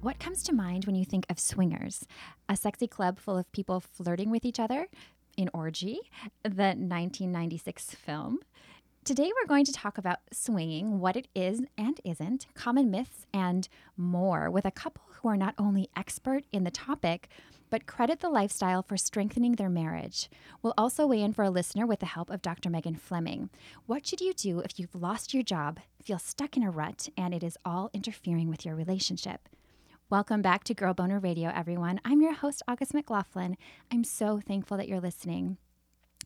What 0.00 0.20
comes 0.20 0.44
to 0.44 0.54
mind 0.54 0.84
when 0.84 0.94
you 0.94 1.04
think 1.04 1.26
of 1.28 1.40
swingers? 1.40 2.06
A 2.48 2.54
sexy 2.54 2.86
club 2.86 3.18
full 3.18 3.36
of 3.36 3.50
people 3.50 3.80
flirting 3.80 4.30
with 4.30 4.44
each 4.44 4.60
other? 4.60 4.86
In 5.36 5.50
Orgy, 5.52 5.98
the 6.44 6.76
1996 6.76 7.96
film. 7.96 8.38
Today, 9.02 9.32
we're 9.34 9.48
going 9.48 9.64
to 9.64 9.72
talk 9.72 9.98
about 9.98 10.18
swinging, 10.32 11.00
what 11.00 11.16
it 11.16 11.26
is 11.34 11.62
and 11.76 12.00
isn't, 12.04 12.46
common 12.54 12.92
myths, 12.92 13.26
and 13.34 13.68
more 13.96 14.48
with 14.52 14.64
a 14.64 14.70
couple 14.70 15.02
who 15.14 15.28
are 15.28 15.36
not 15.36 15.56
only 15.58 15.88
expert 15.96 16.44
in 16.52 16.62
the 16.62 16.70
topic, 16.70 17.28
but 17.68 17.86
credit 17.86 18.20
the 18.20 18.30
lifestyle 18.30 18.84
for 18.84 18.96
strengthening 18.96 19.56
their 19.56 19.68
marriage. 19.68 20.30
We'll 20.62 20.74
also 20.78 21.08
weigh 21.08 21.22
in 21.22 21.32
for 21.32 21.42
a 21.42 21.50
listener 21.50 21.86
with 21.86 21.98
the 21.98 22.06
help 22.06 22.30
of 22.30 22.40
Dr. 22.40 22.70
Megan 22.70 22.94
Fleming. 22.94 23.50
What 23.86 24.06
should 24.06 24.20
you 24.20 24.32
do 24.32 24.60
if 24.60 24.78
you've 24.78 24.94
lost 24.94 25.34
your 25.34 25.42
job, 25.42 25.80
feel 26.00 26.20
stuck 26.20 26.56
in 26.56 26.62
a 26.62 26.70
rut, 26.70 27.08
and 27.16 27.34
it 27.34 27.42
is 27.42 27.58
all 27.64 27.90
interfering 27.92 28.48
with 28.48 28.64
your 28.64 28.76
relationship? 28.76 29.48
Welcome 30.10 30.40
back 30.40 30.64
to 30.64 30.72
Girl 30.72 30.94
Boner 30.94 31.18
Radio, 31.18 31.52
everyone. 31.54 32.00
I'm 32.02 32.22
your 32.22 32.32
host, 32.32 32.62
August 32.66 32.94
McLaughlin. 32.94 33.58
I'm 33.92 34.04
so 34.04 34.40
thankful 34.40 34.78
that 34.78 34.88
you're 34.88 35.02
listening. 35.02 35.58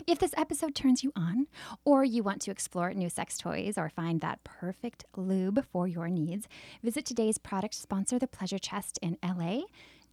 If 0.07 0.21
this 0.21 0.35
episode 0.37 0.77
turns 0.77 1.03
you 1.03 1.11
on, 1.17 1.49
or 1.85 2.05
you 2.05 2.23
want 2.23 2.41
to 2.43 2.53
explore 2.53 2.95
new 2.95 3.11
sex 3.11 3.37
toys 3.37 3.77
or 3.77 3.89
find 3.89 4.21
that 4.21 4.45
perfect 4.45 5.05
lube 5.17 5.67
for 5.73 5.89
your 5.89 6.09
needs, 6.09 6.47
visit 6.81 7.05
today's 7.05 7.39
product 7.39 7.75
sponsor, 7.75 8.21
The 8.21 8.29
Pleasure 8.29 8.61
Chest 8.61 9.01
in 9.03 9.19
LA, 9.21 9.63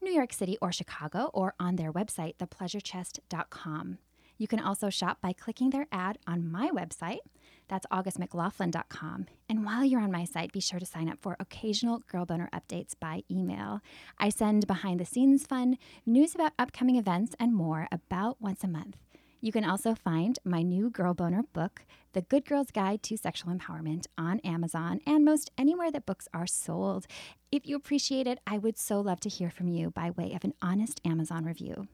New 0.01 0.11
York 0.11 0.33
City, 0.33 0.57
or 0.63 0.71
Chicago, 0.71 1.29
or 1.31 1.53
on 1.59 1.75
their 1.75 1.93
website, 1.93 2.37
thepleasurechest.com. 2.37 3.99
You 4.39 4.47
can 4.47 4.61
also 4.61 4.89
shop 4.89 5.19
by 5.21 5.33
clicking 5.33 5.69
their 5.69 5.85
ad 5.91 6.17
on 6.25 6.49
my 6.49 6.69
website. 6.69 7.19
That's 7.67 7.85
augustmclaughlin.com. 7.91 9.27
And 9.49 9.65
while 9.65 9.83
you're 9.83 10.01
on 10.01 10.13
my 10.13 10.23
site, 10.23 10.53
be 10.53 10.61
sure 10.61 10.79
to 10.79 10.85
sign 10.85 11.09
up 11.09 11.19
for 11.19 11.35
occasional 11.41 11.99
Girl 12.07 12.25
Boner 12.25 12.49
updates 12.53 12.93
by 12.97 13.23
email. 13.29 13.81
I 14.17 14.29
send 14.29 14.65
behind 14.65 14.99
the 14.99 15.05
scenes 15.05 15.45
fun, 15.45 15.77
news 16.05 16.35
about 16.35 16.53
upcoming 16.57 16.95
events, 16.95 17.35
and 17.37 17.53
more 17.53 17.89
about 17.91 18.41
once 18.41 18.63
a 18.63 18.67
month. 18.69 18.95
You 19.41 19.51
can 19.51 19.65
also 19.65 19.93
find 19.93 20.39
my 20.45 20.61
new 20.61 20.89
Girl 20.89 21.13
Boner 21.13 21.43
book, 21.53 21.83
The 22.13 22.21
Good 22.21 22.45
Girl's 22.45 22.71
Guide 22.71 23.03
to 23.03 23.17
Sexual 23.17 23.53
Empowerment, 23.53 24.07
on 24.17 24.39
Amazon 24.39 25.01
and 25.05 25.25
most 25.25 25.51
anywhere 25.57 25.91
that 25.91 26.05
books 26.05 26.29
are 26.33 26.47
sold. 26.47 27.07
If 27.51 27.67
you 27.67 27.75
appreciate 27.75 28.25
it, 28.25 28.39
I 28.47 28.57
would 28.57 28.77
so 28.77 29.01
love 29.01 29.19
to 29.21 29.29
hear 29.29 29.49
from 29.49 29.67
you 29.67 29.91
by 29.91 30.11
way 30.11 30.33
of 30.33 30.45
an 30.45 30.53
honest 30.61 31.01
Amazon 31.05 31.43
review. 31.43 31.87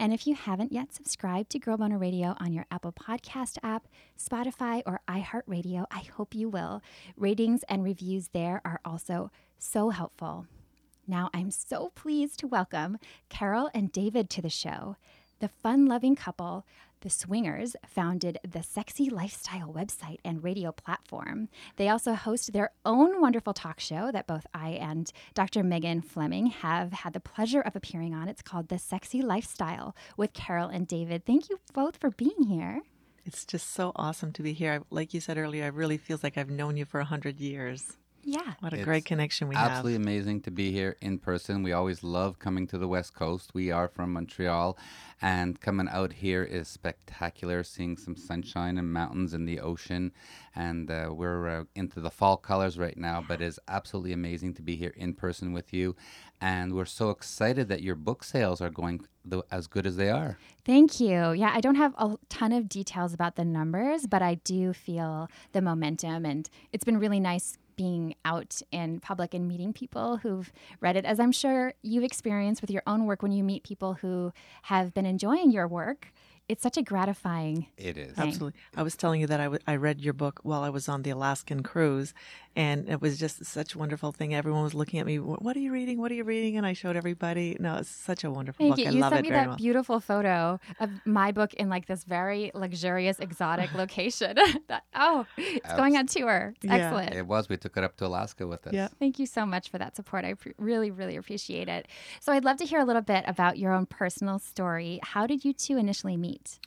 And 0.00 0.12
if 0.12 0.28
you 0.28 0.34
haven't 0.36 0.70
yet 0.70 0.94
subscribed 0.94 1.50
to 1.50 1.58
Girl 1.58 1.76
Boner 1.76 1.98
Radio 1.98 2.36
on 2.38 2.52
your 2.52 2.66
Apple 2.70 2.92
Podcast 2.92 3.58
app, 3.64 3.88
Spotify, 4.16 4.80
or 4.86 5.00
iHeartRadio, 5.08 5.86
I 5.90 6.00
hope 6.00 6.36
you 6.36 6.48
will. 6.48 6.82
Ratings 7.16 7.64
and 7.68 7.82
reviews 7.82 8.28
there 8.28 8.62
are 8.64 8.80
also 8.84 9.32
so 9.58 9.90
helpful. 9.90 10.46
Now, 11.08 11.30
I'm 11.34 11.50
so 11.50 11.90
pleased 11.96 12.38
to 12.40 12.46
welcome 12.46 12.98
Carol 13.28 13.70
and 13.74 13.90
David 13.90 14.30
to 14.30 14.42
the 14.42 14.48
show. 14.48 14.94
The 15.40 15.48
fun 15.48 15.86
loving 15.86 16.14
couple 16.14 16.64
the 17.00 17.10
Swingers 17.10 17.76
founded 17.86 18.38
the 18.48 18.62
Sexy 18.62 19.10
Lifestyle 19.10 19.72
website 19.72 20.18
and 20.24 20.42
radio 20.42 20.72
platform. 20.72 21.48
They 21.76 21.88
also 21.88 22.14
host 22.14 22.52
their 22.52 22.70
own 22.84 23.20
wonderful 23.20 23.54
talk 23.54 23.80
show 23.80 24.10
that 24.12 24.26
both 24.26 24.46
I 24.52 24.70
and 24.70 25.10
Dr. 25.34 25.62
Megan 25.62 26.02
Fleming 26.02 26.46
have 26.46 26.92
had 26.92 27.12
the 27.12 27.20
pleasure 27.20 27.60
of 27.60 27.76
appearing 27.76 28.14
on. 28.14 28.28
It's 28.28 28.42
called 28.42 28.68
The 28.68 28.78
Sexy 28.78 29.22
Lifestyle 29.22 29.94
with 30.16 30.32
Carol 30.32 30.68
and 30.68 30.86
David. 30.86 31.24
Thank 31.24 31.48
you 31.48 31.60
both 31.72 31.96
for 31.96 32.10
being 32.10 32.44
here. 32.48 32.82
It's 33.24 33.44
just 33.44 33.74
so 33.74 33.92
awesome 33.94 34.32
to 34.32 34.42
be 34.42 34.52
here. 34.52 34.82
Like 34.90 35.12
you 35.12 35.20
said 35.20 35.38
earlier, 35.38 35.66
it 35.66 35.74
really 35.74 35.98
feels 35.98 36.22
like 36.22 36.38
I've 36.38 36.50
known 36.50 36.76
you 36.76 36.84
for 36.84 37.00
a 37.00 37.04
hundred 37.04 37.40
years. 37.40 37.96
Yeah. 38.28 38.52
What 38.60 38.74
a 38.74 38.76
It's 38.76 38.84
great 38.84 39.06
connection 39.06 39.48
we 39.48 39.54
Absolutely 39.54 39.70
have. 39.70 39.78
Absolutely 39.78 40.12
amazing 40.12 40.40
to 40.42 40.50
be 40.50 40.70
here 40.70 40.96
in 41.00 41.18
person. 41.18 41.62
We 41.62 41.72
always 41.72 42.04
love 42.04 42.38
coming 42.38 42.66
to 42.66 42.76
the 42.76 42.86
West 42.86 43.14
Coast. 43.14 43.54
We 43.54 43.70
are 43.70 43.88
from 43.88 44.12
Montreal, 44.12 44.76
and 45.22 45.58
coming 45.58 45.88
out 45.90 46.12
here 46.12 46.44
is 46.44 46.68
spectacular. 46.68 47.62
Seeing 47.62 47.96
some 47.96 48.16
sunshine 48.16 48.76
and 48.76 48.92
mountains 48.92 49.32
and 49.32 49.48
the 49.48 49.60
ocean, 49.60 50.12
and 50.54 50.90
uh, 50.90 51.08
we're 51.10 51.48
uh, 51.48 51.64
into 51.74 52.00
the 52.00 52.10
fall 52.10 52.36
colors 52.36 52.78
right 52.78 52.98
now. 52.98 53.24
But 53.26 53.40
it's 53.40 53.58
absolutely 53.66 54.12
amazing 54.12 54.52
to 54.54 54.62
be 54.62 54.76
here 54.76 54.92
in 54.94 55.14
person 55.14 55.54
with 55.54 55.72
you, 55.72 55.96
and 56.38 56.74
we're 56.74 56.84
so 56.84 57.08
excited 57.08 57.68
that 57.68 57.80
your 57.82 57.94
book 57.94 58.22
sales 58.24 58.60
are 58.60 58.68
going 58.68 59.06
the, 59.24 59.42
as 59.50 59.66
good 59.68 59.86
as 59.86 59.96
they 59.96 60.10
are. 60.10 60.36
Thank 60.66 61.00
you. 61.00 61.32
Yeah, 61.32 61.52
I 61.54 61.62
don't 61.62 61.76
have 61.76 61.94
a 61.96 62.18
ton 62.28 62.52
of 62.52 62.68
details 62.68 63.14
about 63.14 63.36
the 63.36 63.44
numbers, 63.46 64.06
but 64.06 64.20
I 64.20 64.34
do 64.34 64.74
feel 64.74 65.30
the 65.52 65.62
momentum, 65.62 66.26
and 66.26 66.50
it's 66.74 66.84
been 66.84 66.98
really 66.98 67.20
nice 67.20 67.56
being 67.78 68.14
out 68.24 68.60
in 68.72 68.98
public 69.00 69.32
and 69.32 69.46
meeting 69.48 69.72
people 69.72 70.18
who've 70.18 70.52
read 70.80 70.96
it, 70.96 71.04
as 71.06 71.18
I'm 71.20 71.32
sure 71.32 71.72
you've 71.80 72.04
experienced 72.04 72.60
with 72.60 72.70
your 72.70 72.82
own 72.86 73.06
work 73.06 73.22
when 73.22 73.32
you 73.32 73.42
meet 73.44 73.62
people 73.62 73.94
who 73.94 74.32
have 74.62 74.92
been 74.92 75.06
enjoying 75.06 75.50
your 75.52 75.66
work. 75.68 76.12
It's 76.48 76.62
such 76.62 76.78
a 76.78 76.82
gratifying. 76.82 77.66
It 77.76 77.96
is. 77.98 78.14
Thank- 78.14 78.28
Absolutely. 78.30 78.58
I 78.74 78.82
was 78.82 78.96
telling 78.96 79.20
you 79.20 79.26
that 79.26 79.38
I, 79.38 79.44
w- 79.44 79.62
I 79.66 79.76
read 79.76 80.00
your 80.00 80.14
book 80.14 80.40
while 80.42 80.62
I 80.62 80.70
was 80.70 80.88
on 80.88 81.02
the 81.02 81.10
Alaskan 81.10 81.62
cruise, 81.62 82.14
and 82.58 82.88
it 82.88 83.00
was 83.00 83.18
just 83.18 83.44
such 83.44 83.74
a 83.74 83.78
wonderful 83.78 84.10
thing. 84.12 84.34
Everyone 84.34 84.62
was 84.64 84.74
looking 84.74 84.98
at 84.98 85.06
me, 85.06 85.18
What 85.20 85.56
are 85.56 85.60
you 85.60 85.72
reading? 85.72 85.98
What 86.00 86.10
are 86.10 86.14
you 86.14 86.24
reading? 86.24 86.56
And 86.56 86.66
I 86.66 86.72
showed 86.72 86.96
everybody. 86.96 87.56
No, 87.60 87.76
it's 87.76 87.88
such 87.88 88.24
a 88.24 88.30
wonderful 88.30 88.64
Thank 88.64 88.76
book. 88.76 88.84
you. 88.84 88.90
I 88.90 88.94
you 88.94 89.00
love 89.00 89.12
sent 89.12 89.20
it 89.20 89.22
me 89.22 89.28
very 89.30 89.40
that 89.42 89.48
well. 89.48 89.56
beautiful 89.56 90.00
photo 90.00 90.58
of 90.80 90.90
my 91.06 91.30
book 91.32 91.54
in 91.54 91.68
like 91.68 91.86
this 91.86 92.02
very 92.04 92.50
luxurious, 92.54 93.18
exotic 93.20 93.72
location. 93.82 94.36
That- 94.68 94.82
oh, 94.94 95.24
it's 95.36 95.72
going 95.74 95.96
on 95.96 96.06
tour. 96.08 96.52
It's 96.56 96.64
Yeah. 96.66 96.74
excellent. 96.74 97.14
It 97.14 97.26
was. 97.26 97.48
We 97.48 97.56
took 97.56 97.76
it 97.76 97.84
up 97.84 97.96
to 97.98 98.06
Alaska 98.06 98.46
with 98.46 98.66
us. 98.66 98.72
Yeah. 98.74 98.88
Thank 98.98 99.18
you 99.18 99.26
so 99.26 99.46
much 99.46 99.70
for 99.70 99.78
that 99.78 99.94
support. 99.96 100.24
I 100.24 100.34
pre- 100.34 100.52
really, 100.58 100.90
really 100.90 101.16
appreciate 101.16 101.68
it. 101.68 101.86
So, 102.20 102.32
I'd 102.32 102.44
love 102.44 102.56
to 102.58 102.64
hear 102.64 102.80
a 102.80 102.84
little 102.84 103.02
bit 103.02 103.24
about 103.26 103.56
your 103.58 103.72
own 103.72 103.86
personal 103.86 104.38
story. 104.40 104.98
How 105.02 105.26
did 105.26 105.44
you 105.44 105.52
two 105.52 105.76
initially 105.78 106.16
meet? 106.16 106.58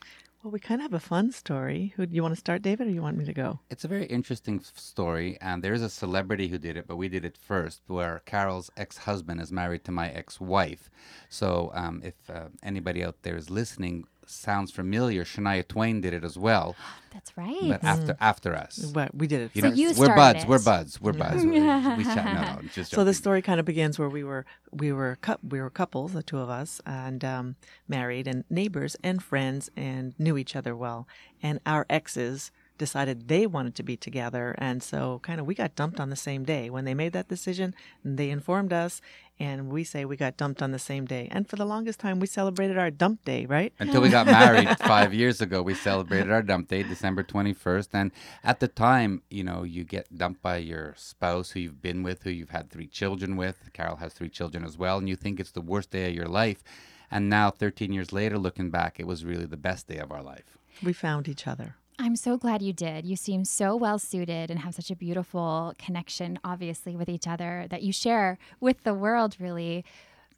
Well, 0.42 0.50
we 0.50 0.58
kind 0.58 0.80
of 0.80 0.90
have 0.90 0.94
a 0.94 0.98
fun 0.98 1.30
story. 1.30 1.92
Who 1.94 2.04
do 2.04 2.16
you 2.16 2.22
want 2.22 2.34
to 2.34 2.40
start, 2.40 2.62
David, 2.62 2.88
or 2.88 2.90
you 2.90 3.00
want 3.00 3.16
me 3.16 3.24
to 3.26 3.32
go? 3.32 3.60
It's 3.70 3.84
a 3.84 3.88
very 3.88 4.06
interesting 4.06 4.60
story, 4.74 5.38
and 5.40 5.62
there's 5.62 5.82
a 5.82 5.88
celebrity 5.88 6.48
who 6.48 6.58
did 6.58 6.76
it, 6.76 6.88
but 6.88 6.96
we 6.96 7.08
did 7.08 7.24
it 7.24 7.38
first, 7.38 7.82
where 7.86 8.22
Carol's 8.26 8.68
ex-husband 8.76 9.40
is 9.40 9.52
married 9.52 9.84
to 9.84 9.92
my 9.92 10.10
ex-wife. 10.10 10.90
So, 11.28 11.70
um, 11.74 12.02
if 12.04 12.14
uh, 12.28 12.48
anybody 12.64 13.04
out 13.04 13.22
there 13.22 13.36
is 13.36 13.50
listening, 13.50 14.04
sounds 14.32 14.70
familiar, 14.72 15.24
Shania 15.24 15.66
Twain 15.66 16.00
did 16.00 16.12
it 16.14 16.24
as 16.24 16.36
well, 16.38 16.74
That's 17.12 17.36
right. 17.36 17.56
but 17.68 17.84
after 17.84 18.16
after 18.20 18.56
us. 18.56 18.90
What 18.94 19.14
we 19.14 19.26
did 19.26 19.42
it. 19.42 19.50
You 19.54 19.62
So 19.62 19.68
know, 19.68 19.74
you 19.74 19.88
we're 19.88 19.94
started 20.06 20.16
buds. 20.16 20.44
it. 20.44 20.48
We're 20.48 20.62
buds. 20.62 21.00
We're 21.00 21.12
buds. 21.12 21.44
we 21.44 21.50
we 21.50 21.58
chat. 22.14 22.24
No, 22.34 22.62
no, 22.62 22.68
just 22.72 22.90
So 22.92 23.04
the 23.04 23.12
story 23.14 23.42
kind 23.42 23.60
of 23.60 23.66
begins 23.66 23.98
where 23.98 24.08
we 24.08 24.24
were 24.24 24.46
we 24.70 24.92
were 24.92 25.18
cou- 25.20 25.38
we 25.48 25.60
were 25.60 25.70
couples, 25.70 26.12
the 26.14 26.22
two 26.22 26.38
of 26.38 26.48
us, 26.48 26.80
and 26.86 27.24
um, 27.24 27.56
married 27.88 28.26
and 28.26 28.44
neighbors 28.48 28.96
and 29.04 29.22
friends, 29.22 29.70
and 29.76 30.14
knew 30.18 30.36
each 30.38 30.56
other 30.56 30.74
well. 30.74 31.06
And 31.42 31.60
our 31.66 31.84
exes 31.90 32.50
decided 32.82 33.28
they 33.28 33.46
wanted 33.46 33.76
to 33.76 33.84
be 33.84 33.96
together, 33.96 34.56
and 34.58 34.82
so 34.82 35.20
kind 35.22 35.38
of 35.38 35.46
we 35.46 35.54
got 35.54 35.76
dumped 35.76 36.00
on 36.00 36.10
the 36.10 36.16
same 36.16 36.42
day 36.42 36.68
when 36.68 36.84
they 36.84 36.94
made 36.94 37.12
that 37.12 37.28
decision. 37.28 37.76
They 38.04 38.28
informed 38.28 38.72
us, 38.72 39.00
and 39.38 39.70
we 39.70 39.84
say 39.84 40.04
we 40.04 40.16
got 40.16 40.36
dumped 40.36 40.60
on 40.60 40.72
the 40.72 40.80
same 40.80 41.04
day. 41.06 41.28
And 41.30 41.48
for 41.48 41.54
the 41.54 41.64
longest 41.64 42.00
time, 42.00 42.18
we 42.18 42.26
celebrated 42.26 42.76
our 42.78 42.90
dump 42.90 43.24
day, 43.24 43.46
right? 43.46 43.72
Until 43.78 44.00
we 44.00 44.08
got 44.08 44.26
married 44.26 44.76
five 44.94 45.14
years 45.14 45.40
ago, 45.40 45.62
we 45.62 45.74
celebrated 45.74 46.32
our 46.32 46.42
dump 46.42 46.66
day, 46.66 46.82
December 46.82 47.22
21st. 47.22 47.88
And 47.92 48.10
at 48.42 48.58
the 48.58 48.66
time, 48.66 49.22
you 49.30 49.44
know, 49.44 49.62
you 49.62 49.84
get 49.84 50.18
dumped 50.18 50.42
by 50.42 50.56
your 50.56 50.94
spouse 50.96 51.52
who 51.52 51.60
you've 51.60 51.80
been 51.80 52.02
with, 52.02 52.24
who 52.24 52.30
you've 52.30 52.50
had 52.50 52.68
three 52.68 52.88
children 52.88 53.36
with. 53.36 53.70
Carol 53.72 53.96
has 53.96 54.12
three 54.12 54.28
children 54.28 54.64
as 54.64 54.76
well. 54.76 54.98
And 54.98 55.08
you 55.08 55.14
think 55.14 55.38
it's 55.38 55.52
the 55.52 55.60
worst 55.60 55.92
day 55.92 56.08
of 56.08 56.16
your 56.16 56.26
life. 56.26 56.64
And 57.12 57.28
now, 57.28 57.50
13 57.50 57.92
years 57.92 58.12
later, 58.12 58.38
looking 58.38 58.70
back, 58.70 58.98
it 58.98 59.06
was 59.06 59.24
really 59.24 59.46
the 59.46 59.56
best 59.56 59.86
day 59.86 59.98
of 59.98 60.10
our 60.10 60.22
life. 60.22 60.58
We 60.82 60.92
found 60.92 61.28
each 61.28 61.46
other. 61.46 61.76
I'm 61.98 62.16
so 62.16 62.36
glad 62.36 62.62
you 62.62 62.72
did. 62.72 63.04
You 63.04 63.16
seem 63.16 63.44
so 63.44 63.76
well 63.76 63.98
suited 63.98 64.50
and 64.50 64.60
have 64.60 64.74
such 64.74 64.90
a 64.90 64.96
beautiful 64.96 65.74
connection, 65.78 66.38
obviously, 66.44 66.96
with 66.96 67.08
each 67.08 67.28
other 67.28 67.66
that 67.70 67.82
you 67.82 67.92
share 67.92 68.38
with 68.60 68.82
the 68.82 68.94
world, 68.94 69.36
really. 69.38 69.84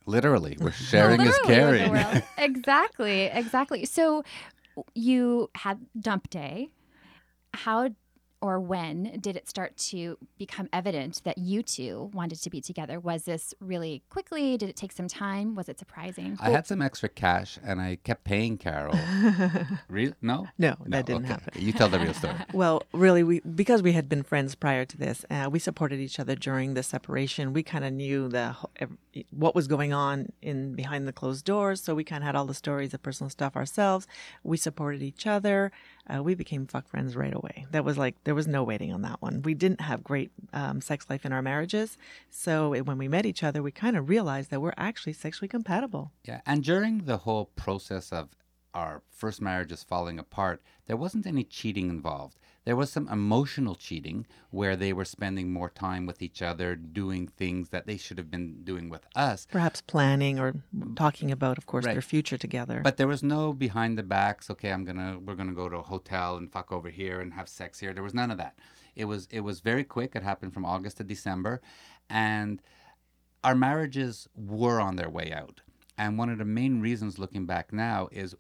Literally, 0.07 0.57
we're 0.61 0.71
sharing 0.73 1.21
is 1.21 1.39
Literally 1.47 1.89
caring. 1.89 2.23
exactly, 2.39 3.25
exactly. 3.25 3.85
So 3.85 4.25
you 4.95 5.51
had 5.55 5.81
dump 5.99 6.29
day. 6.31 6.71
How 7.55 7.91
or 8.45 8.61
when 8.61 9.19
did 9.21 9.37
it 9.37 9.49
start 9.49 9.75
to 9.75 10.19
become 10.37 10.69
evident 10.71 11.23
that 11.25 11.39
you 11.39 11.63
two 11.63 12.11
wanted 12.13 12.39
to 12.43 12.51
be 12.51 12.61
together? 12.61 13.01
Was 13.01 13.25
this 13.25 13.55
really 13.59 14.03
quickly? 14.11 14.59
Did 14.59 14.69
it 14.69 14.77
take 14.77 14.93
some 14.93 15.09
time? 15.09 15.55
Was 15.55 15.71
it 15.71 15.79
surprising? 15.79 16.37
I 16.39 16.51
had 16.51 16.67
some 16.67 16.83
extra 16.83 17.09
cash 17.09 17.59
and 17.65 17.81
I 17.81 17.97
kept 18.05 18.25
paying 18.25 18.59
Carol. 18.59 18.95
Really? 19.89 20.15
No? 20.21 20.49
No, 20.59 20.77
that 20.87 21.07
didn't 21.07 21.25
okay. 21.25 21.33
happen. 21.33 21.63
You 21.63 21.73
tell 21.73 21.89
the 21.89 21.99
real 21.99 22.13
story. 22.13 22.35
Well, 22.53 22.83
really, 22.93 23.23
we 23.23 23.41
because 23.41 23.83
we 23.83 23.93
had 23.93 24.09
been 24.09 24.23
friends 24.23 24.55
prior 24.55 24.85
to 24.85 24.97
this, 24.97 25.25
uh, 25.31 25.49
we 25.51 25.59
supported 25.59 26.01
each 26.01 26.21
other 26.21 26.35
during 26.35 26.75
the 26.75 26.83
separation. 26.83 27.53
We 27.53 27.63
kind 27.63 27.85
of 27.85 27.93
knew 27.93 28.29
the 28.29 28.57
what 29.31 29.55
was 29.55 29.67
going 29.69 29.93
on 29.93 30.33
in 30.43 30.75
behind 30.75 31.09
the 31.09 31.13
closed 31.13 31.45
doors, 31.45 31.81
so 31.81 31.95
we 31.95 32.05
kind 32.05 32.23
of 32.23 32.27
had 32.27 32.37
all 32.37 32.47
the 32.47 32.55
stories, 32.55 32.91
the 32.91 32.99
personal 32.99 33.31
stuff 33.31 33.57
ourselves. 33.57 34.07
We 34.43 34.57
supported 34.57 35.03
each 35.03 35.27
other. 35.27 35.73
Uh, 36.13 36.23
we 36.23 36.35
became 36.35 36.67
fuck 36.67 36.87
friends 36.87 37.17
right 37.17 37.35
away. 37.35 37.67
That 37.71 37.85
was 37.85 37.97
like 37.97 38.15
there 38.25 38.35
was 38.35 38.47
no 38.47 38.63
waiting 38.63 38.93
on 38.93 39.03
that 39.03 39.23
one. 39.23 39.43
We 39.43 39.55
didn't 39.55 39.81
have 39.81 40.05
great 40.05 40.31
um, 40.53 40.81
sex 40.81 41.07
life 41.09 41.25
in 41.25 41.33
our 41.33 41.43
marriages, 41.43 41.97
so 42.31 42.75
when 42.83 42.99
we 42.99 43.09
met 43.09 43.27
each 43.27 43.43
other, 43.43 43.63
we 43.63 43.73
kind 43.73 43.97
of 43.97 44.09
realized 44.09 44.51
that 44.51 44.61
we're 44.61 44.75
actually 44.77 45.15
sexually 45.15 45.49
compatible. 45.49 46.13
Yeah, 46.25 46.41
and 46.47 46.63
during 46.63 47.05
the 47.05 47.19
whole 47.19 47.47
process 47.57 48.13
of 48.13 48.29
our 48.75 49.03
first 49.11 49.41
marriages 49.41 49.83
falling 49.83 50.19
apart, 50.19 50.63
there 50.87 50.97
wasn't 50.97 51.27
any 51.27 51.45
cheating 51.45 51.89
involved. 51.89 52.39
There 52.65 52.77
was 52.77 52.91
some 52.91 53.09
emotional 53.09 53.75
cheating 53.75 54.27
where 54.51 54.75
they 54.75 54.93
were 54.93 55.05
spending 55.05 55.53
more 55.53 55.69
time 55.69 56.07
with 56.07 56.23
each 56.23 56.41
other, 56.43 56.75
doing 56.75 57.29
things 57.29 57.69
that 57.69 57.87
they 57.87 57.97
should 57.99 58.17
have 58.19 58.31
been 58.31 58.63
doing 58.65 58.89
with 58.89 59.07
us. 59.15 59.47
Perhaps 59.51 59.83
planning 59.83 60.39
or 60.41 60.55
talking 60.97 61.31
about, 61.31 61.59
of 61.59 61.67
course, 61.67 61.85
Right. 61.85 61.93
their 61.93 62.03
future 62.03 62.39
together. 62.39 62.81
But 62.83 62.97
there 62.97 63.07
was 63.07 63.23
no 63.23 63.53
behind 63.53 63.99
the 63.99 64.03
backs. 64.03 64.51
Okay, 64.51 64.73
I'm 64.73 64.85
gonna 64.85 65.19
we're 65.19 65.35
gonna 65.35 65.53
go 65.53 65.69
to 65.69 65.77
a 65.77 65.83
hotel 65.83 66.37
and 66.39 66.51
fuck 66.51 66.73
over 66.73 66.89
here 66.89 67.21
and 67.21 67.35
have 67.35 67.49
sex 67.51 67.79
here. 67.81 67.93
There 67.93 68.03
was 68.03 68.15
none 68.15 68.31
of 68.31 68.39
that. 68.39 68.59
It 68.97 69.05
was 69.05 69.29
it 69.31 69.41
was 69.41 69.61
very 69.61 69.85
quick. 69.85 70.17
It 70.17 70.23
happened 70.23 70.55
from 70.55 70.65
August 70.65 70.97
to 70.97 71.05
December, 71.05 71.61
and 72.09 72.63
our 73.43 73.55
marriages 73.55 74.27
were 74.35 74.81
on 74.81 74.97
their 74.97 75.11
way 75.11 75.33
out. 75.33 75.61
And 75.99 76.17
one 76.19 76.31
of 76.31 76.39
the 76.39 76.45
main 76.45 76.81
reasons, 76.81 77.19
looking 77.19 77.45
back 77.47 77.73
now, 77.73 78.09
is 78.11 78.35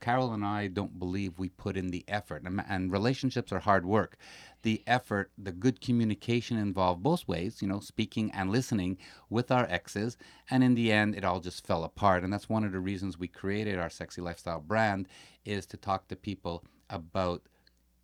Carol 0.00 0.32
and 0.32 0.44
I 0.44 0.66
don't 0.66 0.98
believe 0.98 1.38
we 1.38 1.48
put 1.48 1.76
in 1.76 1.90
the 1.90 2.04
effort. 2.08 2.42
And, 2.42 2.62
and 2.68 2.90
relationships 2.90 3.52
are 3.52 3.60
hard 3.60 3.86
work. 3.86 4.16
The 4.62 4.82
effort, 4.86 5.30
the 5.38 5.52
good 5.52 5.80
communication 5.80 6.56
involved 6.56 7.02
both 7.02 7.26
ways, 7.28 7.62
you 7.62 7.68
know, 7.68 7.80
speaking 7.80 8.30
and 8.32 8.50
listening 8.50 8.98
with 9.30 9.50
our 9.50 9.66
exes. 9.68 10.16
And 10.50 10.64
in 10.64 10.74
the 10.74 10.92
end, 10.92 11.14
it 11.14 11.24
all 11.24 11.40
just 11.40 11.66
fell 11.66 11.84
apart. 11.84 12.24
And 12.24 12.32
that's 12.32 12.48
one 12.48 12.64
of 12.64 12.72
the 12.72 12.80
reasons 12.80 13.18
we 13.18 13.28
created 13.28 13.78
our 13.78 13.90
sexy 13.90 14.20
lifestyle 14.20 14.60
brand 14.60 15.08
is 15.44 15.66
to 15.66 15.76
talk 15.76 16.08
to 16.08 16.16
people 16.16 16.64
about 16.90 17.42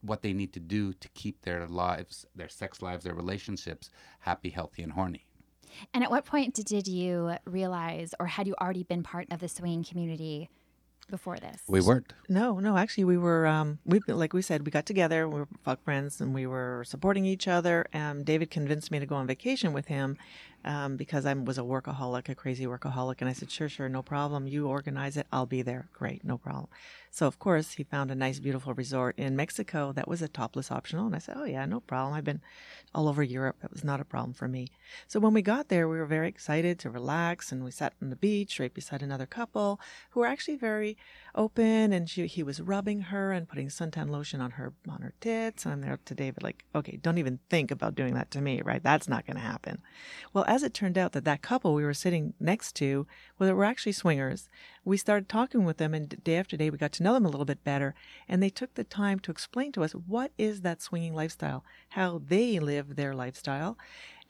what 0.00 0.22
they 0.22 0.32
need 0.32 0.52
to 0.52 0.60
do 0.60 0.92
to 0.94 1.08
keep 1.10 1.42
their 1.42 1.66
lives, 1.66 2.24
their 2.34 2.48
sex 2.48 2.80
lives, 2.80 3.04
their 3.04 3.14
relationships 3.14 3.90
happy, 4.20 4.50
healthy, 4.50 4.82
and 4.82 4.92
horny. 4.92 5.26
And 5.92 6.02
at 6.02 6.10
what 6.10 6.24
point 6.24 6.54
did, 6.54 6.66
did 6.66 6.88
you 6.88 7.34
realize, 7.44 8.14
or 8.18 8.26
had 8.26 8.46
you 8.46 8.54
already 8.60 8.84
been 8.84 9.02
part 9.02 9.26
of 9.30 9.40
the 9.40 9.48
swinging 9.48 9.84
community 9.84 10.48
before 11.10 11.38
this? 11.38 11.62
We 11.66 11.80
weren't. 11.80 12.12
No, 12.28 12.58
no. 12.58 12.76
Actually, 12.76 13.04
we 13.04 13.18
were. 13.18 13.46
Um, 13.46 13.78
we 13.84 14.00
like 14.06 14.32
we 14.32 14.42
said, 14.42 14.64
we 14.64 14.70
got 14.70 14.86
together. 14.86 15.28
We 15.28 15.40
were 15.40 15.48
fuck 15.64 15.82
friends, 15.82 16.20
and 16.20 16.34
we 16.34 16.46
were 16.46 16.84
supporting 16.86 17.24
each 17.24 17.48
other. 17.48 17.86
And 17.92 18.24
David 18.24 18.50
convinced 18.50 18.90
me 18.90 18.98
to 18.98 19.06
go 19.06 19.16
on 19.16 19.26
vacation 19.26 19.72
with 19.72 19.86
him 19.86 20.16
um, 20.64 20.96
because 20.96 21.26
I 21.26 21.34
was 21.34 21.58
a 21.58 21.62
workaholic, 21.62 22.28
a 22.28 22.34
crazy 22.34 22.66
workaholic. 22.66 23.16
And 23.20 23.28
I 23.28 23.32
said, 23.32 23.50
sure, 23.50 23.68
sure, 23.68 23.88
no 23.88 24.02
problem. 24.02 24.46
You 24.46 24.68
organize 24.68 25.16
it. 25.16 25.26
I'll 25.32 25.46
be 25.46 25.62
there. 25.62 25.88
Great, 25.92 26.24
no 26.24 26.38
problem. 26.38 26.68
So 27.10 27.26
of 27.26 27.38
course, 27.38 27.72
he 27.72 27.84
found 27.84 28.10
a 28.10 28.14
nice, 28.14 28.38
beautiful 28.38 28.74
resort 28.74 29.18
in 29.18 29.36
Mexico 29.36 29.92
that 29.92 30.08
was 30.08 30.22
a 30.22 30.28
topless 30.28 30.70
optional. 30.70 31.06
And 31.06 31.14
I 31.14 31.18
said, 31.18 31.36
oh 31.38 31.44
yeah, 31.44 31.64
no 31.66 31.80
problem. 31.80 32.14
I've 32.14 32.24
been 32.24 32.40
all 32.94 33.08
over 33.08 33.22
Europe. 33.22 33.56
That 33.60 33.72
was 33.72 33.84
not 33.84 34.00
a 34.00 34.04
problem 34.04 34.34
for 34.34 34.48
me. 34.48 34.68
So 35.06 35.20
when 35.20 35.34
we 35.34 35.42
got 35.42 35.68
there, 35.68 35.88
we 35.88 35.98
were 35.98 36.06
very 36.06 36.28
excited 36.28 36.78
to 36.78 36.90
relax, 36.90 37.52
and 37.52 37.64
we 37.64 37.70
sat 37.70 37.94
on 38.00 38.10
the 38.10 38.16
beach 38.16 38.58
right 38.58 38.72
beside 38.72 39.02
another 39.02 39.26
couple 39.26 39.80
who 40.10 40.20
were 40.20 40.26
actually 40.26 40.56
very 40.56 40.96
open. 41.34 41.92
And 41.92 42.08
she, 42.08 42.26
he 42.26 42.42
was 42.42 42.60
rubbing 42.60 43.02
her 43.02 43.32
and 43.32 43.48
putting 43.48 43.68
suntan 43.68 44.10
lotion 44.10 44.40
on 44.40 44.52
her 44.52 44.72
on 44.88 45.02
her 45.02 45.12
tits. 45.20 45.64
And 45.64 45.72
I'm 45.72 45.80
there 45.80 45.98
to 46.04 46.14
David, 46.14 46.42
like, 46.42 46.64
okay, 46.74 46.96
don't 46.96 47.18
even 47.18 47.40
think 47.50 47.70
about 47.70 47.94
doing 47.94 48.14
that 48.14 48.30
to 48.32 48.40
me, 48.40 48.62
right? 48.62 48.82
That's 48.82 49.08
not 49.08 49.26
going 49.26 49.36
to 49.36 49.42
happen. 49.42 49.82
Well, 50.32 50.44
as 50.46 50.62
it 50.62 50.74
turned 50.74 50.98
out, 50.98 51.12
that 51.12 51.24
that 51.24 51.42
couple 51.42 51.74
we 51.74 51.84
were 51.84 51.94
sitting 51.94 52.34
next 52.40 52.74
to, 52.76 53.06
well, 53.38 53.52
were 53.54 53.64
actually 53.64 53.92
swingers. 53.92 54.48
We 54.88 54.96
started 54.96 55.28
talking 55.28 55.66
with 55.66 55.76
them, 55.76 55.92
and 55.92 56.24
day 56.24 56.36
after 56.36 56.56
day, 56.56 56.70
we 56.70 56.78
got 56.78 56.92
to 56.92 57.02
know 57.02 57.12
them 57.12 57.26
a 57.26 57.28
little 57.28 57.44
bit 57.44 57.62
better. 57.62 57.94
And 58.26 58.42
they 58.42 58.48
took 58.48 58.72
the 58.72 58.84
time 58.84 59.18
to 59.18 59.30
explain 59.30 59.70
to 59.72 59.84
us 59.84 59.92
what 59.92 60.32
is 60.38 60.62
that 60.62 60.80
swinging 60.80 61.12
lifestyle, 61.14 61.62
how 61.90 62.22
they 62.26 62.58
live 62.58 62.96
their 62.96 63.12
lifestyle. 63.12 63.76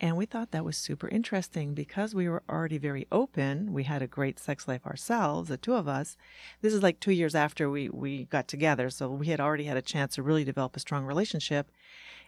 And 0.00 0.16
we 0.16 0.26
thought 0.26 0.50
that 0.50 0.64
was 0.64 0.76
super 0.76 1.06
interesting 1.10 1.74
because 1.74 2.12
we 2.12 2.28
were 2.28 2.42
already 2.50 2.76
very 2.76 3.06
open. 3.12 3.72
We 3.72 3.84
had 3.84 4.02
a 4.02 4.08
great 4.08 4.40
sex 4.40 4.66
life 4.66 4.84
ourselves, 4.84 5.48
the 5.48 5.56
two 5.58 5.74
of 5.74 5.86
us. 5.86 6.16
This 6.60 6.74
is 6.74 6.82
like 6.82 6.98
two 6.98 7.12
years 7.12 7.36
after 7.36 7.70
we, 7.70 7.88
we 7.88 8.24
got 8.24 8.48
together. 8.48 8.90
So 8.90 9.08
we 9.10 9.28
had 9.28 9.38
already 9.38 9.64
had 9.64 9.76
a 9.76 9.82
chance 9.82 10.16
to 10.16 10.24
really 10.24 10.42
develop 10.42 10.74
a 10.74 10.80
strong 10.80 11.04
relationship. 11.04 11.70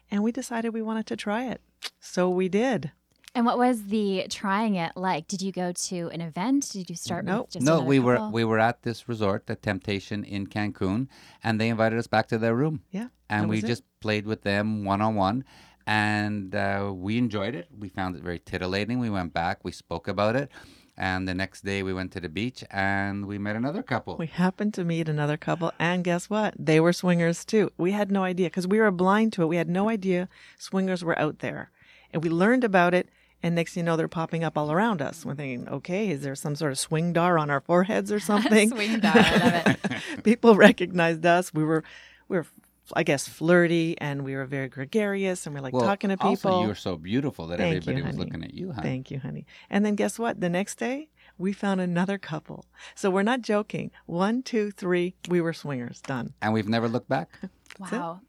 And 0.08 0.22
we 0.22 0.30
decided 0.30 0.72
we 0.72 0.82
wanted 0.82 1.06
to 1.06 1.16
try 1.16 1.46
it. 1.46 1.60
So 1.98 2.30
we 2.30 2.48
did. 2.48 2.92
And 3.34 3.46
what 3.46 3.58
was 3.58 3.84
the 3.84 4.26
trying 4.28 4.74
it 4.74 4.92
like? 4.96 5.28
Did 5.28 5.40
you 5.40 5.52
go 5.52 5.70
to 5.72 6.10
an 6.12 6.20
event? 6.20 6.70
Did 6.72 6.90
you 6.90 6.96
start 6.96 7.24
Nope. 7.24 7.46
with 7.46 7.52
just 7.54 7.66
no, 7.66 7.74
another 7.74 7.86
we 7.86 7.98
were 8.00 8.28
we 8.30 8.44
were 8.44 8.58
at 8.58 8.82
this 8.82 9.08
resort, 9.08 9.46
the 9.46 9.54
Temptation 9.54 10.24
in 10.24 10.48
Cancun, 10.48 11.06
and 11.44 11.60
they 11.60 11.68
invited 11.68 11.98
us 11.98 12.08
back 12.08 12.26
to 12.28 12.38
their 12.38 12.54
room, 12.56 12.82
Yeah. 12.90 13.08
and 13.28 13.48
we 13.48 13.56
was 13.56 13.64
it. 13.64 13.68
just 13.68 13.84
played 14.00 14.26
with 14.26 14.42
them 14.42 14.84
one 14.84 15.00
on 15.00 15.14
one, 15.14 15.44
and 15.86 16.54
uh, 16.56 16.90
we 16.92 17.18
enjoyed 17.18 17.54
it. 17.54 17.68
We 17.78 17.88
found 17.88 18.16
it 18.16 18.22
very 18.22 18.40
titillating. 18.40 18.98
We 18.98 19.10
went 19.10 19.32
back, 19.32 19.60
we 19.62 19.70
spoke 19.70 20.08
about 20.08 20.34
it, 20.34 20.50
and 20.96 21.28
the 21.28 21.34
next 21.34 21.64
day 21.64 21.84
we 21.84 21.94
went 21.94 22.10
to 22.12 22.20
the 22.20 22.28
beach 22.28 22.64
and 22.72 23.26
we 23.26 23.38
met 23.38 23.54
another 23.54 23.84
couple. 23.84 24.16
We 24.16 24.26
happened 24.26 24.74
to 24.74 24.84
meet 24.84 25.08
another 25.08 25.36
couple, 25.36 25.70
and 25.78 26.02
guess 26.02 26.28
what? 26.28 26.54
They 26.58 26.80
were 26.80 26.92
swingers 26.92 27.44
too. 27.44 27.70
We 27.78 27.92
had 27.92 28.10
no 28.10 28.24
idea 28.24 28.48
because 28.48 28.66
we 28.66 28.80
were 28.80 28.90
blind 28.90 29.32
to 29.34 29.42
it. 29.42 29.46
We 29.46 29.56
had 29.56 29.68
no 29.70 29.88
idea 29.88 30.28
swingers 30.58 31.04
were 31.04 31.16
out 31.16 31.38
there. 31.38 31.70
And 32.12 32.24
we 32.24 32.28
learned 32.28 32.64
about 32.64 32.92
it, 32.92 33.08
and 33.42 33.54
next 33.54 33.76
you 33.76 33.82
know, 33.82 33.96
they're 33.96 34.08
popping 34.08 34.44
up 34.44 34.56
all 34.58 34.70
around 34.70 35.00
us. 35.00 35.24
We're 35.24 35.34
thinking, 35.34 35.68
okay, 35.68 36.10
is 36.10 36.22
there 36.22 36.34
some 36.34 36.56
sort 36.56 36.72
of 36.72 36.78
swing 36.78 37.12
dar 37.12 37.38
on 37.38 37.50
our 37.50 37.60
foreheads 37.60 38.12
or 38.12 38.20
something? 38.30 38.70
Swing 38.70 39.00
dar, 39.00 39.12
I 39.16 39.38
love 39.38 39.66
it. 39.66 40.22
People 40.24 40.56
recognized 40.56 41.24
us. 41.24 41.52
We 41.54 41.64
were, 41.64 41.84
we 42.28 42.38
were, 42.38 42.46
I 42.94 43.02
guess, 43.02 43.28
flirty, 43.28 43.96
and 43.98 44.24
we 44.24 44.34
were 44.34 44.46
very 44.46 44.68
gregarious, 44.68 45.46
and 45.46 45.54
we're 45.54 45.60
like 45.62 45.72
well, 45.72 45.84
talking 45.84 46.10
to 46.10 46.16
people. 46.16 46.50
Also, 46.50 46.66
you're 46.66 46.74
so 46.74 46.96
beautiful 46.96 47.46
that 47.48 47.58
Thank 47.58 47.86
you, 47.86 47.92
everybody 47.92 48.02
was 48.06 48.18
looking 48.18 48.42
at 48.44 48.52
you, 48.52 48.72
huh? 48.72 48.82
Thank 48.82 49.10
you, 49.10 49.20
honey. 49.20 49.46
And 49.70 49.84
then 49.86 49.94
guess 49.94 50.18
what? 50.18 50.40
The 50.40 50.48
next 50.48 50.76
day, 50.78 51.08
we 51.38 51.52
found 51.52 51.80
another 51.80 52.18
couple. 52.18 52.66
So 52.94 53.08
we're 53.10 53.22
not 53.22 53.42
joking. 53.42 53.90
One, 54.06 54.42
two, 54.42 54.70
three, 54.72 55.14
we 55.28 55.40
were 55.40 55.52
swingers. 55.52 56.00
Done. 56.00 56.34
and 56.42 56.52
we've 56.52 56.68
never 56.68 56.88
looked 56.88 57.08
back. 57.08 57.30
Wow. 57.78 58.20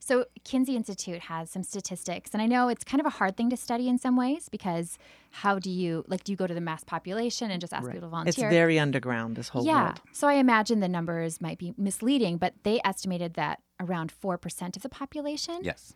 So, 0.00 0.24
Kinsey 0.44 0.76
Institute 0.76 1.20
has 1.22 1.50
some 1.50 1.62
statistics, 1.62 2.30
and 2.32 2.40
I 2.42 2.46
know 2.46 2.68
it's 2.68 2.84
kind 2.84 3.00
of 3.00 3.06
a 3.06 3.10
hard 3.10 3.36
thing 3.36 3.50
to 3.50 3.56
study 3.56 3.88
in 3.88 3.98
some 3.98 4.16
ways 4.16 4.48
because 4.48 4.98
how 5.32 5.58
do 5.58 5.70
you 5.70 6.04
like? 6.08 6.24
Do 6.24 6.32
you 6.32 6.36
go 6.36 6.46
to 6.46 6.54
the 6.54 6.60
mass 6.60 6.84
population 6.84 7.50
and 7.50 7.60
just 7.60 7.72
ask 7.72 7.84
Right. 7.86 7.94
people 7.94 8.08
to 8.08 8.10
volunteer? 8.10 8.46
It's 8.46 8.52
very 8.54 8.78
underground, 8.78 9.36
this 9.36 9.48
whole 9.48 9.64
yeah. 9.64 9.84
world. 9.84 10.00
So 10.12 10.28
I 10.28 10.34
imagine 10.34 10.80
the 10.80 10.88
numbers 10.88 11.40
might 11.40 11.58
be 11.58 11.72
misleading, 11.76 12.36
but 12.38 12.54
they 12.62 12.80
estimated 12.84 13.34
that 13.34 13.60
around 13.80 14.12
four 14.12 14.36
percent 14.38 14.76
of 14.76 14.82
the 14.82 14.88
population, 14.88 15.60
yes. 15.62 15.94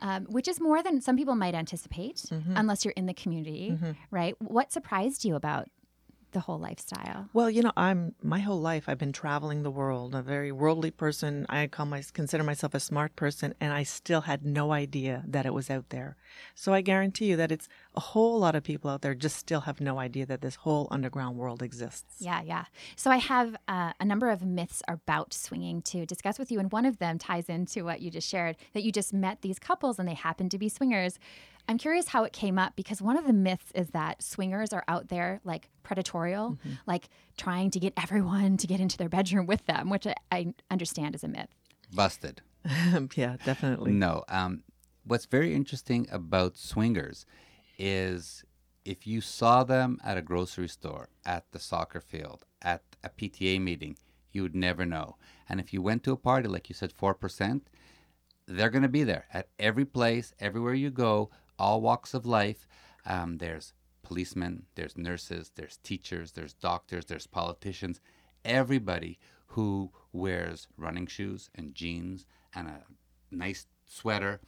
um, 0.00 0.24
which 0.26 0.48
is 0.48 0.60
more 0.60 0.82
than 0.82 1.00
some 1.00 1.16
people 1.16 1.34
might 1.34 1.54
anticipate, 1.54 2.16
Mm-hmm. 2.30 2.54
unless 2.56 2.84
you're 2.84 2.94
in 2.96 3.06
the 3.06 3.14
community, 3.14 3.76
right? 4.10 4.34
What 4.40 4.72
surprised 4.72 5.24
you 5.24 5.34
about 5.36 5.68
the 6.36 6.40
whole 6.40 6.58
lifestyle? 6.58 7.30
Well, 7.32 7.48
you 7.48 7.62
know, 7.62 7.72
I'm 7.78 8.14
my 8.22 8.40
whole 8.40 8.60
life 8.60 8.84
I've 8.88 8.98
been 8.98 9.14
traveling 9.14 9.62
the 9.62 9.70
world, 9.70 10.14
a 10.14 10.20
very 10.20 10.52
worldly 10.52 10.90
person. 10.90 11.46
I 11.48 11.66
call 11.66 11.86
my 11.86 12.02
consider 12.12 12.44
myself 12.44 12.74
a 12.74 12.80
smart 12.80 13.16
person, 13.16 13.54
and 13.58 13.72
I 13.72 13.84
still 13.84 14.20
had 14.20 14.44
no 14.44 14.70
idea 14.70 15.24
that 15.26 15.46
it 15.46 15.54
was 15.54 15.70
out 15.70 15.88
there. 15.88 16.14
So 16.54 16.74
I 16.74 16.82
guarantee 16.82 17.24
you 17.30 17.36
that 17.36 17.50
it's 17.50 17.68
a 17.94 18.00
whole 18.00 18.38
lot 18.38 18.54
of 18.54 18.62
people 18.62 18.90
out 18.90 19.00
there 19.00 19.14
just 19.14 19.36
still 19.36 19.62
have 19.62 19.80
no 19.80 19.98
idea 19.98 20.26
that 20.26 20.42
this 20.42 20.56
whole 20.56 20.88
underground 20.90 21.38
world 21.38 21.62
exists. 21.62 22.16
Yeah, 22.18 22.42
yeah. 22.42 22.66
So 22.96 23.10
I 23.10 23.16
have 23.16 23.56
uh, 23.66 23.92
a 23.98 24.04
number 24.04 24.28
of 24.28 24.44
myths 24.44 24.82
about 24.88 25.32
swinging 25.32 25.80
to 25.92 26.04
discuss 26.04 26.38
with 26.38 26.52
you, 26.52 26.58
and 26.60 26.70
one 26.70 26.84
of 26.84 26.98
them 26.98 27.18
ties 27.18 27.48
into 27.48 27.86
what 27.86 28.02
you 28.02 28.10
just 28.10 28.28
shared 28.28 28.58
that 28.74 28.82
you 28.82 28.92
just 28.92 29.14
met 29.14 29.40
these 29.40 29.58
couples 29.58 29.98
and 29.98 30.06
they 30.06 30.14
happen 30.14 30.50
to 30.50 30.58
be 30.58 30.68
swingers. 30.68 31.18
I'm 31.68 31.78
curious 31.78 32.08
how 32.08 32.24
it 32.24 32.32
came 32.32 32.58
up 32.58 32.76
because 32.76 33.02
one 33.02 33.16
of 33.16 33.26
the 33.26 33.32
myths 33.32 33.72
is 33.74 33.88
that 33.90 34.22
swingers 34.22 34.72
are 34.72 34.84
out 34.86 35.08
there 35.08 35.40
like 35.44 35.68
predatorial, 35.84 36.58
like 36.86 37.08
trying 37.36 37.70
to 37.72 37.80
get 37.80 37.92
everyone 38.00 38.56
to 38.58 38.66
get 38.66 38.80
into 38.80 38.96
their 38.96 39.08
bedroom 39.08 39.46
with 39.46 39.66
them, 39.66 39.90
which 39.90 40.06
I, 40.06 40.14
I 40.30 40.54
understand 40.70 41.14
is 41.14 41.24
a 41.24 41.28
myth. 41.28 41.48
Busted. 41.92 42.42
yeah, 43.16 43.36
definitely. 43.44 43.92
No. 43.92 44.24
Um, 44.28 44.62
what's 45.04 45.26
very 45.26 45.54
interesting 45.54 46.06
about 46.10 46.56
swingers 46.56 47.26
is 47.78 48.44
if 48.84 49.06
you 49.06 49.20
saw 49.20 49.64
them 49.64 49.98
at 50.04 50.16
a 50.16 50.22
grocery 50.22 50.68
store, 50.68 51.08
at 51.24 51.50
the 51.50 51.58
soccer 51.58 52.00
field, 52.00 52.44
at 52.62 52.82
a 53.02 53.08
PTA 53.08 53.60
meeting, 53.60 53.96
you 54.32 54.42
would 54.42 54.54
never 54.54 54.86
know. 54.86 55.16
And 55.48 55.60
if 55.60 55.72
you 55.72 55.82
went 55.82 56.04
to 56.04 56.12
a 56.12 56.16
party, 56.16 56.48
like 56.48 56.68
you 56.68 56.74
said, 56.74 56.92
4%, 56.96 57.62
they're 58.46 58.70
going 58.70 58.82
to 58.82 58.88
be 58.88 59.02
there 59.02 59.26
at 59.32 59.48
every 59.58 59.84
place, 59.84 60.32
everywhere 60.38 60.74
you 60.74 60.90
go, 60.90 61.30
all 61.58 61.80
walks 61.80 62.14
of 62.14 62.26
life. 62.26 62.66
Um, 63.04 63.38
there's 63.38 63.72
policemen, 64.02 64.64
there's 64.74 64.96
nurses, 64.96 65.52
there's 65.56 65.78
teachers, 65.78 66.32
there's 66.32 66.54
doctors, 66.54 67.06
there's 67.06 67.26
politicians, 67.26 68.00
everybody 68.44 69.18
who 69.48 69.90
wears 70.12 70.68
running 70.76 71.06
shoes 71.06 71.50
and 71.54 71.74
jeans 71.74 72.26
and 72.54 72.68
a 72.68 72.82
nice 73.30 73.66
sweater 73.84 74.40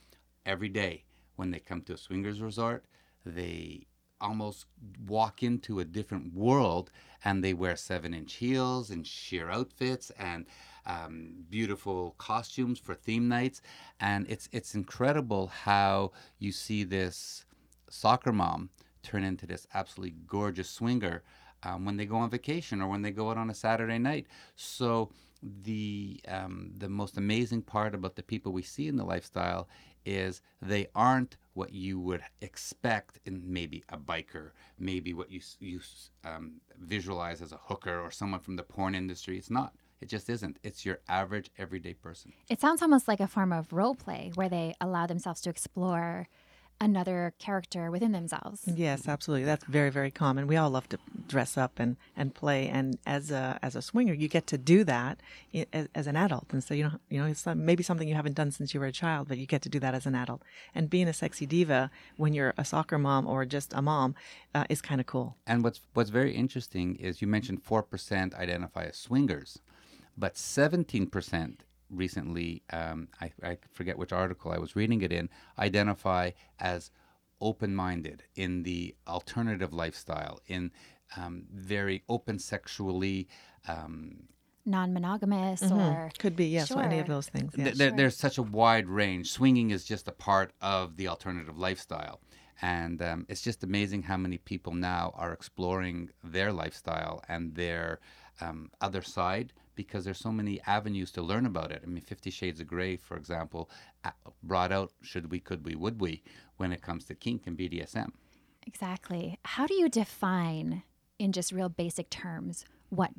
every 0.47 0.69
day 0.69 1.05
when 1.37 1.51
they 1.51 1.59
come 1.59 1.81
to 1.83 1.95
a 1.95 1.97
swingers 1.97 2.41
resort. 2.41 2.85
They 3.25 3.87
almost 4.21 4.67
walk 5.07 5.43
into 5.43 5.79
a 5.79 5.85
different 5.85 6.35
world 6.35 6.91
and 7.25 7.43
they 7.43 7.55
wear 7.55 7.77
seven 7.77 8.15
inch 8.15 8.35
heels 8.35 8.91
and 8.91 9.07
sheer 9.07 9.51
outfits 9.51 10.11
and 10.19 10.47
um, 10.89 11.45
beautiful 11.51 12.15
costumes 12.19 12.79
for 12.79 12.95
theme 12.95 13.29
nights 13.29 13.61
and 14.01 14.27
it's 14.29 14.49
it's 14.53 14.75
incredible 14.75 15.49
how 15.49 16.11
you 16.39 16.51
see 16.51 16.83
this 16.83 17.45
soccer 17.89 18.33
mom 18.33 18.71
turn 19.03 19.23
into 19.23 19.47
this 19.47 19.67
absolutely 19.75 20.17
gorgeous 20.27 20.69
swinger 20.69 21.23
um, 21.63 21.85
when 21.85 21.97
they 21.97 22.07
go 22.07 22.17
on 22.17 22.31
vacation 22.31 22.81
or 22.81 22.89
when 22.89 23.03
they 23.03 23.11
go 23.11 23.31
out 23.31 23.37
on 23.37 23.51
a 23.51 23.55
Saturday 23.55 23.99
night 23.99 24.27
so 24.57 25.11
the 25.43 26.21
um, 26.27 26.73
the 26.77 26.89
most 26.89 27.17
amazing 27.17 27.63
part 27.63 27.95
about 27.95 28.17
the 28.17 28.23
people 28.23 28.53
we 28.53 28.63
see 28.63 28.89
in 28.89 28.97
the 28.97 29.05
lifestyle 29.05 29.69
is 30.05 30.41
they 30.63 30.89
aren't 30.95 31.37
what 31.55 31.73
you 31.73 32.01
would 32.01 32.23
expect 32.41 33.19
in 33.27 33.43
maybe 33.45 33.85
a 33.91 33.99
biker, 33.99 34.51
maybe 34.79 35.13
what 35.13 35.31
you 35.31 35.41
you 35.61 35.81
um, 36.25 36.55
visualize 36.81 37.43
as 37.43 37.53
a 37.53 37.61
hooker 37.65 38.01
or 38.01 38.11
someone 38.11 38.41
from 38.41 38.57
the 38.57 38.63
porn 38.63 38.95
industry. 38.95 39.37
It's 39.37 39.51
not. 39.51 39.75
It 40.01 40.09
just 40.09 40.29
isn't. 40.31 40.59
It's 40.63 40.85
your 40.87 41.01
average 41.09 41.51
everyday 41.59 41.95
person. 41.95 42.33
It 42.49 42.61
sounds 42.61 42.83
almost 42.83 43.09
like 43.09 43.21
a 43.21 43.27
form 43.27 43.53
of 43.53 43.73
role 43.73 43.95
play 43.95 44.31
where 44.35 44.49
they 44.49 44.75
allow 44.81 45.07
themselves 45.07 45.41
to 45.43 45.51
explore 45.51 46.29
another 46.81 47.35
character 47.39 47.91
within 47.91 48.13
themselves. 48.13 48.63
Yes, 48.67 49.09
absolutely. 49.09 49.45
That's 49.45 49.65
very, 49.65 49.91
very 49.91 50.11
common. 50.11 50.47
We 50.47 50.57
all 50.57 50.71
love 50.71 50.89
to 50.91 50.99
dress 51.27 51.57
up 51.59 51.73
and, 51.79 51.97
and 52.17 52.35
play. 52.35 52.69
And 52.69 52.99
as 53.07 53.31
a 53.31 53.59
as 53.63 53.75
a 53.75 53.83
swinger, 53.83 54.15
you 54.15 54.29
get 54.29 54.47
to 54.49 54.59
do 54.59 54.85
that 54.85 55.19
as, 55.73 55.89
as 55.95 56.07
an 56.07 56.17
adult. 56.17 56.47
And 56.53 56.63
so 56.63 56.75
you 56.75 56.85
know, 56.85 56.93
you 57.09 57.19
know, 57.21 57.27
it's 57.27 57.45
maybe 57.47 57.83
something 57.83 58.09
you 58.09 58.15
haven't 58.15 58.35
done 58.35 58.53
since 58.53 58.75
you 58.75 58.81
were 58.81 58.87
a 58.87 58.93
child, 58.93 59.29
but 59.29 59.39
you 59.39 59.47
get 59.47 59.63
to 59.63 59.69
do 59.69 59.81
that 59.81 59.95
as 59.95 60.07
an 60.07 60.15
adult. 60.15 60.43
And 60.75 60.89
being 60.89 61.09
a 61.09 61.13
sexy 61.13 61.47
diva 61.47 61.91
when 62.17 62.33
you're 62.33 62.55
a 62.57 62.65
soccer 62.65 62.99
mom 62.99 63.27
or 63.27 63.45
just 63.45 63.73
a 63.73 63.83
mom 63.83 64.15
uh, 64.55 64.65
is 64.69 64.81
kind 64.81 65.01
of 65.01 65.07
cool. 65.07 65.37
And 65.47 65.65
what's 65.65 65.81
what's 65.95 66.11
very 66.11 66.33
interesting 66.33 66.95
is 66.97 67.21
you 67.21 67.27
mentioned 67.27 67.63
four 67.63 67.83
percent 67.83 68.35
identify 68.35 68.85
as 68.85 68.97
swingers, 68.97 69.59
but 70.19 70.37
seventeen 70.37 71.07
percent 71.07 71.65
recently, 71.91 72.63
um, 72.71 73.09
I, 73.21 73.33
I, 73.43 73.59
forget 73.73 73.97
which 73.97 74.13
article 74.13 74.53
I 74.53 74.59
was 74.59 74.77
reading 74.77 75.01
it 75.03 75.13
in, 75.13 75.31
identify 75.59 76.33
as 76.59 76.91
open 77.41 77.75
minded 77.75 78.25
in 78.35 78.63
the 78.63 78.95
alternative 79.07 79.73
lifestyle, 79.73 80.41
in 80.47 80.71
um, 81.17 81.45
very 81.53 82.03
open 82.09 82.39
sexually. 82.39 83.29
Um, 83.67 84.25
non-monogamous 84.67 85.63
mm-hmm. 85.63 85.79
or 85.79 86.11
could 86.19 86.37
be 86.37 86.45
yes 86.45 86.69
sure. 86.69 86.83
any 86.83 86.99
of 86.99 87.07
those 87.07 87.27
things 87.27 87.55
yes. 87.57 87.79
th- 87.79 87.89
sure. 87.89 87.97
there's 87.97 88.15
such 88.15 88.37
a 88.37 88.43
wide 88.43 88.87
range 88.87 89.31
swinging 89.31 89.71
is 89.71 89.83
just 89.83 90.07
a 90.09 90.13
part 90.13 90.53
of 90.61 90.95
the 90.99 91.09
alternative 91.09 91.57
lifestyle 91.57 92.21
and 92.61 93.01
um, 93.01 93.25
it's 93.31 93.41
just 93.41 93.65
amazing 93.65 94.03
how 94.03 94.17
many 94.19 94.37
people 94.37 94.75
now 94.75 95.15
are 95.17 95.33
exploring 95.33 96.11
their 96.23 96.53
lifestyle 96.53 97.25
and 97.29 97.55
their 97.55 97.99
um, 98.43 98.71
other 98.83 99.01
side 99.01 99.55
because 99.79 100.05
there's 100.05 100.19
so 100.19 100.33
many 100.33 100.61
avenues 100.67 101.13
to 101.13 101.23
learn 101.23 101.47
about 101.47 101.71
it. 101.71 101.81
I 101.85 101.87
mean, 101.87 102.03
Fifty 102.03 102.31
Shades 102.31 102.61
of 102.61 102.67
Grey, 102.67 102.97
for 102.97 103.17
example, 103.17 103.71
brought 104.43 104.73
out 104.73 104.91
should 105.03 105.31
we, 105.31 105.39
could 105.39 105.65
we, 105.65 105.77
would 105.77 106.01
we 106.01 106.25
when 106.57 106.73
it 106.73 106.83
comes 106.83 107.05
to 107.05 107.15
kink 107.15 107.47
and 107.47 107.57
BDSM. 107.57 108.11
Exactly. 108.67 109.39
How 109.45 109.69
do 109.69 109.75
you 109.75 109.89
define, 109.89 110.83
in 111.21 111.31
just 111.31 111.53
real 111.53 111.69
basic 111.69 112.11
terms, 112.11 112.65
what 112.91 113.13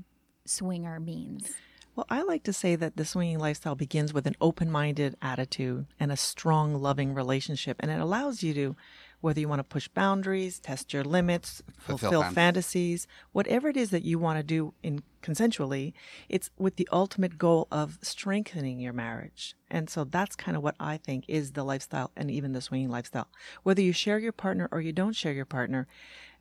swinger 0.45 0.99
means? 0.99 1.53
Well, 1.95 2.05
I 2.09 2.23
like 2.23 2.43
to 2.43 2.53
say 2.53 2.75
that 2.75 2.97
the 2.97 3.05
swinging 3.05 3.39
lifestyle 3.39 3.75
begins 3.75 4.13
with 4.13 4.27
an 4.27 4.35
open 4.41 4.69
minded 4.69 5.15
attitude 5.21 5.87
and 5.97 6.11
a 6.11 6.17
strong, 6.17 6.75
loving 6.75 7.13
relationship. 7.13 7.77
And 7.79 7.89
it 7.89 8.01
allows 8.01 8.43
you 8.43 8.53
to 8.53 8.75
whether 9.21 9.39
you 9.39 9.47
want 9.47 9.59
to 9.59 9.63
push 9.63 9.87
boundaries, 9.87 10.59
test 10.59 10.93
your 10.93 11.03
limits, 11.03 11.61
fulfill, 11.77 12.11
fulfill 12.11 12.31
fantasies, 12.31 13.07
whatever 13.31 13.67
it 13.69 13.77
is 13.77 13.89
that 13.89 14.03
you 14.03 14.17
want 14.17 14.39
to 14.39 14.43
do 14.43 14.73
in 14.81 15.03
consensually, 15.21 15.93
it's 16.29 16.49
with 16.57 16.77
the 16.77 16.87
ultimate 16.91 17.37
goal 17.37 17.67
of 17.71 17.99
strengthening 18.01 18.79
your 18.79 18.93
marriage. 18.93 19.55
And 19.69 19.89
so 19.89 20.03
that's 20.03 20.35
kind 20.35 20.55
of 20.55 20.63
what 20.63 20.75
I 20.79 20.97
think 20.97 21.25
is 21.27 21.51
the 21.51 21.63
lifestyle 21.63 22.11
and 22.15 22.31
even 22.31 22.53
the 22.53 22.61
swinging 22.61 22.89
lifestyle. 22.89 23.27
Whether 23.63 23.81
you 23.81 23.91
share 23.91 24.19
your 24.19 24.31
partner 24.31 24.69
or 24.71 24.81
you 24.81 24.93
don't 24.93 25.15
share 25.15 25.33
your 25.33 25.45
partner, 25.45 25.87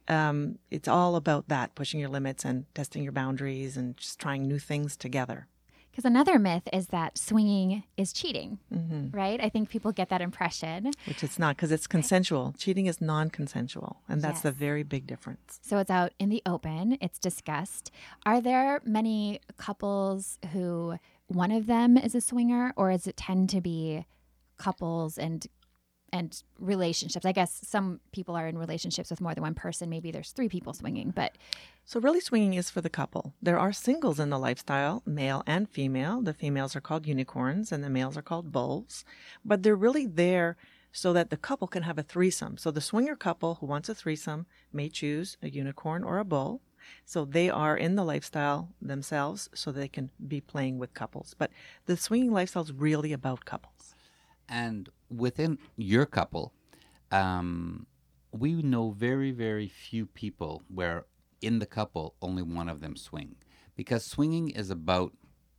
um, 0.07 0.59
it's 0.71 0.89
all 0.89 1.17
about 1.17 1.49
that 1.49 1.75
pushing 1.75 2.01
your 2.01 2.09
limits 2.09 2.45
and 2.45 2.65
testing 2.75 3.03
your 3.03 3.13
boundaries 3.13 3.77
and 3.77 3.97
just 3.97 4.19
trying 4.19 4.47
new 4.47 4.59
things 4.59 4.97
together. 4.97 5.49
Because 5.91 6.05
another 6.05 6.39
myth 6.39 6.69
is 6.73 6.89
that 6.89 7.19
swinging 7.19 7.83
is 7.97 8.13
cheating, 8.13 8.59
mm-hmm. 8.73 9.17
right? 9.17 9.41
I 9.41 9.49
think 9.49 9.69
people 9.69 9.91
get 9.91 10.09
that 10.11 10.21
impression. 10.21 10.93
Which 11.07 11.25
it's 11.25 11.39
not 11.39 11.57
because 11.57 11.73
it's 11.73 11.87
consensual. 11.87 12.55
Cheating 12.57 12.87
is 12.87 13.01
non 13.01 13.31
consensual. 13.31 14.01
And 14.09 14.23
that's 14.23 14.37
yes. 14.37 14.43
the 14.43 14.53
very 14.53 14.85
big 14.85 15.07
difference. 15.07 15.59
So 15.63 15.79
it's 15.79 15.91
out 15.91 16.13
in 16.19 16.29
the 16.29 16.43
open, 16.47 16.99
it's 17.01 17.19
discussed. 17.19 17.91
Are 18.25 18.41
there 18.41 18.81
many 18.85 19.41
couples 19.57 20.39
who 20.53 20.99
one 21.27 21.51
of 21.51 21.67
them 21.67 21.97
is 21.97 22.15
a 22.15 22.21
swinger, 22.21 22.73
or 22.77 22.91
does 22.91 23.07
it 23.07 23.17
tend 23.17 23.51
to 23.51 23.61
be 23.61 24.07
couples 24.57 25.19
and 25.19 25.47
and 26.13 26.43
relationships. 26.59 27.27
I 27.27 27.33
guess 27.33 27.61
some 27.65 28.01
people 28.13 28.35
are 28.37 28.47
in 28.47 28.59
relationships 28.59 29.11
with 29.11 29.21
more 29.21 29.35
than 29.35 29.43
one 29.43 29.55
person. 29.55 29.91
Maybe 29.91 30.11
there's 30.11 30.33
three 30.33 30.49
people 30.49 30.73
swinging, 30.73 31.11
but 31.11 31.37
so 31.85 32.01
really 32.01 32.21
swinging 32.21 32.55
is 32.55 32.71
for 32.71 32.81
the 32.81 32.91
couple. 32.91 33.35
There 33.41 33.59
are 33.59 33.73
singles 33.73 34.21
in 34.21 34.31
the 34.31 34.39
lifestyle, 34.39 35.03
male 35.07 35.43
and 35.47 35.69
female. 35.69 36.21
The 36.21 36.35
females 36.35 36.77
are 36.77 36.81
called 36.81 37.07
unicorns 37.07 37.73
and 37.73 37.83
the 37.83 37.91
males 37.91 38.17
are 38.17 38.23
called 38.23 38.53
bulls, 38.53 39.05
but 39.45 39.63
they're 39.63 39.77
really 39.77 40.07
there 40.07 40.57
so 40.93 41.13
that 41.13 41.31
the 41.31 41.37
couple 41.37 41.69
can 41.69 41.83
have 41.83 41.99
a 41.99 42.03
threesome. 42.03 42.57
So 42.57 42.71
the 42.71 42.81
swinger 42.81 43.17
couple 43.17 43.57
who 43.57 43.67
wants 43.67 43.89
a 43.89 43.95
threesome 43.95 44.47
may 44.73 44.89
choose 44.89 45.37
a 45.43 45.51
unicorn 45.51 46.03
or 46.03 46.19
a 46.19 46.25
bull. 46.25 46.61
So 47.05 47.25
they 47.25 47.51
are 47.51 47.77
in 47.77 47.97
the 47.97 48.05
lifestyle 48.05 48.71
themselves 48.81 49.51
so 49.55 49.71
they 49.71 49.89
can 49.89 50.11
be 50.27 50.41
playing 50.41 50.79
with 50.79 50.95
couples. 50.95 51.35
But 51.37 51.51
the 51.87 51.97
swinging 51.97 52.33
lifestyle 52.33 52.63
is 52.63 52.73
really 52.73 53.13
about 53.13 53.45
couples. 53.45 53.95
And 54.49 54.89
within 55.11 55.59
your 55.77 56.07
couple, 56.07 56.53
um, 57.11 57.87
we 58.33 58.63
know 58.63 58.91
very, 58.91 59.31
very 59.31 59.69
few 59.69 60.07
people 60.07 60.63
where 60.69 61.07
in 61.41 61.59
the 61.59 61.67
couple 61.67 62.15
only 62.21 62.43
one 62.43 62.69
of 62.69 62.81
them 62.81 62.97
swing 62.97 63.37
because 63.77 64.05
swinging 64.05 64.51
is 64.51 64.71
about 64.71 65.13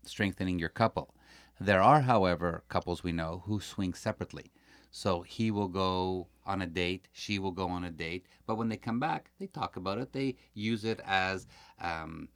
strengthening 0.03 0.60
your 0.60 0.69
couple. 0.69 1.13
There 1.60 1.81
are, 1.81 2.01
however, 2.01 2.63
couples 2.69 3.03
we 3.03 3.12
know 3.12 3.43
who 3.46 3.60
swing 3.60 3.93
separately. 3.93 4.51
So 4.91 5.22
he 5.22 5.51
will 5.51 5.67
go 5.67 6.27
on 6.46 6.62
a 6.62 6.65
date, 6.65 7.08
she 7.12 7.38
will 7.38 7.51
go 7.51 7.67
on 7.67 7.84
a 7.84 7.91
date, 7.91 8.25
but 8.48 8.55
when 8.55 8.69
they 8.69 8.77
come 8.77 9.00
back, 9.00 9.29
they 9.39 9.46
talk 9.46 9.75
about 9.75 10.00
it. 10.00 10.13
They 10.13 10.36
use 10.53 10.84
it 10.84 11.00
as 11.05 11.46
um, 11.79 12.27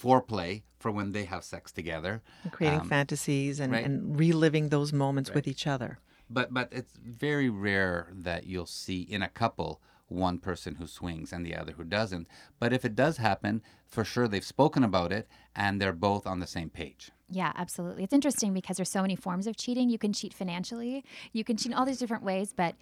foreplay 0.00 0.62
for 0.78 0.90
when 0.90 1.12
they 1.12 1.24
have 1.24 1.44
sex 1.44 1.72
together, 1.72 2.22
creating 2.50 2.80
um, 2.80 2.88
fantasies 2.88 3.60
and, 3.60 3.72
right? 3.72 3.84
and, 3.84 4.18
reliving 4.18 4.68
those 4.68 4.92
moments 4.92 5.30
right. 5.30 5.36
with 5.36 5.48
each 5.48 5.66
other. 5.66 5.98
But 6.30 6.52
but 6.52 6.68
it's 6.72 6.94
very 6.96 7.48
rare 7.48 8.08
that 8.12 8.46
you'll 8.46 8.66
see 8.66 9.02
in 9.02 9.22
a 9.22 9.28
couple 9.28 9.80
one 10.08 10.38
person 10.38 10.76
who 10.76 10.86
swings 10.86 11.32
and 11.32 11.44
the 11.44 11.54
other 11.54 11.72
who 11.72 11.84
doesn't. 11.84 12.26
But 12.58 12.72
if 12.72 12.84
it 12.84 12.94
does 12.94 13.18
happen, 13.18 13.62
for 13.86 14.04
sure 14.04 14.28
they've 14.28 14.44
spoken 14.44 14.84
about 14.84 15.12
it 15.12 15.28
and 15.54 15.80
they're 15.80 15.92
both 15.92 16.26
on 16.26 16.40
the 16.40 16.46
same 16.46 16.70
page. 16.70 17.10
Yeah, 17.30 17.52
absolutely. 17.56 18.04
It's 18.04 18.14
interesting 18.14 18.54
because 18.54 18.76
there's 18.76 18.90
so 18.90 19.02
many 19.02 19.16
forms 19.16 19.46
of 19.46 19.56
cheating. 19.56 19.90
You 19.90 19.98
can 19.98 20.12
cheat 20.12 20.32
financially, 20.32 21.04
you 21.32 21.44
can 21.44 21.56
cheat 21.56 21.72
in 21.72 21.74
all 21.74 21.84
these 21.84 21.98
different 21.98 22.22
ways, 22.22 22.52
but 22.56 22.74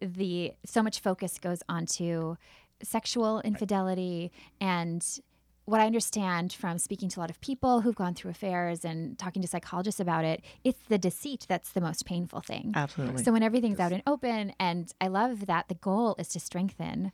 the 0.00 0.52
so 0.64 0.82
much 0.82 1.00
focus 1.00 1.38
goes 1.38 1.62
onto 1.68 2.36
sexual 2.82 3.40
infidelity 3.42 4.32
and 4.58 5.20
what 5.64 5.80
I 5.80 5.86
understand 5.86 6.52
from 6.52 6.78
speaking 6.78 7.08
to 7.10 7.20
a 7.20 7.22
lot 7.22 7.30
of 7.30 7.40
people 7.40 7.80
who've 7.80 7.94
gone 7.94 8.14
through 8.14 8.30
affairs 8.32 8.84
and 8.84 9.18
talking 9.18 9.42
to 9.42 9.48
psychologists 9.48 10.00
about 10.00 10.24
it, 10.24 10.42
it's 10.64 10.80
the 10.88 10.98
deceit 10.98 11.46
that's 11.48 11.72
the 11.72 11.80
most 11.80 12.06
painful 12.06 12.40
thing. 12.40 12.72
Absolutely. 12.74 13.22
So 13.22 13.32
when 13.32 13.42
everything's 13.42 13.78
yes. 13.78 13.86
out 13.86 13.92
and 13.92 14.02
open, 14.06 14.52
and 14.58 14.92
I 15.00 15.08
love 15.08 15.46
that 15.46 15.68
the 15.68 15.74
goal 15.74 16.16
is 16.18 16.28
to 16.28 16.40
strengthen 16.40 17.12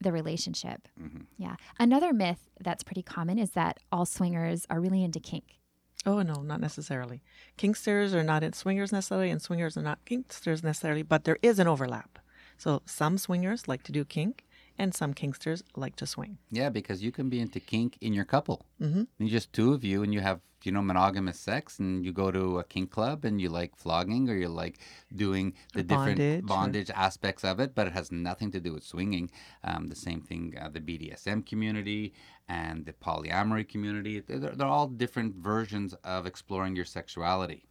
the 0.00 0.12
relationship. 0.12 0.88
Mm-hmm. 1.00 1.22
Yeah. 1.38 1.56
Another 1.78 2.12
myth 2.12 2.50
that's 2.60 2.82
pretty 2.82 3.02
common 3.02 3.38
is 3.38 3.52
that 3.52 3.78
all 3.92 4.04
swingers 4.04 4.66
are 4.68 4.80
really 4.80 5.04
into 5.04 5.20
kink. 5.20 5.60
Oh 6.04 6.22
no, 6.22 6.42
not 6.42 6.60
necessarily. 6.60 7.22
Kinksters 7.56 8.12
are 8.12 8.24
not 8.24 8.42
in 8.42 8.52
swingers 8.52 8.90
necessarily, 8.90 9.30
and 9.30 9.40
swingers 9.40 9.76
are 9.76 9.82
not 9.82 10.04
kinksters 10.04 10.64
necessarily, 10.64 11.02
but 11.02 11.22
there 11.24 11.38
is 11.42 11.60
an 11.60 11.68
overlap. 11.68 12.18
So 12.58 12.82
some 12.86 13.18
swingers 13.18 13.68
like 13.68 13.84
to 13.84 13.92
do 13.92 14.04
kink, 14.04 14.44
and 14.78 14.94
some 14.94 15.14
kinksters 15.14 15.62
like 15.76 15.96
to 15.96 16.06
swing. 16.06 16.38
Yeah, 16.50 16.70
because 16.70 17.02
you 17.02 17.12
can 17.12 17.28
be 17.28 17.40
into 17.40 17.60
kink 17.60 17.98
in 18.00 18.12
your 18.12 18.24
couple. 18.24 18.66
Mm-hmm. 18.80 19.02
And 19.18 19.28
just 19.28 19.52
two 19.52 19.72
of 19.72 19.84
you, 19.84 20.02
and 20.02 20.12
you 20.12 20.20
have 20.20 20.40
you 20.64 20.72
know 20.72 20.82
monogamous 20.82 21.38
sex, 21.38 21.78
and 21.78 22.04
you 22.04 22.12
go 22.12 22.30
to 22.30 22.58
a 22.58 22.64
kink 22.64 22.90
club, 22.90 23.24
and 23.24 23.40
you 23.40 23.48
like 23.48 23.76
flogging, 23.76 24.28
or 24.28 24.36
you 24.36 24.48
like 24.48 24.78
doing 25.14 25.54
the 25.74 25.82
different 25.82 26.46
Bondage 26.46 26.90
or- 26.90 26.96
aspects 26.96 27.44
of 27.44 27.60
it, 27.60 27.74
but 27.74 27.86
it 27.86 27.92
has 27.92 28.10
nothing 28.12 28.50
to 28.52 28.60
do 28.60 28.72
with 28.72 28.84
swinging. 28.84 29.30
Um, 29.64 29.88
the 29.88 29.96
same 29.96 30.20
thing, 30.20 30.54
uh, 30.60 30.68
the 30.68 30.80
BDSM 30.80 31.46
community 31.46 32.12
and 32.48 32.84
the 32.86 32.92
polyamory 32.92 33.68
community. 33.68 34.20
They're, 34.20 34.38
they're 34.38 34.66
all 34.66 34.88
different 34.88 35.36
versions 35.36 35.94
of 36.04 36.26
exploring 36.26 36.76
your 36.76 36.84
sexuality. 36.84 37.64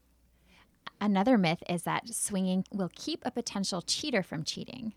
Another 1.00 1.38
myth 1.38 1.63
is 1.67 1.84
that 1.84 2.08
swinging 2.13 2.63
will 2.72 2.91
keep 2.96 3.24
a 3.25 3.31
potential 3.31 3.81
cheater 3.81 4.22
from 4.22 4.43
cheating. 4.43 4.93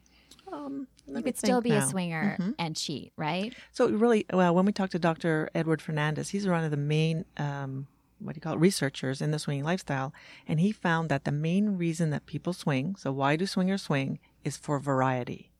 Um, 0.54 0.87
You 1.06 1.23
could 1.23 1.37
still 1.37 1.61
be 1.61 1.70
now. 1.70 1.76
Mm-hmm. 1.76 1.87
a 1.87 1.90
swinger 1.90 2.54
and 2.58 2.76
cheat, 2.76 3.12
right? 3.16 3.54
So 3.73 3.88
really, 3.88 4.25
well, 4.32 4.54
when 4.54 4.64
we 4.64 4.73
talked 4.73 4.92
to 4.92 4.99
Dr. 4.99 5.50
Edward 5.54 5.80
Fernandes, 5.80 6.30
he's 6.30 6.46
one 6.46 6.64
of 6.64 6.70
the 6.70 6.76
main, 6.76 7.25
um, 7.37 7.87
what 8.20 8.34
do 8.34 8.38
you 8.38 8.40
call 8.40 8.54
it, 8.54 8.58
researchers 8.61 9.20
in 9.20 9.30
the 9.30 9.38
swinging 9.38 9.64
lifestyle, 9.64 10.12
and 10.46 10.61
he 10.61 10.73
found 10.73 11.08
that 11.08 11.25
the 11.25 11.32
main 11.32 11.76
reason 11.76 12.11
that 12.11 12.26
people 12.26 12.52
swing, 12.52 12.94
so 12.96 13.12
why 13.12 13.37
do 13.37 13.46
swingers 13.46 13.82
swing, 13.82 14.18
is 14.44 14.56
for 14.56 14.78
variety. 14.78 15.50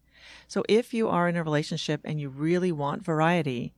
So 0.48 0.62
if 0.68 0.94
you 0.94 1.08
are 1.08 1.28
in 1.28 1.36
a 1.36 1.42
relationship 1.42 2.00
and 2.04 2.20
you 2.20 2.28
really 2.28 2.72
want 2.72 3.04
variety, 3.04 3.74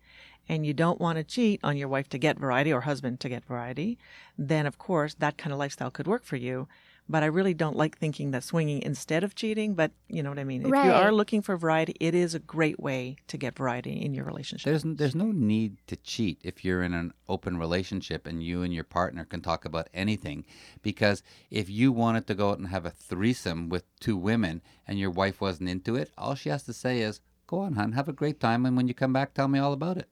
and 0.49 0.64
you 0.64 0.73
don't 0.73 1.00
want 1.00 1.18
to 1.18 1.25
cheat 1.25 1.58
on 1.64 1.76
your 1.76 1.88
wife 1.88 2.08
to 2.11 2.18
get 2.18 2.38
variety 2.38 2.73
or 2.73 2.82
husband 2.82 3.18
to 3.20 3.28
get 3.28 3.44
variety, 3.44 3.99
then 4.38 4.64
of 4.64 4.78
course 4.78 5.14
that 5.14 5.37
kind 5.37 5.52
of 5.52 5.58
lifestyle 5.58 5.90
could 5.90 6.06
work 6.06 6.25
for 6.25 6.37
you. 6.37 6.68
But 7.08 7.22
I 7.22 7.26
really 7.26 7.54
don't 7.54 7.76
like 7.76 7.98
thinking 7.98 8.32
that 8.32 8.42
swinging 8.42 8.82
instead 8.82 9.22
of 9.22 9.34
cheating. 9.34 9.75
But 9.75 9.92
you 10.08 10.22
know 10.22 10.30
what 10.30 10.38
I 10.38 10.44
mean. 10.44 10.62
If 10.62 10.68
you 10.68 10.75
are 10.75 11.12
looking 11.12 11.40
for 11.40 11.56
variety, 11.56 11.94
it 12.00 12.14
is 12.14 12.34
a 12.34 12.40
great 12.40 12.80
way 12.80 13.16
to 13.28 13.36
get 13.36 13.56
variety 13.56 13.92
in 13.92 14.12
your 14.12 14.25
relationship. 14.25 14.64
There's 14.64 14.82
there's 14.82 15.14
no 15.14 15.30
need 15.30 15.76
to 15.86 15.96
cheat 15.96 16.40
if 16.42 16.64
you're 16.64 16.82
in 16.82 16.94
an 16.94 17.12
open 17.28 17.58
relationship 17.58 18.26
and 18.26 18.42
you 18.42 18.62
and 18.62 18.75
your 18.75 18.84
partner 18.84 19.25
can 19.25 19.40
talk 19.40 19.64
about 19.64 19.88
anything, 19.94 20.44
because 20.82 21.22
if 21.50 21.70
you 21.70 21.92
wanted 21.92 22.26
to 22.26 22.34
go 22.34 22.50
out 22.50 22.58
and 22.58 22.68
have 22.68 22.86
a 22.86 22.90
threesome 22.90 23.68
with 23.68 23.84
two 24.00 24.16
women 24.16 24.62
and 24.86 24.98
your 24.98 25.10
wife 25.10 25.40
wasn't 25.40 25.68
into 25.68 25.94
it, 25.96 26.10
all 26.18 26.34
she 26.34 26.48
has 26.48 26.64
to 26.64 26.72
say 26.72 27.00
is, 27.00 27.20
"Go 27.46 27.60
on, 27.60 27.75
hon, 27.75 27.92
have 27.92 28.08
a 28.08 28.12
great 28.12 28.40
time, 28.40 28.66
and 28.66 28.76
when 28.76 28.88
you 28.88 28.94
come 28.94 29.12
back, 29.12 29.32
tell 29.32 29.48
me 29.48 29.58
all 29.58 29.72
about 29.72 29.96
it." 29.96 30.08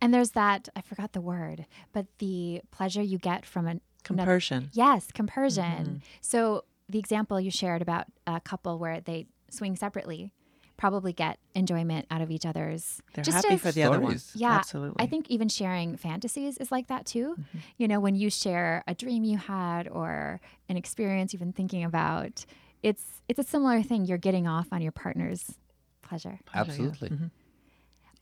And 0.00 0.12
there's 0.12 0.32
that, 0.32 0.68
I 0.76 0.82
forgot 0.82 1.12
the 1.12 1.20
word, 1.20 1.66
but 1.92 2.06
the 2.18 2.60
pleasure 2.70 3.02
you 3.02 3.18
get 3.18 3.46
from 3.46 3.66
an 3.66 3.80
another- 4.10 4.26
Compersion. 4.26 4.70
Yes, 4.72 5.08
compersion. 5.12 5.64
Mm-hmm. 5.64 5.96
So 6.20 6.64
the 6.88 6.98
example 6.98 7.40
you 7.40 7.50
shared 7.50 7.82
about 7.82 8.06
a 8.26 8.40
couple 8.40 8.78
where 8.78 9.00
they 9.00 9.26
swing 9.50 9.76
separately 9.76 10.32
probably 10.76 11.12
get 11.12 11.38
enjoyment 11.56 12.06
out 12.08 12.20
of 12.22 12.30
each 12.30 12.46
other's. 12.46 13.02
They're 13.12 13.24
just 13.24 13.36
happy 13.44 13.54
as- 13.54 13.60
for 13.60 13.72
the 13.72 13.82
other 13.82 13.98
one. 13.98 14.16
Stories. 14.18 14.40
Yeah, 14.40 14.52
absolutely. 14.52 15.02
I 15.04 15.08
think 15.08 15.28
even 15.28 15.48
sharing 15.48 15.96
fantasies 15.96 16.56
is 16.58 16.70
like 16.70 16.86
that 16.86 17.04
too. 17.04 17.32
Mm-hmm. 17.32 17.58
You 17.78 17.88
know, 17.88 17.98
when 17.98 18.14
you 18.14 18.30
share 18.30 18.84
a 18.86 18.94
dream 18.94 19.24
you 19.24 19.38
had 19.38 19.88
or 19.88 20.40
an 20.68 20.76
experience 20.76 21.32
you've 21.32 21.40
been 21.40 21.52
thinking 21.52 21.82
about, 21.82 22.46
it's 22.82 23.02
it's 23.28 23.40
a 23.40 23.42
similar 23.44 23.82
thing. 23.82 24.04
You're 24.06 24.18
getting 24.18 24.46
off 24.46 24.68
on 24.70 24.80
your 24.80 24.92
partner's 24.92 25.56
pleasure. 26.00 26.38
Pleasure, 26.46 26.70
yeah. 26.70 26.88
Absolutely. 26.88 27.18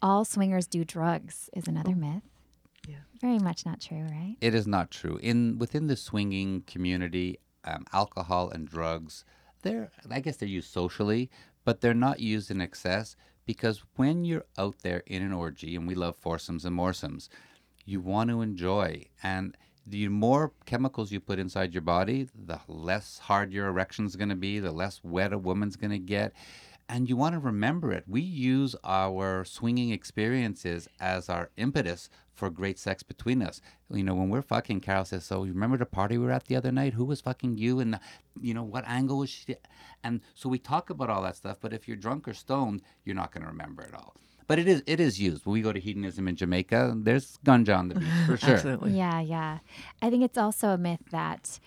All 0.03 0.25
swingers 0.25 0.67
do 0.67 0.85
drugs 0.85 1.51
is 1.55 1.69
another 1.69 1.93
Oh. 1.93 1.99
myth. 1.99 2.23
Very 3.21 3.39
much 3.39 3.65
not 3.65 3.81
true, 3.81 4.03
right? 4.03 4.37
It 4.41 4.55
is 4.55 4.67
not 4.67 4.91
true. 4.91 5.19
In 5.23 5.59
within 5.59 5.87
the 5.87 5.97
swinging 5.97 6.63
community, 6.67 7.39
um, 7.65 7.85
alcohol 7.93 8.51
and 8.51 8.69
drugs, 8.69 9.25
they're 9.63 9.91
I 10.11 10.21
guess 10.21 10.37
they're 10.37 10.49
used 10.49 10.71
socially, 10.71 11.31
but 11.65 11.81
they're 11.81 11.95
not 11.95 12.21
used 12.21 12.51
in 12.51 12.61
excess 12.61 13.17
because 13.45 13.83
when 13.97 14.25
you're 14.25 14.47
out 14.59 14.79
there 14.83 15.03
in 15.07 15.23
an 15.23 15.33
orgy, 15.33 15.77
and 15.77 15.87
we 15.87 15.95
love 15.95 16.17
foursomes 16.17 16.65
and 16.65 16.77
moresomes, 16.77 17.29
you 17.85 18.01
want 18.01 18.31
to 18.31 18.43
enjoy 18.43 19.05
and 19.23 19.57
the 19.87 20.09
more 20.09 20.53
chemicals 20.65 21.13
you 21.13 21.21
put 21.21 21.39
inside 21.39 21.73
your 21.73 21.83
body, 21.83 22.29
the 22.35 22.61
less 22.67 23.19
hard 23.19 23.53
your 23.53 23.69
erection's 23.69 24.17
going 24.17 24.29
to 24.29 24.35
be, 24.35 24.59
the 24.59 24.73
less 24.73 25.01
wet 25.05 25.33
a 25.33 25.39
woman's 25.39 25.77
going 25.77 25.93
to 25.93 25.99
get. 25.99 26.33
And 26.89 27.09
you 27.09 27.17
want 27.17 27.35
to 27.35 27.41
remember 27.41 27.91
it. 27.93 28.05
We 28.07 28.21
use 28.21 28.77
our 28.85 29.45
swinging 29.45 29.91
experiences 29.91 30.89
as 31.01 31.29
our 31.29 31.51
impetus 31.57 32.09
for 32.33 32.51
great 32.51 32.79
sex 32.79 33.03
between 33.03 33.43
us. 33.43 33.61
You 33.91 34.05
know, 34.05 34.15
when 34.15 34.29
we're 34.29 34.43
fucking, 34.43 34.81
Carol 34.81 35.05
says, 35.05 35.25
"So 35.25 35.45
you 35.45 35.53
remember 35.53 35.79
the 35.79 35.87
party 35.87 36.17
we 36.19 36.27
were 36.27 36.33
at 36.33 36.45
the 36.45 36.55
other 36.55 36.71
night? 36.71 36.93
Who 36.93 37.05
was 37.05 37.21
fucking 37.21 37.59
you? 37.59 37.81
And 37.81 37.99
you 38.41 38.55
know 38.55 38.63
what 38.63 38.85
angle 38.87 39.19
was 39.19 39.31
she?" 39.31 39.57
And 40.05 40.21
so 40.35 40.49
we 40.49 40.59
talk 40.59 40.91
about 40.91 41.11
all 41.11 41.23
that 41.23 41.37
stuff. 41.37 41.59
But 41.61 41.73
if 41.73 41.89
you're 41.89 41.97
drunk 41.97 42.29
or 42.29 42.35
stoned, 42.35 42.83
you're 43.05 43.17
not 43.17 43.33
going 43.33 43.43
to 43.43 43.49
remember 43.49 43.83
it 43.83 43.95
all. 43.95 44.15
But 44.47 44.59
it 44.59 44.69
is 44.69 44.83
it 44.87 45.01
is 45.01 45.19
used. 45.19 45.45
When 45.45 45.55
we 45.55 45.63
go 45.63 45.73
to 45.73 45.81
hedonism 45.81 46.29
in 46.29 46.37
Jamaica, 46.37 46.95
there's 46.99 47.39
ganja 47.45 47.77
on 47.77 47.89
the 47.89 47.97
beach 47.97 48.09
for 48.27 48.37
sure. 48.37 48.55
Absolutely. 48.55 48.93
Yeah, 48.93 49.21
yeah. 49.21 49.59
I 50.03 50.11
think 50.11 50.23
it's 50.23 50.39
also 50.39 50.69
a 50.69 50.79
myth 50.79 51.03
that 51.11 51.59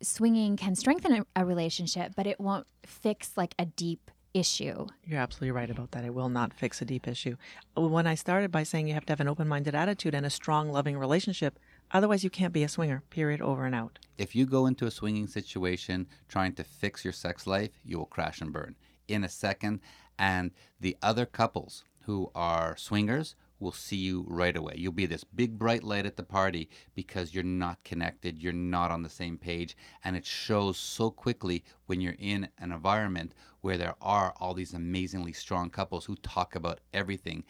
swinging 0.00 0.56
can 0.56 0.74
strengthen 0.74 1.12
a, 1.12 1.26
a 1.36 1.44
relationship, 1.44 2.12
but 2.16 2.26
it 2.26 2.40
won't 2.40 2.66
fix 2.86 3.36
like 3.36 3.54
a 3.58 3.66
deep 3.66 4.10
issue. 4.34 4.86
You're 5.04 5.20
absolutely 5.20 5.52
right 5.52 5.70
about 5.70 5.92
that. 5.92 6.04
It 6.04 6.14
will 6.14 6.28
not 6.28 6.52
fix 6.52 6.80
a 6.80 6.84
deep 6.84 7.06
issue. 7.06 7.36
Uh, 7.76 7.82
when 7.82 8.06
I 8.06 8.14
started 8.14 8.50
by 8.50 8.62
saying 8.62 8.88
you 8.88 8.94
have 8.94 9.06
to 9.06 9.12
have 9.12 9.20
an 9.20 9.28
open 9.28 9.48
minded 9.48 9.74
attitude 9.74 10.14
and 10.14 10.24
a 10.24 10.30
strong, 10.30 10.70
loving 10.70 10.96
relationship, 10.96 11.58
otherwise, 11.90 12.24
you 12.24 12.30
can't 12.30 12.52
be 12.52 12.62
a 12.62 12.68
swinger, 12.68 13.02
period, 13.10 13.40
over 13.40 13.66
and 13.66 13.74
out. 13.74 13.98
If 14.18 14.34
you 14.34 14.46
go 14.46 14.66
into 14.66 14.86
a 14.86 14.90
swinging 14.90 15.26
situation 15.26 16.06
trying 16.28 16.54
to 16.54 16.64
fix 16.64 17.04
your 17.04 17.12
sex 17.12 17.46
life, 17.46 17.72
you 17.84 17.98
will 17.98 18.06
crash 18.06 18.40
and 18.40 18.52
burn 18.52 18.76
in 19.08 19.24
a 19.24 19.28
second. 19.28 19.80
And 20.18 20.52
the 20.80 20.96
other 21.02 21.26
couples 21.26 21.84
who 22.02 22.30
are 22.34 22.76
swingers 22.76 23.34
will 23.62 23.72
see 23.72 23.96
you 23.96 24.26
right 24.28 24.56
away. 24.56 24.74
You'll 24.76 24.92
be 24.92 25.06
this 25.06 25.24
big 25.24 25.58
bright 25.58 25.84
light 25.84 26.04
at 26.04 26.16
the 26.16 26.22
party 26.22 26.68
because 26.94 27.34
you're 27.34 27.44
not 27.44 27.82
connected, 27.84 28.38
you're 28.38 28.52
not 28.52 28.90
on 28.90 29.02
the 29.02 29.08
same 29.08 29.38
page, 29.38 29.76
and 30.04 30.16
it 30.16 30.26
shows 30.26 30.76
so 30.76 31.10
quickly 31.10 31.64
when 31.86 32.00
you're 32.00 32.16
in 32.18 32.48
an 32.58 32.72
environment 32.72 33.34
where 33.60 33.78
there 33.78 33.94
are 34.02 34.34
all 34.40 34.52
these 34.52 34.74
amazingly 34.74 35.32
strong 35.32 35.70
couples 35.70 36.04
who 36.04 36.16
talk 36.16 36.54
about 36.54 36.80
everything. 36.92 37.44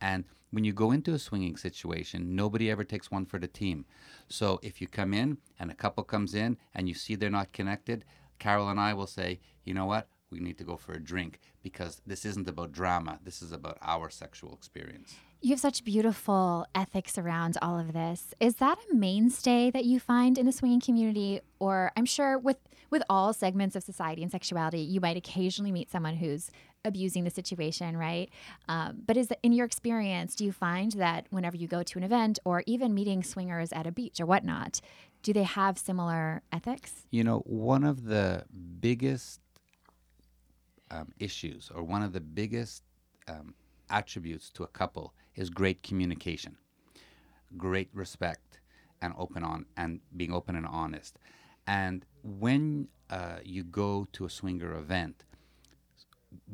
And 0.00 0.24
when 0.50 0.64
you 0.64 0.72
go 0.72 0.92
into 0.92 1.12
a 1.12 1.18
swinging 1.18 1.56
situation, 1.56 2.36
nobody 2.36 2.70
ever 2.70 2.84
takes 2.84 3.10
one 3.10 3.26
for 3.26 3.38
the 3.38 3.48
team. 3.48 3.84
So 4.28 4.60
if 4.62 4.80
you 4.80 4.86
come 4.86 5.12
in 5.12 5.38
and 5.58 5.70
a 5.70 5.74
couple 5.74 6.04
comes 6.04 6.34
in 6.34 6.56
and 6.74 6.88
you 6.88 6.94
see 6.94 7.14
they're 7.14 7.30
not 7.30 7.52
connected, 7.52 8.04
Carol 8.38 8.68
and 8.68 8.78
I 8.78 8.94
will 8.94 9.06
say, 9.06 9.40
you 9.64 9.74
know 9.74 9.86
what? 9.86 10.08
We 10.30 10.40
need 10.40 10.58
to 10.58 10.64
go 10.64 10.76
for 10.76 10.92
a 10.92 11.00
drink 11.00 11.38
because 11.62 12.02
this 12.04 12.24
isn't 12.24 12.48
about 12.48 12.72
drama. 12.72 13.20
This 13.22 13.42
is 13.42 13.52
about 13.52 13.78
our 13.80 14.10
sexual 14.10 14.52
experience. 14.54 15.14
You 15.40 15.50
have 15.50 15.60
such 15.60 15.84
beautiful 15.84 16.66
ethics 16.74 17.16
around 17.16 17.56
all 17.62 17.78
of 17.78 17.92
this. 17.92 18.34
Is 18.40 18.56
that 18.56 18.78
a 18.90 18.94
mainstay 18.94 19.70
that 19.70 19.84
you 19.84 20.00
find 20.00 20.36
in 20.36 20.46
the 20.46 20.52
swinging 20.52 20.80
community? 20.80 21.40
Or 21.60 21.92
I'm 21.96 22.06
sure 22.06 22.38
with, 22.38 22.56
with 22.90 23.04
all 23.08 23.32
segments 23.32 23.76
of 23.76 23.84
society 23.84 24.22
and 24.22 24.32
sexuality, 24.32 24.80
you 24.80 25.00
might 25.00 25.16
occasionally 25.16 25.70
meet 25.70 25.90
someone 25.90 26.16
who's 26.16 26.50
abusing 26.84 27.24
the 27.24 27.30
situation, 27.30 27.96
right? 27.96 28.30
Um, 28.68 29.02
but 29.06 29.16
is 29.16 29.28
in 29.42 29.52
your 29.52 29.66
experience, 29.66 30.34
do 30.34 30.44
you 30.44 30.52
find 30.52 30.92
that 30.92 31.26
whenever 31.30 31.56
you 31.56 31.68
go 31.68 31.82
to 31.84 31.98
an 31.98 32.04
event 32.04 32.38
or 32.44 32.64
even 32.66 32.94
meeting 32.94 33.22
swingers 33.22 33.72
at 33.72 33.86
a 33.86 33.92
beach 33.92 34.20
or 34.20 34.26
whatnot, 34.26 34.80
do 35.22 35.32
they 35.32 35.42
have 35.44 35.78
similar 35.78 36.42
ethics? 36.52 37.06
You 37.10 37.24
know, 37.24 37.40
one 37.40 37.84
of 37.84 38.04
the 38.04 38.44
biggest 38.80 39.40
um, 40.90 41.12
issues 41.18 41.70
or 41.74 41.82
one 41.82 42.02
of 42.02 42.12
the 42.12 42.20
biggest 42.20 42.82
um, 43.28 43.54
attributes 43.90 44.50
to 44.50 44.62
a 44.64 44.68
couple 44.68 45.14
is 45.34 45.50
great 45.50 45.82
communication, 45.82 46.56
great 47.56 47.90
respect, 47.92 48.60
and 49.02 49.14
open 49.18 49.42
on 49.44 49.66
and 49.76 50.00
being 50.16 50.32
open 50.32 50.56
and 50.56 50.66
honest. 50.66 51.18
And 51.66 52.04
when 52.22 52.88
uh, 53.10 53.38
you 53.44 53.64
go 53.64 54.06
to 54.12 54.24
a 54.24 54.30
swinger 54.30 54.74
event, 54.74 55.24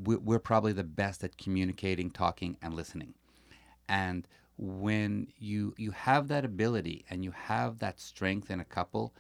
we- 0.04 0.16
we're 0.16 0.38
probably 0.38 0.72
the 0.72 0.84
best 0.84 1.24
at 1.24 1.36
communicating, 1.36 2.10
talking, 2.10 2.56
and 2.62 2.74
listening. 2.74 3.14
And 3.88 4.26
when 4.58 5.28
you 5.38 5.74
you 5.78 5.90
have 5.92 6.28
that 6.28 6.44
ability 6.44 7.04
and 7.10 7.24
you 7.24 7.32
have 7.32 7.78
that 7.80 8.00
strength 8.00 8.50
in 8.50 8.60
a 8.60 8.64
couple, 8.64 9.14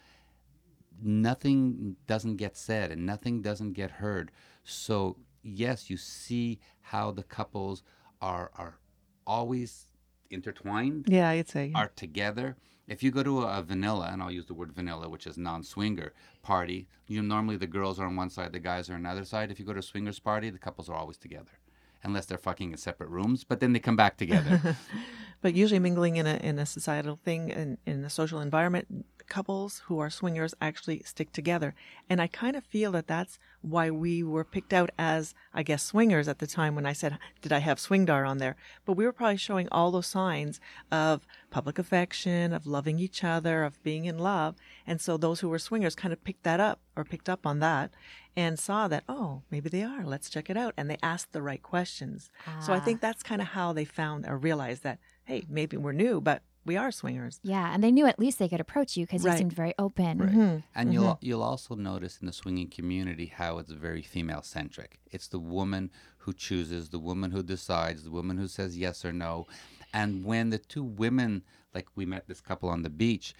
nothing 1.02 1.96
doesn't 2.06 2.36
get 2.36 2.56
said 2.56 2.90
and 2.90 3.04
nothing 3.06 3.42
doesn't 3.42 3.72
get 3.72 3.92
heard. 3.92 4.30
So 4.64 5.16
yes, 5.42 5.90
you 5.90 5.96
see 5.96 6.60
how 6.80 7.10
the 7.10 7.22
couples 7.22 7.82
are 8.20 8.50
are 8.56 8.78
always 9.26 9.86
intertwined, 10.30 11.06
Yeah, 11.08 11.28
I'd 11.28 11.48
say. 11.48 11.72
are 11.74 11.90
together. 11.94 12.56
If 12.88 13.02
you 13.02 13.10
go 13.12 13.22
to 13.22 13.42
a, 13.42 13.58
a 13.58 13.62
vanilla, 13.62 14.08
and 14.12 14.20
I'll 14.22 14.30
use 14.30 14.46
the 14.46 14.54
word 14.54 14.72
vanilla, 14.72 15.08
which 15.08 15.26
is 15.26 15.38
non-swinger 15.38 16.12
party, 16.42 16.88
you 17.06 17.22
know, 17.22 17.34
normally 17.34 17.56
the 17.56 17.66
girls 17.66 18.00
are 18.00 18.06
on 18.06 18.16
one 18.16 18.28
side, 18.30 18.52
the 18.52 18.58
guys 18.58 18.90
are 18.90 18.94
on 18.94 19.00
another 19.00 19.24
side. 19.24 19.50
If 19.50 19.58
you 19.60 19.64
go 19.64 19.72
to 19.72 19.78
a 19.78 19.82
swingers 19.82 20.18
party, 20.18 20.50
the 20.50 20.58
couples 20.58 20.88
are 20.88 20.96
always 20.96 21.16
together, 21.16 21.52
unless 22.02 22.26
they're 22.26 22.38
fucking 22.38 22.72
in 22.72 22.78
separate 22.78 23.08
rooms. 23.08 23.44
But 23.44 23.60
then 23.60 23.72
they 23.72 23.78
come 23.78 23.96
back 23.96 24.16
together. 24.16 24.76
But 25.42 25.54
usually 25.54 25.80
mingling 25.80 26.16
in 26.16 26.26
a 26.26 26.36
in 26.36 26.58
a 26.58 26.66
societal 26.66 27.18
thing 27.22 27.50
in, 27.50 27.78
in 27.84 28.04
a 28.04 28.10
social 28.10 28.40
environment, 28.40 29.04
couples 29.32 29.82
who 29.86 29.98
are 29.98 30.10
swingers 30.10 30.54
actually 30.60 31.02
stick 31.04 31.32
together. 31.32 31.74
And 32.08 32.20
I 32.20 32.26
kind 32.26 32.54
of 32.54 32.64
feel 32.64 32.92
that 32.92 33.06
that's 33.06 33.38
why 33.62 33.90
we 33.90 34.22
were 34.22 34.44
picked 34.44 34.72
out 34.72 34.90
as, 34.98 35.34
I 35.54 35.62
guess, 35.62 35.82
swingers 35.82 36.28
at 36.28 36.38
the 36.38 36.46
time 36.46 36.74
when 36.74 36.84
I 36.84 36.92
said, 36.92 37.18
did 37.40 37.52
I 37.52 37.58
have 37.58 37.80
swingdar 37.80 38.24
on 38.24 38.38
there? 38.38 38.56
But 38.84 38.92
we 38.92 39.04
were 39.04 39.12
probably 39.12 39.38
showing 39.38 39.68
all 39.70 39.90
those 39.90 40.06
signs 40.06 40.60
of 40.90 41.26
public 41.50 41.78
affection, 41.78 42.52
of 42.52 42.66
loving 42.66 42.98
each 42.98 43.24
other, 43.24 43.64
of 43.64 43.82
being 43.82 44.04
in 44.04 44.18
love. 44.18 44.56
And 44.86 45.00
so 45.00 45.16
those 45.16 45.40
who 45.40 45.48
were 45.48 45.58
swingers 45.58 45.94
kind 45.94 46.12
of 46.12 46.24
picked 46.24 46.42
that 46.42 46.60
up 46.60 46.80
or 46.94 47.04
picked 47.04 47.28
up 47.28 47.46
on 47.46 47.60
that 47.60 47.90
and 48.36 48.58
saw 48.58 48.88
that, 48.88 49.04
oh, 49.08 49.42
maybe 49.50 49.68
they 49.68 49.82
are. 49.82 50.04
Let's 50.04 50.30
check 50.30 50.50
it 50.50 50.56
out. 50.56 50.74
And 50.76 50.90
they 50.90 50.98
asked 51.02 51.32
the 51.32 51.42
right 51.42 51.62
questions. 51.62 52.30
So 52.60 52.72
I 52.72 52.76
ah. 52.76 52.80
think 52.80 53.00
that's 53.00 53.22
kind 53.22 53.40
of 53.40 53.48
how 53.48 53.72
they 53.72 53.84
found 53.84 54.26
or 54.26 54.36
realized 54.36 54.82
that, 54.82 54.98
hey, 55.24 55.44
maybe 55.48 55.76
we're 55.76 55.92
new, 55.92 56.20
but 56.20 56.42
we 56.64 56.76
are 56.76 56.92
swingers. 56.92 57.40
Yeah, 57.42 57.72
and 57.74 57.82
they 57.82 57.90
knew 57.90 58.06
at 58.06 58.18
least 58.18 58.38
they 58.38 58.48
could 58.48 58.60
approach 58.60 58.96
you 58.96 59.04
because 59.04 59.24
you 59.24 59.32
seemed 59.36 59.52
very 59.52 59.74
open. 59.78 60.18
Right. 60.18 60.30
Mm-hmm. 60.30 60.56
And 60.74 60.92
you'll 60.92 61.04
mm-hmm. 61.04 61.26
you'll 61.26 61.42
also 61.42 61.74
notice 61.74 62.18
in 62.20 62.26
the 62.26 62.32
swinging 62.32 62.68
community 62.68 63.26
how 63.26 63.58
it's 63.58 63.72
very 63.72 64.02
female 64.02 64.42
centric. 64.42 65.00
It's 65.10 65.28
the 65.28 65.40
woman 65.40 65.90
who 66.18 66.32
chooses, 66.32 66.90
the 66.90 67.00
woman 67.00 67.32
who 67.32 67.42
decides, 67.42 68.04
the 68.04 68.10
woman 68.10 68.38
who 68.38 68.46
says 68.46 68.78
yes 68.78 69.04
or 69.04 69.12
no. 69.12 69.46
And 69.92 70.24
when 70.24 70.50
the 70.50 70.58
two 70.58 70.84
women, 70.84 71.42
like 71.74 71.88
we 71.96 72.06
met 72.06 72.28
this 72.28 72.40
couple 72.40 72.68
on 72.68 72.82
the 72.82 72.90
beach, 72.90 73.34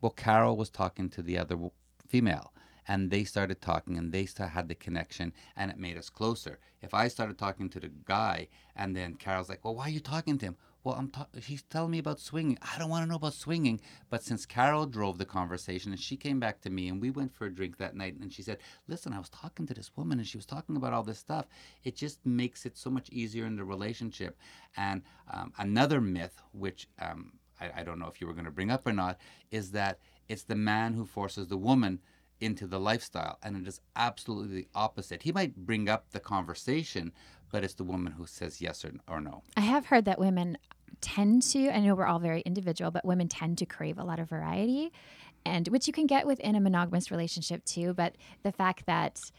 well, 0.00 0.10
Carol 0.10 0.56
was 0.56 0.70
talking 0.70 1.10
to 1.10 1.22
the 1.22 1.38
other 1.38 1.54
w- 1.54 1.70
female, 2.06 2.52
and 2.86 3.10
they 3.10 3.24
started 3.24 3.60
talking, 3.60 3.98
and 3.98 4.10
they 4.12 4.24
sta 4.24 4.46
had 4.46 4.68
the 4.68 4.74
connection, 4.74 5.34
and 5.54 5.70
it 5.70 5.78
made 5.78 5.98
us 5.98 6.08
closer. 6.08 6.58
If 6.80 6.94
I 6.94 7.08
started 7.08 7.36
talking 7.36 7.68
to 7.70 7.80
the 7.80 7.90
guy, 8.04 8.48
and 8.74 8.96
then 8.96 9.14
Carol's 9.14 9.50
like, 9.50 9.64
"Well, 9.64 9.74
why 9.74 9.86
are 9.86 9.90
you 9.90 10.00
talking 10.00 10.38
to 10.38 10.46
him?" 10.46 10.56
Well, 10.88 10.96
I'm 10.96 11.10
ta- 11.10 11.26
he's 11.42 11.64
telling 11.64 11.90
me 11.90 11.98
about 11.98 12.18
swinging. 12.18 12.56
I 12.62 12.78
don't 12.78 12.88
want 12.88 13.02
to 13.02 13.10
know 13.10 13.16
about 13.16 13.34
swinging. 13.34 13.78
But 14.08 14.22
since 14.22 14.46
Carol 14.46 14.86
drove 14.86 15.18
the 15.18 15.26
conversation 15.26 15.92
and 15.92 16.00
she 16.00 16.16
came 16.16 16.40
back 16.40 16.62
to 16.62 16.70
me 16.70 16.88
and 16.88 16.98
we 16.98 17.10
went 17.10 17.34
for 17.34 17.44
a 17.44 17.54
drink 17.54 17.76
that 17.76 17.94
night 17.94 18.16
and 18.18 18.32
she 18.32 18.40
said, 18.40 18.56
Listen, 18.86 19.12
I 19.12 19.18
was 19.18 19.28
talking 19.28 19.66
to 19.66 19.74
this 19.74 19.90
woman 19.96 20.18
and 20.18 20.26
she 20.26 20.38
was 20.38 20.46
talking 20.46 20.76
about 20.76 20.94
all 20.94 21.02
this 21.02 21.18
stuff. 21.18 21.44
It 21.84 21.94
just 21.94 22.24
makes 22.24 22.64
it 22.64 22.78
so 22.78 22.88
much 22.88 23.10
easier 23.10 23.44
in 23.44 23.56
the 23.56 23.64
relationship. 23.64 24.38
And 24.78 25.02
um, 25.30 25.52
another 25.58 26.00
myth, 26.00 26.40
which 26.52 26.88
um, 26.98 27.34
I, 27.60 27.80
I 27.80 27.82
don't 27.82 27.98
know 27.98 28.08
if 28.08 28.22
you 28.22 28.26
were 28.26 28.32
going 28.32 28.46
to 28.46 28.50
bring 28.50 28.70
up 28.70 28.86
or 28.86 28.94
not, 28.94 29.18
is 29.50 29.72
that 29.72 29.98
it's 30.26 30.44
the 30.44 30.56
man 30.56 30.94
who 30.94 31.04
forces 31.04 31.48
the 31.48 31.58
woman 31.58 32.00
into 32.40 32.66
the 32.66 32.80
lifestyle. 32.80 33.38
And 33.42 33.56
it 33.56 33.68
is 33.68 33.80
absolutely 33.96 34.62
the 34.62 34.68
opposite. 34.74 35.22
He 35.22 35.32
might 35.32 35.54
bring 35.54 35.88
up 35.88 36.10
the 36.10 36.20
conversation, 36.20 37.12
but 37.50 37.64
it's 37.64 37.74
the 37.74 37.84
woman 37.84 38.12
who 38.12 38.26
says 38.26 38.60
yes 38.60 38.84
or, 38.84 38.92
or 39.08 39.20
no. 39.20 39.42
I 39.56 39.62
have 39.62 39.86
heard 39.86 40.04
that 40.04 40.18
women 40.18 40.58
tend 41.00 41.42
to, 41.42 41.70
I 41.70 41.80
know 41.80 41.94
we're 41.94 42.06
all 42.06 42.18
very 42.18 42.40
individual, 42.42 42.90
but 42.90 43.04
women 43.04 43.28
tend 43.28 43.58
to 43.58 43.66
crave 43.66 43.98
a 43.98 44.04
lot 44.04 44.18
of 44.18 44.28
variety, 44.28 44.92
and 45.44 45.68
which 45.68 45.86
you 45.86 45.92
can 45.92 46.06
get 46.06 46.26
within 46.26 46.54
a 46.54 46.60
monogamous 46.60 47.10
relationship 47.10 47.64
too. 47.64 47.94
But 47.94 48.16
the 48.42 48.52
fact 48.52 48.86
that 48.86 49.30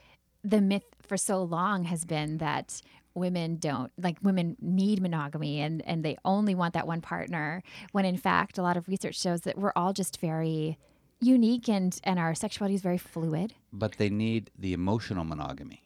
the 0.43 0.61
myth 0.61 0.85
for 1.01 1.17
so 1.17 1.43
long 1.43 1.83
has 1.85 2.05
been 2.05 2.37
that 2.37 2.81
women 3.13 3.57
don't 3.57 3.91
like 3.97 4.17
women 4.21 4.55
need 4.61 5.01
monogamy 5.01 5.59
and 5.59 5.81
and 5.85 6.05
they 6.05 6.15
only 6.23 6.55
want 6.55 6.73
that 6.73 6.87
one 6.87 7.01
partner 7.01 7.61
when 7.91 8.05
in 8.05 8.15
fact 8.15 8.57
a 8.57 8.61
lot 8.61 8.77
of 8.77 8.87
research 8.87 9.19
shows 9.19 9.41
that 9.41 9.57
we're 9.57 9.73
all 9.75 9.91
just 9.91 10.21
very 10.21 10.77
unique 11.19 11.67
and 11.67 11.99
and 12.03 12.17
our 12.19 12.33
sexuality 12.33 12.75
is 12.75 12.81
very 12.81 12.97
fluid 12.97 13.53
But 13.73 13.93
they 13.97 14.09
need 14.09 14.51
the 14.57 14.71
emotional 14.73 15.25
monogamy. 15.25 15.83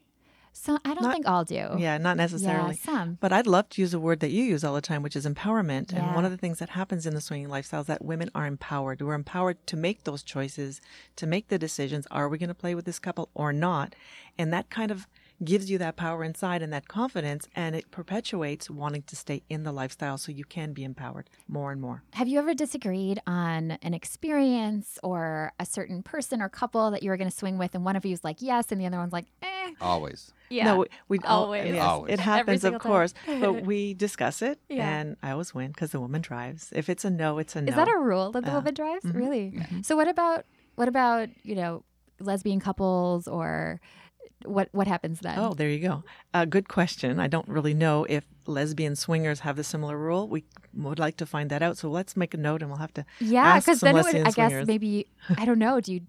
So 0.56 0.78
i 0.86 0.94
don't 0.94 1.02
Not- 1.04 1.14
think 1.14 1.28
all 1.28 1.44
do 1.44 1.56
Yeah, 1.78 1.98
not 1.98 2.16
necessarily. 2.18 2.78
yeah 2.80 2.92
some 2.94 3.18
But 3.20 3.34
I'd 3.34 3.48
love 3.48 3.68
to 3.70 3.82
use 3.82 3.94
a 3.94 4.00
word 4.00 4.20
that 4.22 4.30
you 4.32 4.44
use 4.44 4.64
all 4.64 4.76
the 4.76 4.82
time, 4.82 5.02
which 5.04 5.16
is 5.16 5.26
empowerment. 5.26 5.92
And 5.94 6.16
one 6.16 6.26
of 6.26 6.32
the 6.32 6.38
things 6.38 6.60
that 6.60 6.70
happens 6.70 7.06
in 7.06 7.14
the 7.16 7.22
swinging 7.22 7.50
lifestyle 7.50 7.82
is 7.82 7.88
that 7.88 8.04
women 8.06 8.30
are 8.36 8.46
empowered. 8.46 9.02
We're 9.02 9.14
empowered 9.14 9.58
to 9.68 9.76
make 9.78 10.04
those 10.04 10.22
choices, 10.24 10.80
to 11.16 11.26
make 11.28 11.48
the 11.48 11.58
decisions. 11.58 12.08
Are 12.12 12.30
we 12.30 12.38
going 12.38 12.50
to 12.50 12.54
play 12.64 12.76
with 12.76 12.86
this 12.86 13.00
couple 13.00 13.30
or 13.34 13.52
not? 13.52 13.96
And 14.38 14.54
that 14.54 14.70
kind 14.70 14.92
of 14.92 15.08
gives 15.46 15.70
you 15.70 15.78
that 15.80 15.96
power 15.96 16.24
inside 16.24 16.62
and 16.62 16.72
that 16.74 16.88
confidence, 16.88 17.48
and 17.56 17.76
it 17.76 17.92
perpetuates 17.92 18.70
wanting 18.70 19.04
to 19.04 19.16
stay 19.16 19.44
in 19.50 19.64
the 19.64 19.72
lifestyle 19.72 20.18
so 20.18 20.32
you 20.32 20.44
can 20.46 20.74
be 20.74 20.84
empowered 20.84 21.30
more 21.48 21.72
and 21.72 21.80
more. 21.82 22.04
Have 22.14 22.28
you 22.28 22.40
ever 22.40 22.54
disagreed 22.54 23.20
on 23.28 23.72
an 23.82 23.94
experience 23.94 24.98
or 25.04 25.52
a 25.60 25.66
certain 25.66 26.02
person 26.04 26.42
or 26.42 26.50
couple 26.50 26.92
that 26.92 27.04
you 27.04 27.10
were 27.10 27.18
going 27.18 27.30
to 27.30 27.36
swing 27.36 27.58
with, 27.58 27.76
and 27.76 27.84
one 27.86 27.96
of 27.96 28.06
you 28.06 28.14
is 28.14 28.24
like 28.24 28.38
yes, 28.42 28.72
and 28.72 28.80
the 28.80 28.86
other 28.86 28.98
one's 28.98 29.14
like 29.14 29.26
eh? 29.42 29.72
Always. 29.82 30.32
Yeah. 30.50 30.66
No, 30.66 30.78
we, 30.80 30.86
we 31.08 31.20
all- 31.20 31.46
Always. 31.46 31.74
yes, 31.74 31.84
Always. 31.84 32.14
It 32.14 32.20
happens, 32.20 32.64
of 32.64 32.78
course, 32.80 33.14
but 33.26 33.66
we 33.66 33.94
discuss 33.94 34.42
it, 34.42 34.60
Yeah. 34.70 34.88
and 34.90 35.18
I 35.24 35.32
always 35.32 35.54
win 35.54 35.72
because 35.72 35.92
the 35.92 36.00
woman 36.00 36.22
drives. 36.22 36.70
If 36.76 36.90
it's 36.90 37.04
a 37.06 37.10
no, 37.10 37.40
it's 37.40 37.56
a 37.56 37.62
no. 37.62 37.70
Is 37.70 37.76
that 37.76 37.88
a 37.88 37.98
rule 37.98 38.32
that 38.32 38.44
the 38.46 38.52
Uh, 38.52 38.56
woman 38.56 38.74
drives? 38.74 39.06
Really? 39.06 39.54
So 39.84 39.96
what 39.96 40.08
about 40.08 40.46
what 40.76 40.88
about 40.88 41.30
you 41.44 41.56
know 41.56 41.84
lesbian 42.20 42.60
couples 42.60 43.28
or 43.28 43.82
what 44.46 44.70
what 44.72 44.88
happens 44.88 45.20
then? 45.20 45.38
Oh, 45.40 45.54
there 45.54 45.70
you 45.70 45.80
go. 45.80 46.04
Uh, 46.34 46.46
good 46.46 46.68
question. 46.70 47.20
I 47.20 47.28
don't 47.28 47.48
really 47.48 47.74
know 47.74 48.06
if 48.10 48.24
lesbian 48.46 48.96
swingers 48.96 49.40
have 49.42 49.58
a 49.60 49.64
similar 49.64 49.98
rule. 49.98 50.28
We 50.28 50.44
would 50.74 51.00
like 51.00 51.18
to 51.18 51.26
find 51.26 51.50
that 51.50 51.62
out. 51.62 51.78
So 51.78 51.90
let's 51.90 52.16
make 52.18 52.34
a 52.34 52.38
note, 52.38 52.62
and 52.62 52.70
we'll 52.70 52.80
have 52.80 52.94
to. 52.96 53.06
yeah, 53.20 53.60
because 53.60 53.80
some 53.80 53.88
then 53.88 53.96
it 53.96 53.98
would, 54.00 54.06
lesbian 54.06 54.28
I 54.28 54.32
guess 54.32 54.50
swingers. 54.52 54.68
maybe 54.68 55.08
I 55.38 55.46
don't 55.46 55.60
know. 55.60 55.80
Do 55.82 55.94
you 55.94 56.02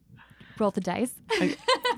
roll 0.59 0.71
the 0.71 0.81
dice? 0.81 1.13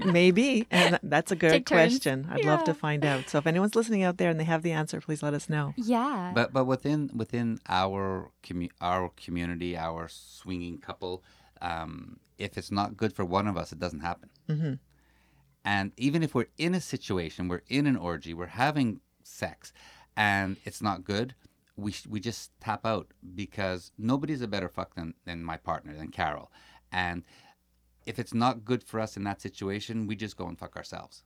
Maybe, 0.05 0.67
and 0.71 0.99
that's 1.03 1.33
a 1.33 1.37
good 1.37 1.51
Take 1.51 1.67
turns. 1.67 1.93
question. 1.95 2.29
I'd 2.31 2.45
love 2.45 2.65
to 2.65 2.75
find 2.75 3.05
out. 3.05 3.29
So 3.29 3.39
if 3.39 3.47
anyone's 3.47 3.75
listening 3.75 4.03
out 4.03 4.19
there 4.19 4.31
and 4.31 4.39
they 4.39 4.45
have 4.45 4.63
the 4.63 4.73
answer, 4.73 5.01
please 5.01 5.23
let 5.23 5.35
us 5.35 5.49
know. 5.49 5.75
yeah. 5.77 6.33
But 6.35 6.53
but 6.53 6.65
within 6.65 7.11
within 7.15 7.59
our 7.69 8.31
commu- 8.43 8.71
our 8.81 9.11
community, 9.17 9.77
our 9.77 10.09
swinging 10.09 10.79
couple, 10.79 11.23
um, 11.63 12.19
if 12.39 12.59
it's 12.59 12.71
not 12.71 12.97
good 12.97 13.13
for 13.15 13.25
one 13.25 13.47
of 13.47 13.57
us, 13.57 13.73
it 13.73 13.79
doesn't 13.79 14.01
happen. 14.01 14.29
Mm-hmm. 14.49 14.75
And 15.67 15.91
even 15.97 16.23
if 16.23 16.33
we're 16.35 16.47
in 16.57 16.75
a 16.75 16.81
situation, 16.81 17.49
we're 17.49 17.65
in 17.69 17.87
an 17.89 17.97
orgy, 17.97 18.33
we're 18.33 18.47
having 18.47 19.01
sex, 19.25 19.73
and 20.17 20.57
it's 20.65 20.81
not 20.81 21.03
good, 21.05 21.35
we 21.77 21.91
sh- 21.93 22.07
we 22.07 22.21
just 22.21 22.53
tap 22.61 22.87
out 22.87 23.09
because 23.35 23.91
nobody's 23.99 24.41
a 24.43 24.47
better 24.49 24.69
fuck 24.69 24.95
than 24.95 25.15
than 25.27 25.43
my 25.43 25.57
partner 25.57 25.93
than 25.97 26.09
Carol, 26.09 26.51
and 26.93 27.25
if 28.07 28.19
it's 28.21 28.33
not 28.33 28.65
good 28.65 28.83
for 28.85 29.01
us 29.01 29.17
in 29.17 29.25
that 29.25 29.41
situation, 29.43 30.07
we 30.07 30.15
just 30.15 30.37
go 30.37 30.47
and 30.47 30.57
fuck 30.57 30.77
ourselves. 30.77 31.25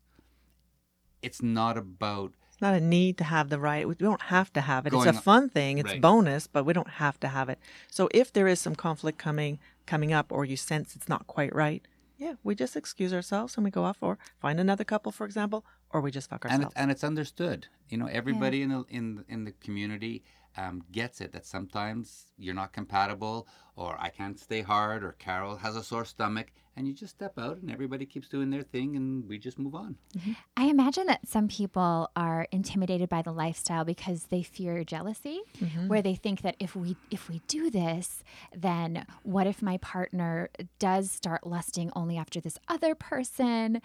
It's 1.23 1.43
not 1.43 1.77
about 1.77 2.33
It's 2.51 2.63
not 2.63 2.75
a 2.75 2.81
need 2.81 3.19
to 3.19 3.25
have 3.25 3.51
the 3.51 3.59
right. 3.59 3.87
We 3.87 3.95
don't 3.95 4.23
have 4.23 4.51
to 4.55 4.63
have 4.63 4.87
it. 4.87 4.95
It's 4.95 5.05
a 5.07 5.13
fun 5.13 5.51
thing. 5.51 5.77
It's 5.79 5.93
Right. 5.93 6.01
bonus, 6.01 6.47
but 6.47 6.65
we 6.65 6.73
don't 6.73 6.89
have 7.05 7.21
to 7.21 7.29
have 7.29 7.51
it. 7.51 7.59
So 7.91 8.09
if 8.15 8.33
there 8.33 8.49
is 8.49 8.59
some 8.59 8.75
conflict 8.75 9.19
coming 9.19 9.59
coming 9.87 10.13
up, 10.13 10.33
or 10.33 10.45
you 10.47 10.57
sense 10.57 10.97
it's 10.97 11.09
not 11.09 11.27
quite 11.27 11.55
right, 11.55 11.87
yeah, 12.21 12.35
we 12.45 12.55
just 12.55 12.77
excuse 12.77 13.13
ourselves 13.15 13.57
and 13.57 13.65
we 13.65 13.71
go 13.71 13.83
off, 13.83 13.97
or 14.03 14.19
find 14.39 14.61
another 14.61 14.85
couple, 14.85 15.11
for 15.11 15.25
example, 15.25 15.65
or 15.91 16.03
we 16.03 16.11
just 16.11 16.29
fuck 16.29 16.45
and 16.45 16.53
ourselves. 16.53 16.75
it's, 16.75 16.81
and 16.81 16.91
it's 16.91 17.03
understood. 17.03 17.67
You 17.89 17.97
know, 17.97 18.07
everybody 18.07 18.61
in 18.63 18.69
the 18.69 18.85
in 18.91 19.25
in 19.29 19.45
the 19.47 19.53
community 19.53 20.23
um, 20.57 20.83
gets 20.93 21.21
it 21.21 21.33
that 21.33 21.47
sometimes 21.47 22.27
you're 22.39 22.55
not 22.55 22.73
compatible, 22.73 23.47
or 23.77 23.97
I 23.99 24.09
can't 24.09 24.39
stay 24.39 24.63
hard, 24.63 25.03
or 25.05 25.13
Carol 25.13 25.57
has 25.57 25.77
a 25.77 25.83
sore 25.83 26.05
stomach, 26.05 26.53
and 26.77 26.87
you 26.87 26.95
just 26.95 27.15
step 27.15 27.39
out, 27.39 27.59
and 27.59 27.71
everybody 27.71 28.07
keeps 28.07 28.29
doing 28.29 28.51
their 28.51 28.63
thing, 28.63 28.97
and 28.97 29.29
we 29.29 29.39
just 29.39 29.59
move 29.59 29.75
on. 29.75 29.97
I 30.57 30.67
imagine 30.67 31.07
that 31.07 31.29
some 31.29 31.49
people 31.49 32.11
are 32.17 32.47
intimidated 32.53 33.09
by 33.09 33.23
the 33.23 33.33
lifestyle 33.33 33.85
because 33.85 34.25
they 34.25 34.43
fear 34.43 34.83
jealousy, 34.85 35.41
where 35.89 36.03
they 36.03 36.15
think 36.15 36.43
that 36.43 36.57
if 36.59 36.75
we 36.77 36.97
if 37.11 37.29
we 37.29 37.41
do 37.49 37.71
this, 37.71 38.23
then 38.57 39.07
what 39.23 39.47
if 39.47 39.63
my 39.63 39.77
partner 39.79 40.49
does 40.79 41.11
start 41.11 41.47
lusting 41.47 41.91
only 41.95 42.17
after 42.17 42.41
this 42.41 42.59
other 42.69 42.95
person? 42.95 43.81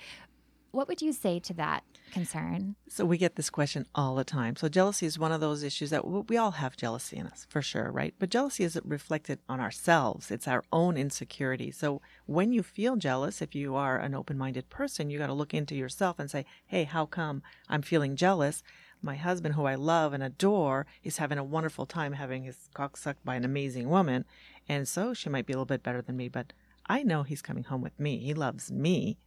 What 0.71 0.87
would 0.89 1.01
you 1.01 1.13
say 1.13 1.39
to 1.39 1.53
that 1.53 1.83
concern? 2.15 2.75
So 2.87 3.03
we 3.03 3.17
get 3.17 3.35
this 3.35 3.49
question 3.49 3.85
all 3.93 4.15
the 4.15 4.23
time. 4.23 4.55
So 4.55 4.69
jealousy 4.69 5.05
is 5.05 5.19
one 5.19 5.33
of 5.33 5.41
those 5.41 5.63
issues 5.63 5.89
that 5.89 6.07
we 6.07 6.37
all 6.37 6.51
have 6.51 6.77
jealousy 6.77 7.17
in 7.17 7.27
us, 7.27 7.45
for 7.49 7.61
sure, 7.61 7.91
right? 7.91 8.15
But 8.17 8.29
jealousy 8.29 8.63
is 8.63 8.79
reflected 8.85 9.39
on 9.49 9.59
ourselves. 9.59 10.31
It's 10.31 10.47
our 10.47 10.63
own 10.71 10.95
insecurity. 10.95 11.71
So 11.71 12.01
when 12.25 12.53
you 12.53 12.63
feel 12.63 12.95
jealous, 12.95 13.41
if 13.41 13.53
you 13.53 13.75
are 13.75 13.97
an 13.97 14.15
open-minded 14.15 14.69
person, 14.69 15.09
you 15.09 15.19
got 15.19 15.27
to 15.27 15.33
look 15.33 15.53
into 15.53 15.75
yourself 15.75 16.17
and 16.17 16.31
say, 16.31 16.45
"Hey, 16.65 16.85
how 16.85 17.05
come 17.05 17.43
I'm 17.67 17.81
feeling 17.81 18.15
jealous?" 18.15 18.63
My 19.01 19.15
husband, 19.15 19.55
who 19.55 19.65
I 19.65 19.75
love 19.75 20.13
and 20.13 20.23
adore, 20.23 20.87
is 21.03 21.17
having 21.17 21.37
a 21.37 21.43
wonderful 21.43 21.85
time 21.85 22.13
having 22.13 22.43
his 22.43 22.69
cock 22.73 22.95
sucked 22.95 23.25
by 23.25 23.35
an 23.35 23.43
amazing 23.43 23.89
woman, 23.89 24.23
and 24.69 24.87
so 24.87 25.13
she 25.13 25.29
might 25.29 25.45
be 25.45 25.51
a 25.51 25.57
little 25.57 25.65
bit 25.65 25.83
better 25.83 26.01
than 26.01 26.15
me, 26.15 26.29
but 26.29 26.53
I 26.87 27.03
know 27.03 27.23
he's 27.23 27.41
coming 27.41 27.65
home 27.65 27.81
with 27.81 27.99
me. 27.99 28.19
He 28.19 28.33
loves 28.33 28.71
me 28.71 29.17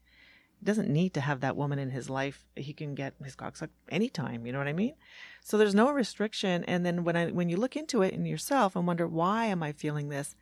doesn't 0.63 0.89
need 0.89 1.15
to 1.15 1.21
have 1.21 1.41
that 1.41 1.57
woman 1.57 1.79
in 1.79 1.91
his 1.91 2.11
life. 2.11 2.45
He 2.57 2.73
can 2.73 2.95
get 2.95 3.15
his 3.23 3.35
cock 3.35 3.57
sucked 3.57 3.75
anytime. 3.89 4.47
You 4.47 4.53
know 4.53 4.59
what 4.59 4.69
I 4.69 4.73
mean? 4.73 4.95
So 5.43 5.57
there's 5.57 5.75
no 5.75 5.91
restriction. 5.91 6.65
And 6.65 6.85
then 6.85 7.05
when 7.05 7.17
I 7.17 7.31
when 7.31 7.49
you 7.49 7.57
look 7.57 7.77
into 7.77 8.03
it 8.03 8.15
in 8.15 8.27
yourself 8.27 8.75
and 8.75 8.87
wonder 8.87 9.07
why 9.07 9.47
am 9.47 9.63
I 9.63 9.73
feeling 9.73 10.09
this, 10.09 10.37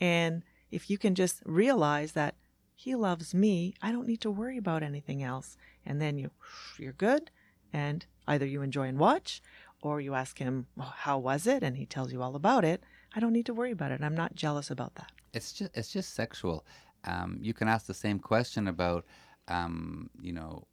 and 0.00 0.42
if 0.70 0.90
you 0.90 0.98
can 0.98 1.14
just 1.14 1.42
realize 1.44 2.12
that 2.12 2.34
he 2.74 2.94
loves 2.94 3.34
me, 3.34 3.74
I 3.80 3.92
don't 3.92 4.08
need 4.08 4.20
to 4.22 4.30
worry 4.30 4.58
about 4.58 4.82
anything 4.82 5.22
else. 5.22 5.56
And 5.86 6.00
then 6.00 6.18
you 6.18 6.30
you're 6.78 6.92
good, 6.92 7.30
and 7.72 8.04
either 8.26 8.46
you 8.46 8.62
enjoy 8.62 8.88
and 8.88 8.98
watch, 8.98 9.42
or 9.82 10.00
you 10.00 10.14
ask 10.14 10.38
him, 10.38 10.66
well, 10.76 10.94
how 10.96 11.18
was 11.18 11.46
it? 11.46 11.62
And 11.62 11.76
he 11.76 11.86
tells 11.86 12.12
you 12.12 12.22
all 12.22 12.36
about 12.36 12.64
it. 12.64 12.82
I 13.14 13.20
don't 13.20 13.32
need 13.32 13.46
to 13.46 13.54
worry 13.54 13.70
about 13.70 13.92
it. 13.92 14.02
I'm 14.02 14.14
not 14.14 14.34
jealous 14.34 14.70
about 14.70 14.96
that. 14.96 15.12
It's 15.32 15.52
just 15.52 15.70
it's 15.74 15.92
just 15.92 16.14
sexual. 16.14 16.64
Um, 17.04 17.38
you 17.40 17.52
can 17.54 17.68
ask 17.68 17.86
the 17.86 17.94
same 17.94 18.18
question 18.18 18.66
about, 18.66 19.04
um, 19.48 20.10
you 20.20 20.32
know, 20.32 20.66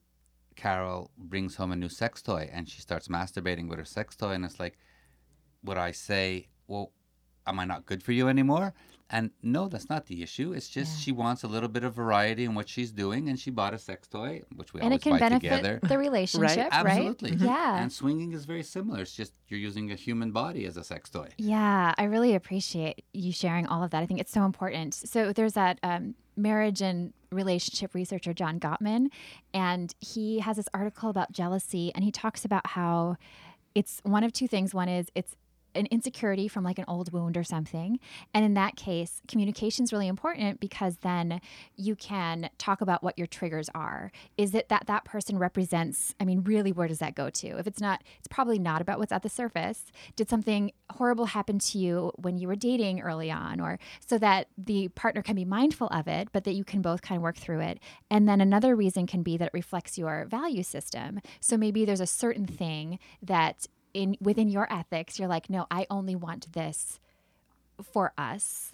Carol 0.56 1.12
brings 1.18 1.56
home 1.56 1.72
a 1.72 1.76
new 1.76 1.90
sex 1.90 2.22
toy 2.22 2.50
and 2.54 2.70
she 2.70 2.82
starts 2.82 3.08
masturbating 3.08 3.68
with 3.70 3.80
her 3.80 3.86
sex 3.86 4.16
toy, 4.16 4.32
and 4.32 4.46
it's 4.46 4.60
like, 4.60 4.78
would 5.64 5.78
I 5.78 5.92
say, 5.92 6.48
well, 6.68 6.92
am 7.48 7.60
I 7.60 7.66
not 7.66 7.86
good 7.86 8.04
for 8.04 8.12
you 8.12 8.28
anymore? 8.28 8.74
And 9.14 9.32
no, 9.44 9.68
that's 9.68 9.90
not 9.90 10.06
the 10.06 10.24
issue. 10.24 10.54
It's 10.54 10.70
just 10.70 10.94
Yeah. 10.94 11.00
she 11.04 11.12
wants 11.12 11.44
a 11.44 11.48
little 11.48 11.68
bit 11.68 11.84
of 11.84 11.94
variety 11.94 12.46
in 12.46 12.56
what 12.56 12.70
she's 12.70 12.92
doing, 12.94 13.28
and 13.28 13.38
she 13.38 13.50
bought 13.52 13.74
a 13.74 13.78
sex 13.80 14.08
toy, 14.08 14.44
which 14.56 14.74
we 14.74 14.80
and 14.80 14.94
it 14.94 15.02
can 15.02 15.14
buy 15.14 15.20
benefit 15.20 15.50
together. 15.50 15.80
the 15.84 15.98
relationship, 16.08 16.58
right? 16.58 16.70
Absolutely. 16.72 17.34
Yeah. 17.36 17.82
And 17.82 17.92
swinging 17.92 18.32
is 18.32 18.46
very 18.46 18.64
similar. 18.64 19.02
It's 19.02 19.14
just 19.14 19.34
you're 19.50 19.60
using 19.60 19.92
a 19.92 19.96
human 19.96 20.32
body 20.32 20.66
as 20.66 20.78
a 20.78 20.84
sex 20.84 21.10
toy. 21.10 21.30
Yeah, 21.38 21.94
I 21.98 22.04
really 22.06 22.36
appreciate 22.36 23.04
you 23.14 23.34
sharing 23.34 23.68
all 23.68 23.84
of 23.84 23.92
that. 23.92 24.02
I 24.02 24.06
think 24.06 24.22
it's 24.22 24.32
so 24.32 24.46
important. 24.46 24.94
So 24.94 25.34
there's 25.34 25.54
that 25.54 25.80
um, 25.84 26.16
marriage 26.38 26.82
and 26.82 27.12
relationship 27.32 27.94
researcher, 27.96 28.34
John 28.34 28.60
Gottman, 28.60 29.08
and 29.54 29.94
he 30.00 30.40
has 30.40 30.58
this 30.58 30.68
article 30.74 31.10
about 31.10 31.32
jealousy, 31.32 31.92
and 31.96 32.04
he 32.04 32.12
talks 32.12 32.46
about 32.46 32.68
how 32.68 33.18
it's 33.74 34.02
one 34.04 34.24
of 34.24 34.34
two 34.34 34.48
things. 34.48 34.74
One 34.74 34.90
is 34.90 35.08
it's 35.16 35.36
an 35.76 35.88
insecurity 35.88 36.48
from 36.48 36.64
like 36.64 36.80
an 36.80 36.86
old 36.88 37.12
wound 37.12 37.38
or 37.38 37.44
something. 37.44 38.00
And 38.34 38.46
in 38.46 38.54
that 38.56 38.76
case, 38.76 39.22
communication 39.28 39.84
is 39.84 39.94
really 39.94 40.08
important 40.08 40.60
because 40.60 40.98
then 40.98 41.42
you 41.76 41.96
can 41.96 42.50
talk 42.58 42.82
about 42.82 43.04
what 43.04 43.18
your 43.18 43.28
triggers 43.28 43.70
are. 43.74 44.12
Is 44.38 44.54
it 44.56 44.70
that 44.70 44.88
that 44.88 45.06
person 45.06 45.38
represents, 45.38 46.14
I 46.20 46.26
mean, 46.26 46.44
really, 46.44 46.72
where 46.72 46.88
does 46.88 47.00
that 47.00 47.16
go 47.16 47.30
to? 47.30 47.58
If 47.58 47.68
it's 47.68 47.82
not, 47.82 48.04
it's 48.20 48.28
probably 48.28 48.60
not 48.60 48.82
about 48.82 49.00
what's 49.00 49.12
at 49.12 49.24
the 49.24 49.30
surface. 49.30 49.92
Did 50.16 50.30
something 50.30 50.72
horrible 50.92 51.26
happen 51.26 51.60
to 51.60 51.78
you 51.78 52.12
when 52.16 52.38
you 52.38 52.48
were 52.48 52.56
dating 52.56 53.02
early 53.02 53.32
on? 53.32 53.60
Or 53.60 53.80
so 54.06 54.18
that 54.18 54.48
the 54.58 54.90
partner 54.90 55.22
can 55.22 55.36
be 55.36 55.46
mindful 55.46 55.88
of 55.88 56.08
it, 56.08 56.30
but 56.32 56.44
that 56.44 56.54
you 56.54 56.64
can 56.64 56.82
both 56.82 57.02
kind 57.02 57.18
of 57.18 57.24
work 57.24 57.38
through 57.38 57.62
it. 57.62 57.80
And 58.10 58.28
then 58.28 58.42
another 58.42 58.76
reason 58.76 59.08
can 59.08 59.24
be 59.24 59.38
that 59.38 59.48
it 59.48 59.54
reflects 59.54 59.98
your 59.98 60.26
value 60.26 60.64
system. 60.64 61.20
So 61.40 61.58
maybe 61.58 61.86
there's 61.86 62.02
a 62.02 62.08
certain 62.08 62.46
thing 62.46 63.00
that 63.22 63.68
in 63.94 64.16
within 64.22 64.50
your 64.50 64.72
ethics 64.72 65.18
you're 65.20 65.28
like 65.28 65.50
no 65.50 65.66
i 65.72 65.86
only 65.90 66.16
want 66.16 66.52
this 66.54 67.00
for 67.94 68.14
us. 68.18 68.74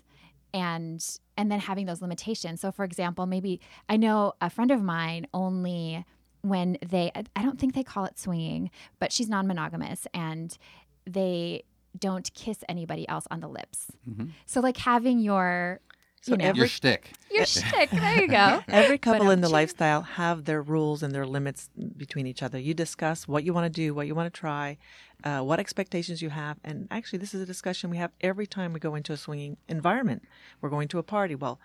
And 0.54 1.06
and 1.38 1.52
then 1.52 1.60
having 1.60 1.86
those 1.86 2.02
limitations. 2.02 2.62
So 2.62 2.72
for 2.72 2.84
example 2.86 3.26
maybe 3.26 3.60
i 3.90 3.98
know 3.98 4.34
a 4.42 4.50
friend 4.50 4.72
of 4.72 4.82
mine 4.82 5.28
only 5.34 6.06
when 6.42 6.78
they 6.86 7.12
I- 7.36 7.44
don't 7.44 7.60
think 7.60 7.74
they 7.76 7.84
call 7.84 8.06
it 8.06 8.18
swinging 8.18 8.72
but 9.00 9.12
she's 9.12 9.30
non-monogamous 9.30 10.08
and 10.14 10.58
they 11.06 11.64
don't 11.98 12.32
kiss 12.34 12.60
anybody 12.70 13.08
else 13.10 13.26
on 13.32 13.40
the 13.40 13.48
lips. 13.48 13.92
Mhm. 14.10 14.32
so 14.46 14.60
like 14.62 14.78
having 14.78 15.20
your 15.20 15.80
So 16.28 16.34
you 16.34 16.38
know 16.40 16.46
every- 16.46 16.60
Your 16.60 16.68
shtick. 16.68 17.12
your 17.32 17.46
shtick 17.56 17.90
there 17.90 18.22
you 18.22 18.28
go 18.28 18.62
Every 18.68 18.98
couple 18.98 19.30
in 19.30 19.42
the 19.42 19.50
lifestyle 19.50 20.02
have 20.02 20.46
their 20.46 20.62
rules 20.62 21.04
and 21.04 21.14
their 21.14 21.26
limits 21.26 21.70
between 21.96 22.28
each 22.28 22.44
other. 22.44 22.60
You 22.60 22.74
discuss 22.74 23.28
what 23.28 23.44
you 23.44 23.54
want 23.54 23.66
to 23.66 23.82
do, 23.84 23.94
what 23.94 24.08
you 24.08 24.16
want 24.16 24.32
to 24.34 24.40
try, 24.40 24.78
uh, 25.24 25.42
what 25.42 25.60
expectations 25.60 26.22
you 26.22 26.30
have. 26.30 26.58
And 26.64 26.88
actually, 26.92 27.20
this 27.20 27.34
is 27.34 27.42
a 27.42 27.46
discussion 27.46 27.90
we 27.90 27.98
have 27.98 28.12
every 28.22 28.48
time 28.48 28.74
we 28.74 28.80
go 28.80 28.96
into 28.96 29.14
a 29.14 29.18
swinging 29.18 29.58
environment. 29.68 30.24
We're 30.62 30.70
going 30.70 30.88
to 30.90 31.00
a 31.00 31.04
party. 31.04 31.36
Well, 31.36 31.60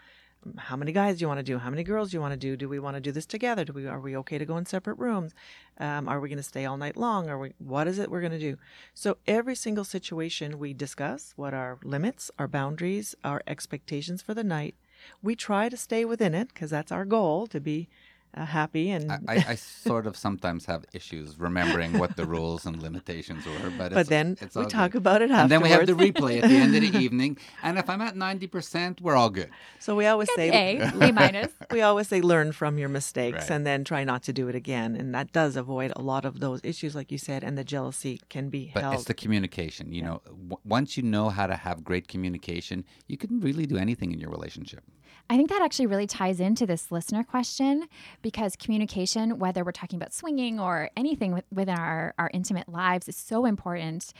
how 0.59 0.77
many 0.77 0.93
guys 0.93 1.19
do 1.19 1.23
you 1.23 1.29
want 1.29 1.39
to 1.39 1.45
do? 1.45 1.59
How 1.59 1.71
many 1.71 1.85
girls 1.85 2.11
do 2.11 2.17
you 2.17 2.21
want 2.21 2.33
to 2.33 2.39
do? 2.39 2.57
Do 2.57 2.69
we 2.69 2.79
want 2.79 2.97
to 2.97 3.01
do 3.01 3.13
this 3.13 3.27
together? 3.27 3.65
Do 3.65 3.73
we 3.73 3.87
are 3.87 4.01
we 4.01 4.17
okay 4.19 4.39
to 4.39 4.45
go 4.45 4.57
in 4.57 4.67
separate 4.67 4.99
rooms? 4.99 5.35
Um, 5.79 6.09
are 6.09 6.21
we 6.21 6.29
going 6.29 6.39
to 6.39 6.43
stay 6.43 6.65
all 6.65 6.77
night 6.77 6.97
long? 6.97 7.29
Are 7.29 7.39
we 7.39 7.53
what 7.59 7.87
is 7.87 7.99
it 7.99 8.11
we're 8.11 8.21
going 8.21 8.33
to 8.33 8.39
do? 8.39 8.57
So 8.95 9.19
every 9.27 9.55
single 9.55 9.85
situation 9.85 10.59
we 10.59 10.75
discuss 10.75 11.33
what 11.37 11.55
our 11.55 11.79
limits, 11.85 12.31
our 12.39 12.49
boundaries, 12.49 13.15
our 13.25 13.43
expectations 13.47 14.23
for 14.23 14.35
the 14.35 14.45
night. 14.45 14.75
We 15.23 15.35
try 15.35 15.69
to 15.69 15.77
stay 15.77 16.05
within 16.05 16.35
it 16.35 16.49
because 16.49 16.71
that's 16.71 16.93
our 16.93 17.05
goal 17.05 17.47
to 17.49 17.61
be 17.61 17.89
uh, 18.35 18.45
happy 18.47 18.91
and 18.91 19.13
I, 19.13 19.19
I, 19.29 19.45
I 19.49 19.55
sort 19.57 20.07
of 20.07 20.17
sometimes 20.17 20.65
have 20.67 20.85
issues 20.95 21.39
remembering 21.39 21.99
what 21.99 22.17
the 22.17 22.25
rules 22.25 22.65
and 22.67 22.83
limitations 22.83 23.45
were, 23.45 23.71
but 23.77 23.93
but 23.93 24.01
it's, 24.01 24.09
then 24.09 24.39
it's 24.41 24.57
we 24.57 24.65
talk 24.67 24.93
good. 24.93 24.99
about 25.03 25.21
it 25.21 25.31
afterwards. 25.31 25.43
And 25.43 25.51
then 25.53 25.63
we 25.63 25.69
have 25.71 25.87
the 25.87 25.93
replay 25.93 26.43
at 26.43 26.49
the 26.49 26.57
end 26.57 26.75
of 26.75 26.81
the 26.81 26.99
evening, 27.07 27.37
and 27.63 27.79
if 27.79 27.91
I'm 27.91 28.01
at 28.01 28.17
ninety 28.17 28.47
percent, 28.47 29.01
we're 29.01 29.17
all 29.17 29.31
good. 29.31 29.51
so 29.81 29.95
we 29.97 30.07
always 30.07 30.29
say 30.35 30.49
a 30.81 31.09
a 31.09 31.13
minus 31.13 31.53
we 31.71 31.83
always 31.83 32.09
say 32.09 32.21
learn 32.23 32.53
from 32.53 32.79
your 32.79 32.89
mistakes 32.89 33.39
Right. 33.49 33.51
and 33.51 33.67
then 33.67 33.85
try 33.85 34.03
not 34.05 34.23
to 34.25 34.33
do 34.33 34.49
it 34.49 34.55
again 34.55 34.97
and 34.97 35.15
that 35.15 35.33
does 35.33 35.57
avoid 35.57 35.93
a 35.97 36.03
lot 36.03 36.25
of 36.25 36.41
those 36.41 36.61
issues 36.63 36.95
like 36.95 37.11
you 37.13 37.19
said 37.19 37.43
and 37.45 37.59
the 37.59 37.65
jealousy 37.65 38.21
can 38.29 38.49
be 38.49 38.71
But 38.75 38.83
held 38.83 38.95
it's 38.95 39.05
the 39.05 39.15
communication. 39.15 39.93
You 39.93 40.03
know, 40.07 40.23
w- 40.27 40.57
once 40.65 40.97
you 40.97 41.03
know 41.03 41.29
how 41.29 41.47
to 41.47 41.57
have 41.57 41.85
great 41.85 42.09
communication, 42.09 42.85
you 43.09 43.17
can 43.19 43.41
really 43.41 43.67
do 43.67 43.77
anything 43.77 44.13
in 44.13 44.19
your 44.21 44.31
relationship. 44.31 44.83
I 45.31 45.37
think 45.37 45.49
that 45.51 45.63
actually 45.63 45.87
really 45.87 46.07
ties 46.07 46.41
into 46.41 46.67
this 46.67 46.91
listener 46.91 47.23
question 47.25 47.87
because 48.23 48.57
communication, 48.57 49.39
whether 49.39 49.65
we're 49.65 49.73
talking 49.73 49.97
about 49.97 50.13
swinging 50.13 50.59
or 50.59 50.91
anything 50.97 51.33
with, 51.33 51.45
within 51.53 51.77
our, 51.77 52.15
our 52.19 52.31
intimate 52.33 52.69
lives, 52.69 53.09
is 53.09 53.17
so 53.17 53.45
important. 53.45 54.13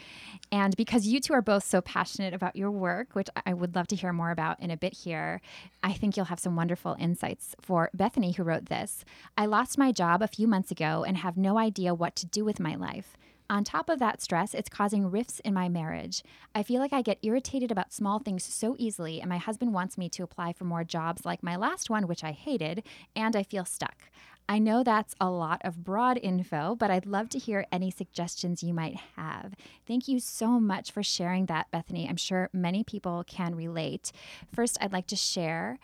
And 0.51 0.77
because 0.77 1.07
you 1.07 1.21
two 1.21 1.33
are 1.33 1.43
both 1.43 1.65
so 1.65 1.81
passionate 1.81 2.35
about 2.35 2.57
your 2.57 2.71
work, 2.71 3.15
which 3.15 3.29
I 3.47 3.55
would 3.55 3.75
love 3.75 3.87
to 3.89 3.97
hear 3.97 4.13
more 4.13 4.31
about 4.31 4.61
in 4.61 4.71
a 4.71 4.77
bit 4.77 4.95
here, 4.95 5.41
I 5.83 5.93
think 5.93 6.17
you'll 6.17 6.27
have 6.27 6.41
some 6.41 6.57
wonderful 6.57 6.97
insights. 6.99 7.55
For 7.61 7.91
Bethany, 7.95 8.33
who 8.33 8.43
wrote 8.43 8.67
this, 8.67 9.05
I 9.37 9.47
lost 9.47 9.79
my 9.79 9.93
job 9.93 10.23
a 10.23 10.29
few 10.29 10.47
months 10.47 10.71
ago 10.71 11.05
and 11.07 11.17
have 11.17 11.37
no 11.37 11.59
idea 11.59 11.95
what 11.95 12.17
to 12.17 12.27
do 12.27 12.45
with 12.45 12.61
my 12.61 12.75
life. 12.75 13.17
On 13.53 13.65
top 13.65 13.91
of 13.91 13.99
that 13.99 14.23
stress, 14.23 14.55
it's 14.55 14.71
causing 14.71 15.11
rifts 15.11 15.39
in 15.41 15.53
my 15.53 15.69
marriage. 15.69 16.23
I 16.55 16.63
feel 16.63 16.81
like 16.81 16.95
I 16.95 17.03
get 17.03 17.19
irritated 17.21 17.71
about 17.71 17.93
small 17.93 18.19
things 18.19 18.43
so 18.43 18.75
easily, 18.79 19.21
and 19.21 19.29
my 19.29 19.37
husband 19.37 19.75
wants 19.75 19.99
me 19.99 20.09
to 20.09 20.23
apply 20.23 20.55
for 20.55 20.65
more 20.65 20.85
jobs 20.85 21.27
like 21.27 21.43
my 21.43 21.57
last 21.57 21.91
one, 21.91 22.09
which 22.09 22.25
I 22.25 22.33
hated, 22.33 22.83
and 23.15 23.37
I 23.37 23.43
feel 23.43 23.67
stuck. 23.67 24.05
I 24.49 24.59
know 24.59 24.83
that's 24.83 25.15
a 25.21 25.29
lot 25.29 25.61
of 25.65 25.85
broad 25.85 26.19
info, 26.23 26.75
but 26.75 26.91
I'd 26.91 27.05
love 27.05 27.29
to 27.29 27.39
hear 27.39 27.67
any 27.71 27.91
suggestions 27.91 28.63
you 28.63 28.73
might 28.73 28.97
have. 29.17 29.53
Thank 29.87 30.09
you 30.09 30.19
so 30.19 30.59
much 30.59 30.91
for 30.91 31.03
sharing 31.03 31.45
that, 31.47 31.71
Bethany. 31.71 32.09
I'm 32.09 32.17
sure 32.17 32.49
many 32.55 32.83
people 32.83 33.23
can 33.27 33.55
relate. 33.55 34.13
First, 34.51 34.79
I'd 34.81 34.95
like 34.95 35.09
to 35.09 35.17
share 35.17 35.79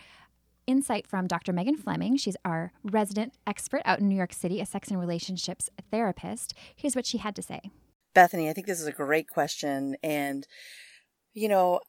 insight 0.69 1.07
from 1.07 1.27
Dr. 1.27 1.53
Megan 1.53 1.77
Fleming. 1.77 2.17
She's 2.17 2.37
our 2.45 2.73
resident 2.85 3.35
expert 3.47 3.83
out 3.85 3.99
in 3.99 4.09
New 4.09 4.17
York 4.17 4.33
City, 4.33 4.61
a 4.61 4.67
sex 4.67 4.89
and 4.89 5.01
relationships 5.01 5.69
therapist. 5.91 6.55
Here's 6.77 6.95
what 6.95 7.07
she 7.07 7.19
had 7.19 7.35
to 7.37 7.43
say. 7.43 7.61
Bethany, 8.15 8.49
I 8.49 8.53
think 8.53 8.67
this 8.67 8.81
is 8.81 8.87
a 8.87 8.93
great 8.93 9.29
question. 9.29 9.97
And, 10.03 10.47
you 11.35 11.49
know, 11.49 11.81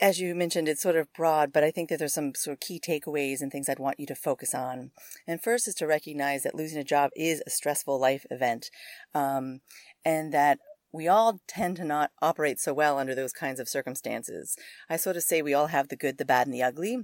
as 0.00 0.20
you 0.20 0.34
mentioned, 0.34 0.68
it's 0.68 0.82
sort 0.82 0.96
of 0.96 1.12
broad, 1.12 1.52
but 1.52 1.62
I 1.62 1.70
think 1.70 1.88
that 1.88 1.98
there's 1.98 2.14
some 2.14 2.34
sort 2.34 2.54
of 2.54 2.60
key 2.60 2.80
takeaways 2.80 3.40
and 3.40 3.52
things 3.52 3.68
I'd 3.68 3.78
want 3.78 4.00
you 4.00 4.06
to 4.06 4.14
focus 4.14 4.54
on. 4.54 4.90
And 5.26 5.42
first 5.42 5.68
is 5.68 5.74
to 5.76 5.86
recognize 5.86 6.42
that 6.42 6.54
losing 6.54 6.78
a 6.78 6.84
job 6.84 7.10
is 7.14 7.42
a 7.46 7.50
stressful 7.50 7.98
life 8.00 8.26
event, 8.30 8.70
um, 9.14 9.60
and 10.04 10.32
that 10.32 10.58
we 10.92 11.08
all 11.08 11.40
tend 11.48 11.76
to 11.76 11.84
not 11.84 12.10
operate 12.20 12.60
so 12.60 12.72
well 12.72 12.98
under 12.98 13.14
those 13.14 13.32
kinds 13.32 13.60
of 13.60 13.68
circumstances. 13.68 14.56
I 14.88 14.96
sort 14.96 15.16
of 15.16 15.22
say 15.22 15.42
we 15.42 15.54
all 15.54 15.68
have 15.68 15.88
the 15.88 15.96
good, 15.96 16.18
the 16.18 16.24
bad, 16.24 16.46
and 16.46 16.54
the 16.54 16.62
ugly. 16.62 16.98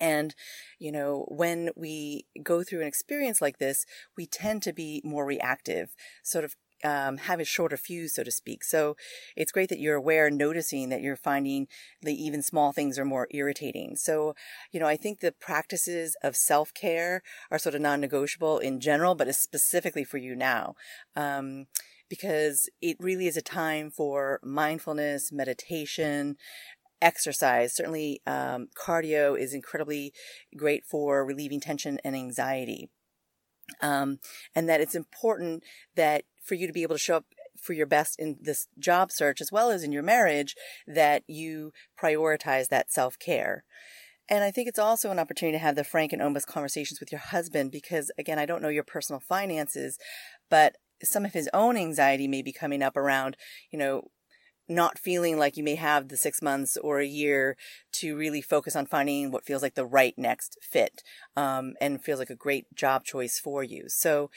And, 0.00 0.34
you 0.78 0.92
know, 0.92 1.26
when 1.28 1.70
we 1.76 2.26
go 2.42 2.62
through 2.62 2.82
an 2.82 2.86
experience 2.86 3.40
like 3.40 3.58
this, 3.58 3.84
we 4.16 4.26
tend 4.26 4.62
to 4.62 4.72
be 4.72 5.00
more 5.04 5.24
reactive, 5.24 5.94
sort 6.22 6.44
of 6.44 6.54
um, 6.84 7.18
have 7.18 7.40
a 7.40 7.44
shorter 7.44 7.76
fuse, 7.76 8.14
so 8.14 8.22
to 8.22 8.30
speak. 8.30 8.64
So 8.64 8.96
it's 9.36 9.52
great 9.52 9.68
that 9.68 9.78
you're 9.78 9.96
aware 9.96 10.30
noticing 10.30 10.88
that 10.88 11.00
you're 11.00 11.16
finding 11.16 11.68
the 12.00 12.14
even 12.14 12.42
small 12.42 12.72
things 12.72 12.98
are 12.98 13.04
more 13.04 13.28
irritating. 13.30 13.96
So, 13.96 14.34
you 14.72 14.80
know, 14.80 14.86
I 14.86 14.96
think 14.96 15.20
the 15.20 15.32
practices 15.32 16.16
of 16.22 16.36
self 16.36 16.74
care 16.74 17.22
are 17.50 17.58
sort 17.58 17.74
of 17.74 17.80
non 17.80 18.00
negotiable 18.00 18.58
in 18.58 18.80
general, 18.80 19.14
but 19.14 19.28
it's 19.28 19.38
specifically 19.38 20.04
for 20.04 20.18
you 20.18 20.34
now. 20.34 20.74
Um, 21.14 21.66
because 22.08 22.68
it 22.82 22.98
really 23.00 23.26
is 23.26 23.38
a 23.38 23.42
time 23.42 23.90
for 23.90 24.38
mindfulness, 24.42 25.32
meditation, 25.32 26.36
exercise. 27.02 27.74
Certainly, 27.74 28.22
um, 28.26 28.68
cardio 28.74 29.38
is 29.38 29.52
incredibly 29.52 30.12
great 30.56 30.84
for 30.84 31.24
relieving 31.24 31.60
tension 31.60 31.98
and 32.04 32.16
anxiety. 32.16 32.90
Um, 33.80 34.18
and 34.54 34.68
that 34.68 34.80
it's 34.80 34.94
important 34.94 35.62
that 35.96 36.24
for 36.42 36.54
you 36.54 36.66
to 36.66 36.72
be 36.72 36.82
able 36.82 36.94
to 36.94 37.00
show 37.00 37.16
up 37.16 37.24
for 37.60 37.72
your 37.72 37.86
best 37.86 38.18
in 38.18 38.38
this 38.40 38.66
job 38.78 39.12
search 39.12 39.40
as 39.40 39.52
well 39.52 39.70
as 39.70 39.82
in 39.82 39.92
your 39.92 40.02
marriage, 40.02 40.56
that 40.86 41.22
you 41.26 41.72
prioritize 42.00 42.68
that 42.68 42.92
self 42.92 43.18
care. 43.18 43.64
And 44.28 44.44
I 44.44 44.50
think 44.50 44.68
it's 44.68 44.78
also 44.78 45.10
an 45.10 45.18
opportunity 45.18 45.58
to 45.58 45.62
have 45.62 45.76
the 45.76 45.84
frank 45.84 46.12
and 46.12 46.22
honest 46.22 46.46
conversations 46.46 47.00
with 47.00 47.12
your 47.12 47.20
husband 47.20 47.70
because, 47.70 48.10
again, 48.18 48.38
I 48.38 48.46
don't 48.46 48.62
know 48.62 48.68
your 48.68 48.84
personal 48.84 49.20
finances, 49.20 49.98
but 50.48 50.76
some 51.02 51.24
of 51.24 51.32
his 51.32 51.50
own 51.52 51.76
anxiety 51.76 52.28
may 52.28 52.42
be 52.42 52.52
coming 52.52 52.82
up 52.82 52.96
around, 52.96 53.36
you 53.70 53.78
know, 53.78 54.08
not 54.68 54.98
feeling 54.98 55.38
like 55.38 55.56
you 55.56 55.64
may 55.64 55.74
have 55.74 56.08
the 56.08 56.16
six 56.16 56.40
months 56.40 56.76
or 56.76 57.00
a 57.00 57.06
year 57.06 57.56
to 57.92 58.16
really 58.16 58.40
focus 58.40 58.76
on 58.76 58.86
finding 58.86 59.30
what 59.30 59.44
feels 59.44 59.62
like 59.62 59.74
the 59.74 59.86
right 59.86 60.14
next 60.16 60.56
fit 60.62 61.02
um, 61.36 61.74
and 61.80 62.02
feels 62.02 62.18
like 62.18 62.30
a 62.30 62.36
great 62.36 62.66
job 62.74 63.04
choice 63.04 63.38
for 63.38 63.62
you. 63.62 63.84
So 63.88 64.30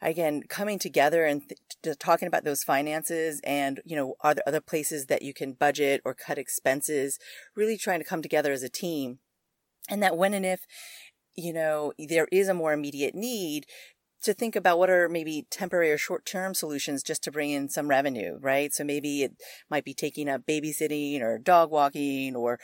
again, 0.00 0.42
coming 0.48 0.78
together 0.78 1.24
and 1.24 1.42
th- 1.82 1.98
talking 1.98 2.28
about 2.28 2.44
those 2.44 2.62
finances 2.62 3.40
and, 3.44 3.80
you 3.84 3.96
know, 3.96 4.14
are 4.20 4.34
there 4.34 4.48
other 4.48 4.60
places 4.60 5.06
that 5.06 5.22
you 5.22 5.32
can 5.32 5.52
budget 5.52 6.00
or 6.04 6.14
cut 6.14 6.38
expenses, 6.38 7.18
really 7.56 7.76
trying 7.76 8.00
to 8.00 8.04
come 8.04 8.22
together 8.22 8.52
as 8.52 8.62
a 8.62 8.68
team. 8.68 9.18
And 9.88 10.02
that 10.02 10.16
when 10.16 10.34
and 10.34 10.44
if, 10.44 10.66
you 11.34 11.52
know, 11.52 11.92
there 11.98 12.28
is 12.30 12.48
a 12.48 12.54
more 12.54 12.72
immediate 12.72 13.14
need, 13.14 13.64
to 14.22 14.34
think 14.34 14.56
about 14.56 14.78
what 14.78 14.90
are 14.90 15.08
maybe 15.08 15.46
temporary 15.50 15.90
or 15.90 15.98
short 15.98 16.26
term 16.26 16.54
solutions 16.54 17.02
just 17.02 17.22
to 17.24 17.30
bring 17.30 17.50
in 17.50 17.68
some 17.68 17.88
revenue, 17.88 18.38
right? 18.40 18.72
So 18.72 18.84
maybe 18.84 19.22
it 19.22 19.32
might 19.70 19.84
be 19.84 19.94
taking 19.94 20.28
up 20.28 20.46
babysitting 20.46 21.20
or 21.20 21.38
dog 21.38 21.70
walking 21.70 22.34
or 22.34 22.58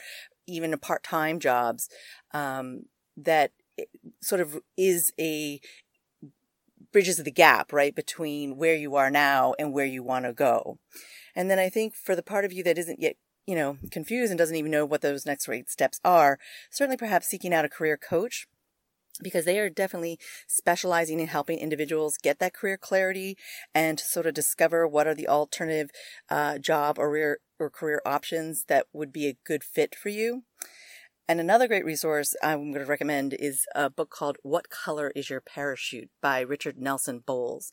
even 0.47 0.77
part 0.77 1.03
time 1.03 1.39
jobs 1.39 1.89
um, 2.33 2.83
that 3.17 3.51
sort 4.21 4.41
of 4.41 4.59
is 4.77 5.11
a 5.19 5.59
bridges 6.91 7.19
of 7.19 7.25
the 7.25 7.31
gap, 7.31 7.73
right, 7.73 7.95
between 7.95 8.57
where 8.57 8.75
you 8.75 8.95
are 8.95 9.09
now 9.09 9.53
and 9.59 9.73
where 9.73 9.85
you 9.85 10.01
want 10.01 10.25
to 10.25 10.33
go. 10.33 10.79
And 11.35 11.49
then 11.49 11.59
I 11.59 11.67
think 11.67 11.93
for 11.93 12.15
the 12.15 12.23
part 12.23 12.45
of 12.45 12.53
you 12.53 12.63
that 12.63 12.77
isn't 12.77 13.01
yet 13.01 13.17
you 13.45 13.55
know, 13.55 13.77
confused 13.91 14.31
and 14.31 14.37
doesn't 14.39 14.55
even 14.55 14.71
know 14.71 14.85
what 14.85 15.01
those 15.01 15.25
next 15.25 15.47
right 15.47 15.69
steps 15.69 15.99
are, 16.03 16.39
certainly 16.71 16.97
perhaps 16.97 17.27
seeking 17.27 17.53
out 17.53 17.65
a 17.65 17.69
career 17.69 17.97
coach 17.97 18.47
because 19.21 19.45
they 19.45 19.59
are 19.59 19.69
definitely 19.69 20.19
specializing 20.47 21.19
in 21.19 21.27
helping 21.27 21.59
individuals 21.59 22.17
get 22.21 22.39
that 22.39 22.53
career 22.53 22.77
clarity 22.77 23.37
and 23.73 23.99
sort 23.99 24.25
of 24.25 24.33
discover 24.33 24.87
what 24.87 25.07
are 25.07 25.15
the 25.15 25.27
alternative 25.27 25.89
uh, 26.29 26.57
job 26.57 26.97
or 26.99 27.09
career, 27.09 27.39
or 27.59 27.69
career 27.69 28.01
options 28.05 28.65
that 28.67 28.87
would 28.93 29.11
be 29.11 29.27
a 29.27 29.37
good 29.45 29.63
fit 29.63 29.95
for 29.95 30.09
you. 30.09 30.43
And 31.27 31.39
another 31.39 31.67
great 31.67 31.85
resource 31.85 32.35
I'm 32.43 32.71
going 32.71 32.85
to 32.85 32.89
recommend 32.89 33.33
is 33.33 33.65
a 33.73 33.89
book 33.89 34.11
called 34.11 34.37
What 34.43 34.69
Color 34.69 35.11
is 35.15 35.29
Your 35.29 35.41
Parachute 35.41 36.09
by 36.21 36.41
Richard 36.41 36.77
Nelson 36.77 37.23
Bolles. 37.25 37.71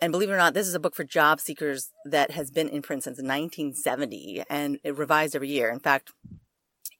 And 0.00 0.12
believe 0.12 0.30
it 0.30 0.32
or 0.32 0.38
not, 0.38 0.54
this 0.54 0.66
is 0.66 0.74
a 0.74 0.80
book 0.80 0.94
for 0.94 1.04
job 1.04 1.40
seekers 1.40 1.90
that 2.06 2.30
has 2.30 2.50
been 2.50 2.70
in 2.70 2.80
print 2.80 3.04
since 3.04 3.18
1970 3.18 4.44
and 4.48 4.78
it 4.82 4.96
revised 4.96 5.36
every 5.36 5.50
year. 5.50 5.70
In 5.70 5.78
fact, 5.78 6.12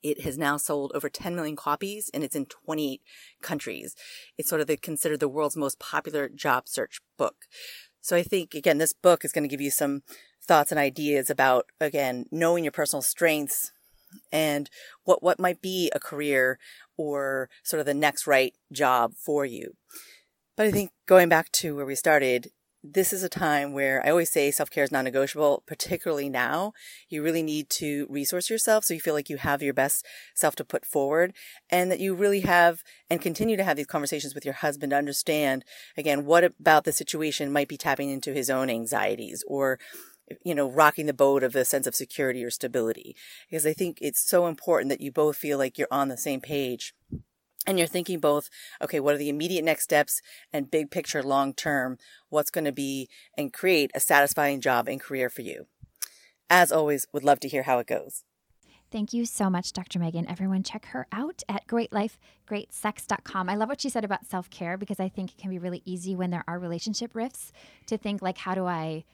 it 0.03 0.23
has 0.23 0.39
now 0.39 0.57
sold 0.57 0.93
over 0.95 1.09
10 1.09 1.35
million 1.35 1.57
copies 1.57 2.11
and 2.13 2.25
it's 2.25 2.37
in 2.37 2.47
28 2.47 3.01
countries. 3.43 3.95
It's 4.39 4.49
sort 4.49 4.61
of 4.61 4.67
the, 4.67 4.77
considered 4.77 5.21
the 5.21 5.29
world's 5.29 5.57
most 5.57 5.79
popular 5.79 6.29
job 6.29 6.69
search 6.69 7.01
book. 7.17 7.47
So 8.01 8.17
I 8.17 8.23
think, 8.23 8.55
again, 8.55 8.79
this 8.79 8.93
book 8.93 9.25
is 9.25 9.33
going 9.33 9.45
to 9.45 9.49
give 9.49 9.61
you 9.61 9.71
some 9.71 10.03
thoughts 10.43 10.73
and 10.73 10.79
ideas 10.79 11.29
about, 11.29 11.67
again, 11.81 12.27
knowing 12.31 12.65
your 12.65 12.73
personal 12.73 13.03
strengths 13.03 13.73
and 14.33 14.69
what, 15.05 15.23
what 15.23 15.39
might 15.39 15.61
be 15.61 15.91
a 15.95 16.01
career 16.01 16.59
or 16.97 17.49
sort 17.63 17.81
of 17.81 17.87
the 17.87 17.95
next 17.95 18.27
right 18.27 18.55
job 18.73 19.13
for 19.17 19.45
you. 19.45 19.77
But 20.57 20.67
I 20.67 20.71
think 20.71 20.91
going 21.07 21.29
back 21.29 21.51
to 21.53 21.77
where 21.77 21.87
we 21.87 21.95
started, 21.95 22.51
this 22.83 23.13
is 23.13 23.23
a 23.23 23.29
time 23.29 23.73
where 23.73 24.05
I 24.05 24.11
always 24.11 24.31
say 24.31 24.51
self 24.51 24.71
care 24.71 24.85
is 24.85 24.93
non 24.93 25.05
negotiable, 25.05 25.63
particularly 25.67 26.29
now. 26.29 26.73
You 27.09 27.23
really 27.23 27.43
need 27.43 27.69
to 27.71 28.07
resource 28.09 28.49
yourself 28.49 28.85
so 28.85 28.95
you 28.95 29.01
feel 29.01 29.15
like 29.15 29.29
you 29.29 29.37
have 29.37 29.63
your 29.63 29.75
best 29.75 30.07
self 30.35 30.57
to 30.57 30.65
put 30.65 30.87
forward 30.87 31.35
and 31.69 31.91
that 31.91 32.01
you 32.01 32.15
really 32.15 32.41
have 32.41 32.83
and 33.11 33.21
continue 33.21 33.57
to 33.57 33.65
have 33.65 33.77
these 33.77 33.87
conversations 33.87 34.35
with 34.35 34.45
your 34.45 34.55
husband 34.55 34.91
to 34.91 34.97
understand, 34.97 35.65
again, 35.97 36.25
what 36.25 36.45
about 36.45 36.85
the 36.85 36.93
situation 36.93 37.53
might 37.53 37.69
be 37.69 37.77
tapping 37.77 38.09
into 38.09 38.33
his 38.33 38.49
own 38.49 38.71
anxieties 38.71 39.45
or 39.47 39.79
you 40.45 40.55
know, 40.55 40.71
rocking 40.71 41.07
the 41.07 41.13
boat 41.13 41.43
of 41.43 41.57
a 41.57 41.65
sense 41.65 41.89
of 41.89 41.95
security 41.97 42.45
or 42.45 42.51
stability. 42.51 43.17
Because 43.49 43.67
I 43.67 43.73
think 43.73 43.99
it's 44.01 44.21
so 44.21 44.47
important 44.47 44.89
that 44.91 45.01
you 45.01 45.11
both 45.11 45.37
feel 45.37 45.59
like 45.59 45.77
you're 45.77 45.89
on 45.91 46.07
the 46.07 46.17
same 46.17 46.41
page 46.41 46.95
and 47.67 47.79
you're 47.79 47.87
thinking 47.87 48.21
both, 48.21 48.49
okay, 48.83 49.01
what 49.01 49.15
are 49.15 49.19
the 49.19 49.29
immediate 49.29 49.65
next 49.65 49.85
steps 49.85 50.23
and 50.53 50.71
big 50.71 50.91
picture 50.91 51.23
long 51.23 51.53
term, 51.53 51.99
what's 52.29 52.51
going 52.51 52.65
to 52.65 52.73
be 52.73 53.09
and 53.37 53.53
create 53.53 53.91
a 53.95 54.01
satisfying 54.01 54.61
job 54.61 54.89
and 54.89 55.01
career 55.01 55.29
for 55.29 55.43
you. 55.43 55.67
As 56.49 56.73
always, 56.73 57.07
would 57.13 57.25
love 57.25 57.41
to 57.41 57.49
hear 57.49 57.65
how 57.65 57.79
it 57.79 57.87
goes. 57.87 58.25
Thank 58.91 59.13
you 59.13 59.25
so 59.25 59.49
much, 59.49 59.73
Dr. 59.73 60.01
Megan. 60.01 60.29
Everyone, 60.29 60.65
check 60.65 60.87
her 60.87 61.07
out 61.13 61.45
at 61.49 61.69
greatlifegreatsex.com. 61.69 63.49
I 63.49 63.55
love 63.55 63.69
what 63.69 63.81
she 63.81 63.89
said 63.89 64.05
about 64.05 64.27
self 64.27 64.51
care 64.51 64.77
because 64.77 64.99
I 64.99 65.09
think 65.09 65.31
it 65.31 65.39
can 65.39 65.51
be 65.51 65.61
really 65.61 65.83
easy 65.85 66.17
when 66.17 66.31
there 66.31 66.43
are 66.49 66.59
relationship 66.59 67.15
rifts 67.15 67.53
to 67.87 67.97
think, 67.97 68.21
like, 68.21 68.39
how 68.39 68.57
do 68.57 68.67
I 68.67 69.05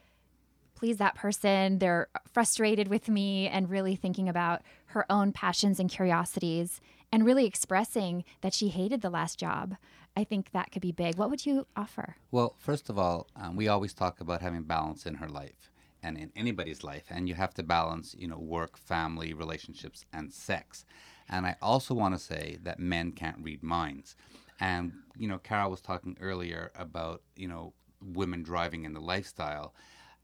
please 0.77 0.97
that 0.97 1.15
person? 1.15 1.79
They're 1.79 2.09
frustrated 2.33 2.89
with 2.89 3.11
me, 3.11 3.49
and 3.49 3.69
really 3.69 3.97
thinking 3.97 4.31
about 4.31 4.63
her 4.87 5.05
own 5.13 5.33
passions 5.33 5.79
and 5.79 5.91
curiosities 5.91 6.81
and 7.13 7.25
really 7.25 7.47
expressing 7.47 8.25
that 8.41 8.55
she 8.55 8.69
hated 8.69 9.01
the 9.01 9.11
last 9.11 9.39
job. 9.39 9.77
I 10.17 10.25
think 10.25 10.53
that 10.53 10.73
could 10.73 10.83
be 10.83 10.93
big. 10.93 11.17
What 11.17 11.31
would 11.31 11.45
you 11.45 11.67
offer? 11.77 12.17
Well, 12.31 12.55
first 12.59 12.89
of 12.89 12.99
all, 12.99 13.29
um, 13.37 13.57
we 13.57 13.69
always 13.69 13.93
talk 13.93 14.21
about 14.21 14.41
having 14.41 14.63
balance 14.63 15.07
in 15.07 15.15
her 15.17 15.29
life 15.29 15.71
and 16.03 16.17
in 16.17 16.33
anybody's 16.37 16.85
life, 16.85 17.05
and 17.11 17.29
you 17.29 17.35
have 17.35 17.53
to 17.55 17.63
balance, 17.63 18.15
you 18.19 18.29
know, 18.29 18.39
work, 18.39 18.79
family, 18.79 19.35
relationships, 19.35 20.05
and 20.13 20.33
sex. 20.33 20.85
And 21.29 21.47
I 21.47 21.57
also 21.61 21.95
want 21.95 22.15
to 22.15 22.21
say 22.21 22.59
that 22.63 22.79
men 22.79 23.13
can't 23.13 23.43
read 23.43 23.63
minds. 23.63 24.17
And 24.61 24.93
you 25.19 25.29
know, 25.29 25.39
Carol 25.39 25.71
was 25.71 25.81
talking 25.81 26.17
earlier 26.21 26.71
about 26.77 27.23
you 27.35 27.49
know 27.49 27.75
women 28.01 28.43
driving 28.43 28.85
in 28.85 28.93
the 28.93 29.01
lifestyle. 29.01 29.75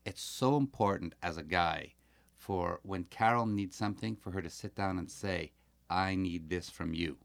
It's 0.05 0.23
so 0.23 0.57
important 0.57 1.15
as 1.23 1.37
a 1.37 1.43
guy 1.43 1.95
for 2.37 2.81
when 2.83 3.05
Carol 3.05 3.47
needs 3.47 3.77
something 3.77 4.17
for 4.17 4.33
her 4.33 4.43
to 4.43 4.51
sit 4.51 4.75
down 4.75 4.99
and 4.99 5.11
say, 5.11 5.53
I 5.93 6.15
need 6.15 6.49
this 6.49 6.71
from 6.71 6.95
you. 6.95 7.19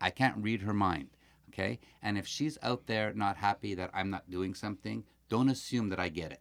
I 0.00 0.10
can't 0.10 0.42
read 0.42 0.62
her 0.62 0.74
mind. 0.74 1.10
Okay. 1.48 1.78
And 2.02 2.18
if 2.18 2.26
she's 2.26 2.58
out 2.62 2.86
there 2.86 3.12
not 3.14 3.36
happy 3.36 3.74
that 3.74 3.90
I'm 3.94 4.10
not 4.10 4.30
doing 4.30 4.54
something, 4.54 5.04
don't 5.28 5.48
assume 5.48 5.88
that 5.90 6.00
I 6.00 6.08
get 6.08 6.32
it. 6.32 6.40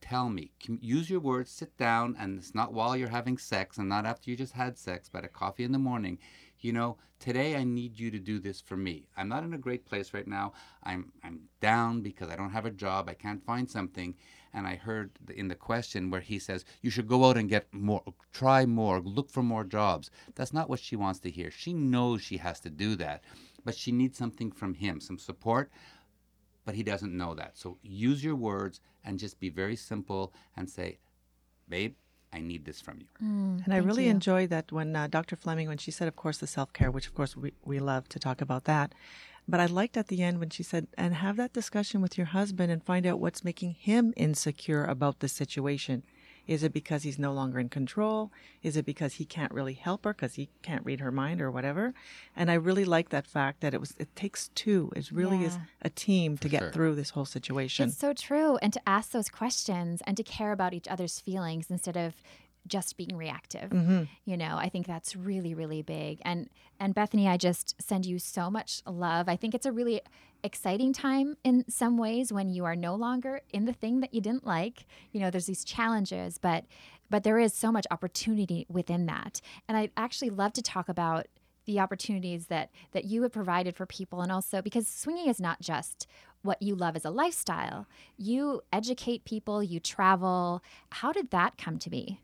Tell 0.00 0.28
me, 0.28 0.52
use 0.80 1.10
your 1.10 1.20
words, 1.20 1.50
sit 1.50 1.76
down, 1.76 2.16
and 2.18 2.38
it's 2.38 2.54
not 2.54 2.72
while 2.72 2.96
you're 2.96 3.08
having 3.08 3.36
sex 3.36 3.78
and 3.78 3.88
not 3.88 4.06
after 4.06 4.30
you 4.30 4.36
just 4.36 4.52
had 4.52 4.78
sex, 4.78 5.08
but 5.12 5.24
at 5.24 5.32
coffee 5.32 5.64
in 5.64 5.72
the 5.72 5.78
morning. 5.78 6.18
You 6.60 6.72
know, 6.72 6.98
today 7.18 7.56
I 7.56 7.64
need 7.64 7.98
you 7.98 8.10
to 8.10 8.18
do 8.18 8.38
this 8.38 8.60
for 8.60 8.76
me. 8.76 9.08
I'm 9.16 9.28
not 9.28 9.42
in 9.44 9.54
a 9.54 9.58
great 9.58 9.86
place 9.86 10.14
right 10.14 10.26
now. 10.26 10.52
I'm 10.82 11.12
I'm 11.24 11.48
down 11.60 12.00
because 12.02 12.30
I 12.30 12.36
don't 12.36 12.52
have 12.52 12.66
a 12.66 12.70
job. 12.70 13.08
I 13.08 13.14
can't 13.14 13.44
find 13.44 13.68
something 13.70 14.14
and 14.58 14.66
I 14.66 14.74
heard 14.74 15.12
in 15.32 15.46
the 15.46 15.54
question 15.54 16.10
where 16.10 16.20
he 16.20 16.40
says 16.40 16.64
you 16.82 16.90
should 16.90 17.06
go 17.06 17.26
out 17.26 17.36
and 17.36 17.48
get 17.48 17.72
more, 17.72 18.02
try 18.32 18.66
more, 18.66 18.98
look 19.00 19.30
for 19.30 19.42
more 19.42 19.62
jobs. 19.62 20.10
That's 20.34 20.52
not 20.52 20.68
what 20.68 20.80
she 20.80 20.96
wants 20.96 21.20
to 21.20 21.30
hear. 21.30 21.52
She 21.52 21.72
knows 21.72 22.22
she 22.22 22.38
has 22.38 22.58
to 22.60 22.70
do 22.70 22.96
that, 22.96 23.22
but 23.64 23.76
she 23.76 23.92
needs 23.92 24.18
something 24.18 24.50
from 24.50 24.74
him, 24.74 25.00
some 25.00 25.16
support. 25.16 25.70
But 26.64 26.74
he 26.74 26.82
doesn't 26.82 27.16
know 27.16 27.34
that. 27.36 27.56
So 27.56 27.78
use 27.82 28.24
your 28.24 28.34
words 28.34 28.80
and 29.04 29.16
just 29.16 29.38
be 29.38 29.48
very 29.48 29.76
simple 29.76 30.34
and 30.56 30.68
say, 30.68 30.98
babe, 31.68 31.94
I 32.32 32.40
need 32.40 32.64
this 32.64 32.80
from 32.80 32.98
you. 32.98 33.06
Mm, 33.24 33.64
and 33.64 33.72
I 33.72 33.76
really 33.76 34.06
you. 34.06 34.10
enjoyed 34.10 34.50
that 34.50 34.72
when 34.72 34.96
uh, 34.96 35.06
Dr. 35.06 35.36
Fleming, 35.36 35.68
when 35.68 35.78
she 35.78 35.92
said, 35.92 36.08
of 36.08 36.16
course, 36.16 36.38
the 36.38 36.48
self 36.48 36.72
care, 36.72 36.90
which 36.90 37.06
of 37.06 37.14
course 37.14 37.36
we, 37.36 37.52
we 37.64 37.78
love 37.78 38.08
to 38.08 38.18
talk 38.18 38.40
about 38.40 38.64
that. 38.64 38.92
But 39.48 39.60
I 39.60 39.66
liked 39.66 39.96
at 39.96 40.08
the 40.08 40.22
end 40.22 40.38
when 40.38 40.50
she 40.50 40.62
said, 40.62 40.88
and 40.98 41.14
have 41.14 41.36
that 41.36 41.54
discussion 41.54 42.02
with 42.02 42.18
your 42.18 42.26
husband 42.26 42.70
and 42.70 42.84
find 42.84 43.06
out 43.06 43.18
what's 43.18 43.42
making 43.42 43.72
him 43.72 44.12
insecure 44.14 44.84
about 44.84 45.20
the 45.20 45.28
situation. 45.28 46.02
Is 46.46 46.62
it 46.62 46.72
because 46.72 47.02
he's 47.02 47.18
no 47.18 47.32
longer 47.32 47.58
in 47.58 47.68
control? 47.68 48.32
Is 48.62 48.76
it 48.76 48.86
because 48.86 49.14
he 49.14 49.26
can't 49.26 49.52
really 49.52 49.74
help 49.74 50.04
her 50.04 50.14
because 50.14 50.34
he 50.34 50.48
can't 50.62 50.84
read 50.84 51.00
her 51.00 51.12
mind 51.12 51.42
or 51.42 51.50
whatever? 51.50 51.92
And 52.34 52.50
I 52.50 52.54
really 52.54 52.86
like 52.86 53.10
that 53.10 53.26
fact 53.26 53.60
that 53.60 53.74
it 53.74 53.80
was 53.80 53.94
it 53.98 54.14
takes 54.16 54.48
two. 54.54 54.90
It 54.96 55.10
really 55.12 55.38
yeah. 55.38 55.48
is 55.48 55.58
a 55.82 55.90
team 55.90 56.38
to 56.38 56.48
get 56.48 56.60
sure. 56.60 56.72
through 56.72 56.94
this 56.94 57.10
whole 57.10 57.26
situation. 57.26 57.88
It's 57.88 57.98
so 57.98 58.14
true, 58.14 58.56
and 58.62 58.72
to 58.72 58.80
ask 58.88 59.10
those 59.10 59.28
questions 59.28 60.00
and 60.06 60.16
to 60.16 60.22
care 60.22 60.52
about 60.52 60.72
each 60.72 60.88
other's 60.88 61.20
feelings 61.20 61.70
instead 61.70 61.98
of 61.98 62.14
just 62.66 62.96
being 62.96 63.16
reactive. 63.16 63.70
Mm-hmm. 63.70 64.04
You 64.24 64.36
know, 64.36 64.56
I 64.56 64.68
think 64.68 64.86
that's 64.86 65.16
really 65.16 65.54
really 65.54 65.82
big. 65.82 66.20
And 66.22 66.48
and 66.80 66.94
Bethany, 66.94 67.28
I 67.28 67.36
just 67.36 67.80
send 67.80 68.06
you 68.06 68.18
so 68.18 68.50
much 68.50 68.82
love. 68.86 69.28
I 69.28 69.36
think 69.36 69.54
it's 69.54 69.66
a 69.66 69.72
really 69.72 70.00
exciting 70.44 70.92
time 70.92 71.36
in 71.42 71.64
some 71.68 71.98
ways 71.98 72.32
when 72.32 72.48
you 72.48 72.64
are 72.64 72.76
no 72.76 72.94
longer 72.94 73.40
in 73.52 73.64
the 73.64 73.72
thing 73.72 74.00
that 74.00 74.14
you 74.14 74.20
didn't 74.20 74.46
like. 74.46 74.86
You 75.12 75.20
know, 75.20 75.30
there's 75.30 75.46
these 75.46 75.64
challenges, 75.64 76.38
but 76.38 76.64
but 77.10 77.24
there 77.24 77.38
is 77.38 77.54
so 77.54 77.72
much 77.72 77.86
opportunity 77.90 78.66
within 78.68 79.06
that. 79.06 79.40
And 79.66 79.76
I'd 79.76 79.92
actually 79.96 80.30
love 80.30 80.52
to 80.54 80.62
talk 80.62 80.88
about 80.88 81.26
the 81.64 81.80
opportunities 81.80 82.46
that 82.46 82.70
that 82.92 83.04
you 83.04 83.22
have 83.22 83.32
provided 83.32 83.76
for 83.76 83.86
people 83.86 84.22
and 84.22 84.32
also 84.32 84.62
because 84.62 84.88
swinging 84.88 85.28
is 85.28 85.40
not 85.40 85.60
just 85.60 86.06
what 86.42 86.62
you 86.62 86.74
love 86.74 86.96
as 86.96 87.04
a 87.04 87.10
lifestyle. 87.10 87.86
You 88.16 88.62
educate 88.72 89.24
people, 89.24 89.62
you 89.62 89.80
travel. 89.80 90.62
How 90.90 91.12
did 91.12 91.30
that 91.30 91.58
come 91.58 91.78
to 91.80 91.90
be? 91.90 92.20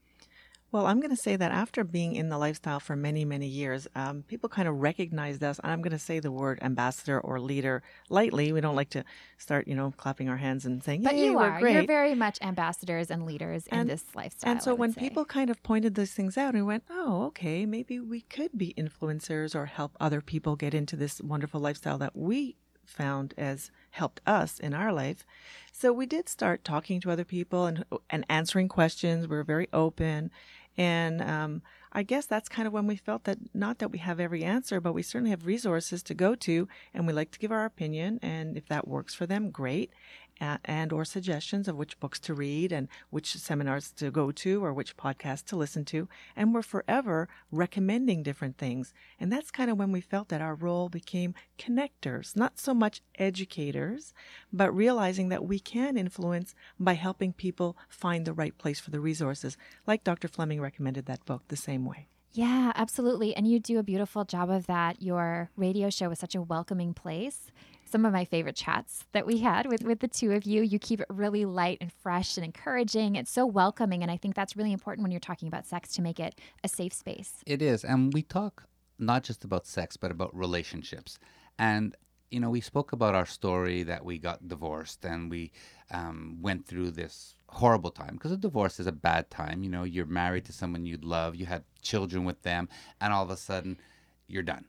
Well, 0.74 0.86
I'm 0.86 0.98
going 0.98 1.14
to 1.14 1.16
say 1.16 1.36
that 1.36 1.52
after 1.52 1.84
being 1.84 2.16
in 2.16 2.30
the 2.30 2.36
lifestyle 2.36 2.80
for 2.80 2.96
many, 2.96 3.24
many 3.24 3.46
years, 3.46 3.86
um, 3.94 4.24
people 4.24 4.48
kind 4.48 4.66
of 4.66 4.80
recognized 4.80 5.44
us. 5.44 5.60
And 5.60 5.70
I'm 5.70 5.82
going 5.82 5.92
to 5.92 6.00
say 6.00 6.18
the 6.18 6.32
word 6.32 6.58
ambassador 6.62 7.20
or 7.20 7.38
leader 7.38 7.84
lightly. 8.10 8.50
We 8.50 8.60
don't 8.60 8.74
like 8.74 8.90
to 8.90 9.04
start, 9.38 9.68
you 9.68 9.76
know, 9.76 9.94
clapping 9.96 10.28
our 10.28 10.36
hands 10.36 10.66
and 10.66 10.82
saying, 10.82 11.04
but 11.04 11.14
you 11.14 11.38
are. 11.38 11.60
You're 11.60 11.86
very 11.86 12.16
much 12.16 12.40
ambassadors 12.42 13.12
and 13.12 13.24
leaders 13.24 13.68
and, 13.68 13.82
in 13.82 13.86
this 13.86 14.02
lifestyle. 14.16 14.50
And 14.50 14.60
so 14.60 14.74
when 14.74 14.92
say. 14.92 15.00
people 15.00 15.24
kind 15.24 15.48
of 15.48 15.62
pointed 15.62 15.94
those 15.94 16.10
things 16.10 16.36
out, 16.36 16.54
we 16.54 16.62
went, 16.62 16.82
oh, 16.90 17.26
okay, 17.26 17.66
maybe 17.66 18.00
we 18.00 18.22
could 18.22 18.58
be 18.58 18.74
influencers 18.76 19.54
or 19.54 19.66
help 19.66 19.96
other 20.00 20.20
people 20.20 20.56
get 20.56 20.74
into 20.74 20.96
this 20.96 21.20
wonderful 21.20 21.60
lifestyle 21.60 21.98
that 21.98 22.16
we 22.16 22.56
found 22.84 23.34
as 23.38 23.70
helped 23.90 24.20
us 24.26 24.58
in 24.58 24.74
our 24.74 24.92
life. 24.92 25.24
So 25.72 25.92
we 25.92 26.06
did 26.06 26.28
start 26.28 26.64
talking 26.64 27.00
to 27.00 27.10
other 27.10 27.24
people 27.24 27.66
and 27.66 27.84
and 28.10 28.24
answering 28.28 28.68
questions. 28.68 29.26
We 29.28 29.36
were 29.36 29.44
very 29.44 29.68
open, 29.72 30.30
and 30.76 31.22
um, 31.22 31.62
I 31.92 32.02
guess 32.02 32.26
that's 32.26 32.48
kind 32.48 32.66
of 32.66 32.72
when 32.72 32.86
we 32.86 32.96
felt 32.96 33.24
that 33.24 33.38
not 33.54 33.78
that 33.78 33.92
we 33.92 33.98
have 33.98 34.18
every 34.18 34.42
answer, 34.42 34.80
but 34.80 34.92
we 34.92 35.02
certainly 35.02 35.30
have 35.30 35.46
resources 35.46 36.02
to 36.04 36.14
go 36.14 36.34
to, 36.34 36.68
and 36.92 37.06
we 37.06 37.12
like 37.12 37.30
to 37.32 37.38
give 37.38 37.52
our 37.52 37.64
opinion. 37.64 38.18
And 38.22 38.56
if 38.56 38.66
that 38.68 38.88
works 38.88 39.14
for 39.14 39.26
them, 39.26 39.50
great 39.50 39.92
and 40.40 40.92
or 40.92 41.04
suggestions 41.04 41.68
of 41.68 41.76
which 41.76 41.98
books 42.00 42.18
to 42.20 42.34
read 42.34 42.72
and 42.72 42.88
which 43.10 43.34
seminars 43.34 43.90
to 43.92 44.10
go 44.10 44.30
to 44.30 44.64
or 44.64 44.72
which 44.72 44.96
podcasts 44.96 45.44
to 45.44 45.56
listen 45.56 45.84
to. 45.86 46.08
And 46.36 46.54
we're 46.54 46.62
forever 46.62 47.28
recommending 47.50 48.22
different 48.22 48.58
things. 48.58 48.92
And 49.18 49.32
that's 49.32 49.50
kind 49.50 49.70
of 49.70 49.78
when 49.78 49.92
we 49.92 50.00
felt 50.00 50.28
that 50.28 50.40
our 50.40 50.54
role 50.54 50.88
became 50.88 51.34
connectors 51.58 52.36
not 52.36 52.58
so 52.58 52.74
much 52.74 53.02
educators 53.18 54.12
but 54.52 54.74
realizing 54.74 55.28
that 55.28 55.44
we 55.44 55.58
can 55.58 55.96
influence 55.96 56.54
by 56.78 56.94
helping 56.94 57.32
people 57.32 57.76
find 57.88 58.26
the 58.26 58.32
right 58.32 58.56
place 58.58 58.80
for 58.80 58.90
the 58.90 59.00
resources. 59.00 59.56
Like 59.86 60.04
dr 60.04 60.26
fleming 60.28 60.60
recommended 60.60 61.06
that 61.06 61.24
book 61.24 61.42
the 61.48 61.56
same 61.56 61.84
way. 61.84 62.08
Yeah, 62.32 62.72
absolutely. 62.74 63.36
And 63.36 63.46
you 63.46 63.60
do 63.60 63.78
a 63.78 63.84
beautiful 63.84 64.24
job 64.24 64.50
of 64.50 64.66
that. 64.66 65.00
Your 65.00 65.50
radio 65.56 65.88
show 65.88 66.10
is 66.10 66.18
such 66.18 66.34
a 66.34 66.42
welcoming 66.42 66.92
place 66.92 67.52
some 67.94 68.04
of 68.04 68.12
my 68.12 68.24
favorite 68.24 68.56
chats 68.56 69.04
that 69.12 69.24
we 69.24 69.38
had 69.38 69.66
with, 69.66 69.84
with 69.84 70.00
the 70.00 70.08
two 70.08 70.32
of 70.32 70.44
you. 70.44 70.62
You 70.62 70.80
keep 70.80 71.00
it 71.00 71.06
really 71.08 71.44
light 71.44 71.78
and 71.80 71.92
fresh 71.92 72.36
and 72.36 72.44
encouraging. 72.44 73.14
It's 73.14 73.30
so 73.30 73.46
welcoming. 73.46 74.02
And 74.02 74.10
I 74.10 74.16
think 74.16 74.34
that's 74.34 74.56
really 74.56 74.72
important 74.72 75.04
when 75.04 75.12
you're 75.12 75.20
talking 75.20 75.46
about 75.46 75.64
sex 75.64 75.92
to 75.92 76.02
make 76.02 76.18
it 76.18 76.40
a 76.64 76.68
safe 76.68 76.92
space. 76.92 77.34
It 77.46 77.62
is. 77.62 77.84
And 77.84 78.12
we 78.12 78.22
talk 78.22 78.64
not 78.98 79.22
just 79.22 79.44
about 79.44 79.64
sex, 79.64 79.96
but 79.96 80.10
about 80.10 80.34
relationships. 80.36 81.20
And, 81.56 81.94
you 82.32 82.40
know, 82.40 82.50
we 82.50 82.60
spoke 82.60 82.90
about 82.90 83.14
our 83.14 83.26
story 83.26 83.84
that 83.84 84.04
we 84.04 84.18
got 84.18 84.48
divorced 84.48 85.04
and 85.04 85.30
we 85.30 85.52
um, 85.92 86.38
went 86.42 86.66
through 86.66 86.90
this 86.90 87.36
horrible 87.46 87.92
time 87.92 88.14
because 88.14 88.32
a 88.32 88.36
divorce 88.36 88.80
is 88.80 88.88
a 88.88 88.92
bad 89.08 89.30
time. 89.30 89.62
You 89.62 89.70
know, 89.70 89.84
you're 89.84 90.04
married 90.04 90.46
to 90.46 90.52
someone 90.52 90.84
you 90.84 90.98
love, 91.00 91.36
you 91.36 91.46
had 91.46 91.62
children 91.80 92.24
with 92.24 92.42
them, 92.42 92.68
and 93.00 93.12
all 93.12 93.22
of 93.22 93.30
a 93.30 93.36
sudden 93.36 93.78
you're 94.26 94.42
done. 94.42 94.64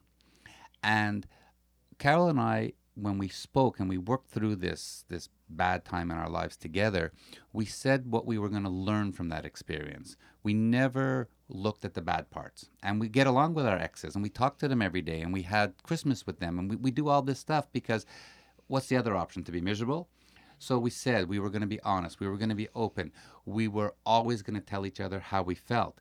And 0.83 1.25
Carol 1.97 2.27
and 2.27 2.39
I 2.39 2.73
when 2.95 3.17
we 3.17 3.27
spoke 3.27 3.79
and 3.79 3.89
we 3.89 3.97
worked 3.97 4.29
through 4.29 4.55
this 4.55 5.05
this 5.09 5.29
bad 5.49 5.85
time 5.85 6.09
in 6.09 6.17
our 6.17 6.29
lives 6.29 6.57
together, 6.57 7.11
we 7.53 7.65
said 7.65 8.11
what 8.11 8.25
we 8.25 8.37
were 8.37 8.49
going 8.49 8.63
to 8.63 8.69
learn 8.69 9.11
from 9.11 9.29
that 9.29 9.45
experience. 9.45 10.17
We 10.43 10.53
never 10.53 11.29
looked 11.47 11.85
at 11.85 11.93
the 11.93 12.01
bad 12.01 12.31
parts. 12.31 12.69
And 12.81 12.99
we 12.99 13.07
get 13.07 13.27
along 13.27 13.53
with 13.53 13.65
our 13.65 13.77
exes 13.77 14.15
and 14.15 14.23
we 14.23 14.29
talk 14.29 14.57
to 14.59 14.67
them 14.67 14.81
every 14.81 15.01
day 15.01 15.21
and 15.21 15.31
we 15.33 15.43
had 15.43 15.73
Christmas 15.83 16.25
with 16.25 16.39
them 16.39 16.57
and 16.57 16.69
we, 16.69 16.75
we 16.77 16.91
do 16.91 17.09
all 17.09 17.21
this 17.21 17.39
stuff 17.39 17.71
because 17.71 18.05
what's 18.67 18.87
the 18.87 18.97
other 18.97 19.15
option? 19.15 19.43
To 19.43 19.51
be 19.51 19.61
miserable? 19.61 20.09
So 20.57 20.79
we 20.79 20.89
said 20.89 21.27
we 21.27 21.39
were 21.39 21.49
going 21.49 21.61
to 21.61 21.67
be 21.67 21.81
honest, 21.81 22.19
we 22.19 22.27
were 22.27 22.37
going 22.37 22.49
to 22.49 22.55
be 22.55 22.69
open, 22.73 23.11
we 23.45 23.67
were 23.67 23.93
always 24.05 24.41
going 24.41 24.59
to 24.59 24.65
tell 24.65 24.85
each 24.85 24.99
other 25.01 25.19
how 25.19 25.43
we 25.43 25.53
felt. 25.53 25.99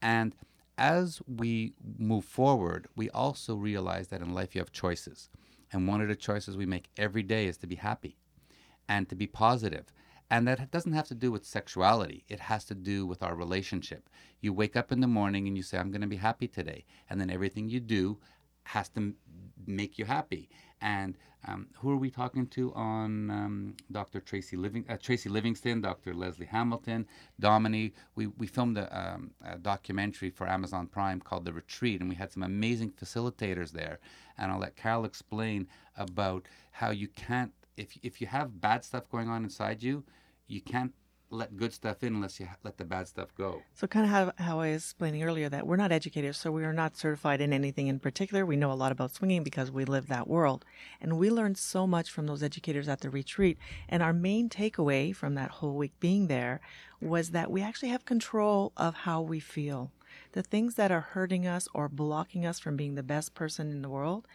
And 0.00 0.34
as 0.78 1.20
we 1.26 1.74
move 1.98 2.24
forward, 2.24 2.86
we 2.94 3.10
also 3.10 3.56
realize 3.56 4.08
that 4.08 4.20
in 4.20 4.32
life 4.32 4.54
you 4.54 4.60
have 4.60 4.70
choices. 4.70 5.28
And 5.72 5.86
one 5.86 6.00
of 6.00 6.08
the 6.08 6.16
choices 6.16 6.56
we 6.56 6.66
make 6.66 6.88
every 6.96 7.22
day 7.22 7.46
is 7.46 7.58
to 7.58 7.66
be 7.66 7.76
happy 7.76 8.16
and 8.88 9.08
to 9.08 9.14
be 9.14 9.26
positive. 9.26 9.92
And 10.30 10.46
that 10.46 10.70
doesn't 10.70 10.92
have 10.92 11.08
to 11.08 11.14
do 11.14 11.32
with 11.32 11.46
sexuality. 11.46 12.24
It 12.28 12.40
has 12.40 12.64
to 12.66 12.74
do 12.74 13.06
with 13.06 13.22
our 13.22 13.34
relationship. 13.34 14.10
You 14.40 14.52
wake 14.52 14.76
up 14.76 14.92
in 14.92 15.00
the 15.00 15.06
morning 15.06 15.46
and 15.46 15.56
you 15.56 15.62
say, 15.62 15.78
I'm 15.78 15.90
going 15.90 16.02
to 16.02 16.06
be 16.06 16.16
happy 16.16 16.48
today. 16.48 16.84
And 17.08 17.20
then 17.20 17.30
everything 17.30 17.68
you 17.68 17.80
do 17.80 18.18
has 18.68 18.88
to 18.90 19.14
make 19.66 19.98
you 19.98 20.04
happy. 20.04 20.48
And 20.80 21.16
um, 21.46 21.68
who 21.78 21.90
are 21.90 21.96
we 21.96 22.10
talking 22.10 22.46
to 22.48 22.72
on 22.74 23.30
um, 23.30 23.76
Dr. 23.90 24.20
Tracy, 24.20 24.56
Living, 24.56 24.84
uh, 24.88 24.96
Tracy 25.00 25.28
Livingston, 25.30 25.80
Dr. 25.80 26.12
Leslie 26.12 26.46
Hamilton, 26.46 27.06
Domini? 27.40 27.94
We, 28.14 28.26
we 28.26 28.46
filmed 28.46 28.76
a, 28.76 28.86
um, 28.98 29.30
a, 29.44 29.56
documentary 29.56 30.30
for 30.30 30.46
Amazon 30.46 30.86
Prime 30.86 31.20
called 31.20 31.46
The 31.46 31.52
Retreat, 31.52 32.00
and 32.00 32.10
we 32.10 32.16
had 32.16 32.30
some 32.30 32.42
amazing 32.42 32.90
facilitators 32.90 33.72
there. 33.72 34.00
And 34.36 34.52
I'll 34.52 34.58
let 34.58 34.76
Carol 34.76 35.06
explain 35.06 35.66
about 35.96 36.46
how 36.72 36.90
you 36.90 37.08
can't, 37.08 37.52
if, 37.76 37.96
if 38.02 38.20
you 38.20 38.26
have 38.26 38.60
bad 38.60 38.84
stuff 38.84 39.08
going 39.08 39.28
on 39.28 39.44
inside 39.44 39.82
you, 39.82 40.04
you 40.46 40.60
can't 40.60 40.92
let 41.30 41.56
good 41.56 41.72
stuff 41.72 42.02
in 42.02 42.14
unless 42.14 42.40
you 42.40 42.48
let 42.64 42.78
the 42.78 42.84
bad 42.84 43.06
stuff 43.06 43.34
go. 43.36 43.62
So, 43.74 43.86
kind 43.86 44.04
of 44.04 44.10
how, 44.10 44.32
how 44.44 44.60
I 44.60 44.72
was 44.72 44.84
explaining 44.84 45.22
earlier 45.22 45.48
that 45.48 45.66
we're 45.66 45.76
not 45.76 45.92
educators, 45.92 46.38
so 46.38 46.50
we 46.50 46.64
are 46.64 46.72
not 46.72 46.96
certified 46.96 47.40
in 47.40 47.52
anything 47.52 47.86
in 47.88 47.98
particular. 47.98 48.46
We 48.46 48.56
know 48.56 48.72
a 48.72 48.74
lot 48.74 48.92
about 48.92 49.14
swinging 49.14 49.42
because 49.42 49.70
we 49.70 49.84
live 49.84 50.08
that 50.08 50.28
world. 50.28 50.64
And 51.00 51.18
we 51.18 51.30
learned 51.30 51.58
so 51.58 51.86
much 51.86 52.10
from 52.10 52.26
those 52.26 52.42
educators 52.42 52.88
at 52.88 53.00
the 53.00 53.10
retreat. 53.10 53.58
And 53.88 54.02
our 54.02 54.12
main 54.12 54.48
takeaway 54.48 55.14
from 55.14 55.34
that 55.34 55.50
whole 55.50 55.74
week 55.74 55.92
being 56.00 56.28
there 56.28 56.60
was 57.00 57.30
that 57.30 57.50
we 57.50 57.62
actually 57.62 57.90
have 57.90 58.04
control 58.04 58.72
of 58.76 58.94
how 58.94 59.20
we 59.20 59.40
feel. 59.40 59.92
The 60.32 60.42
things 60.42 60.74
that 60.74 60.90
are 60.90 61.00
hurting 61.00 61.46
us 61.46 61.68
or 61.74 61.88
blocking 61.88 62.44
us 62.44 62.58
from 62.58 62.76
being 62.76 62.94
the 62.94 63.02
best 63.02 63.34
person 63.34 63.70
in 63.70 63.82
the 63.82 63.88
world, 63.88 64.26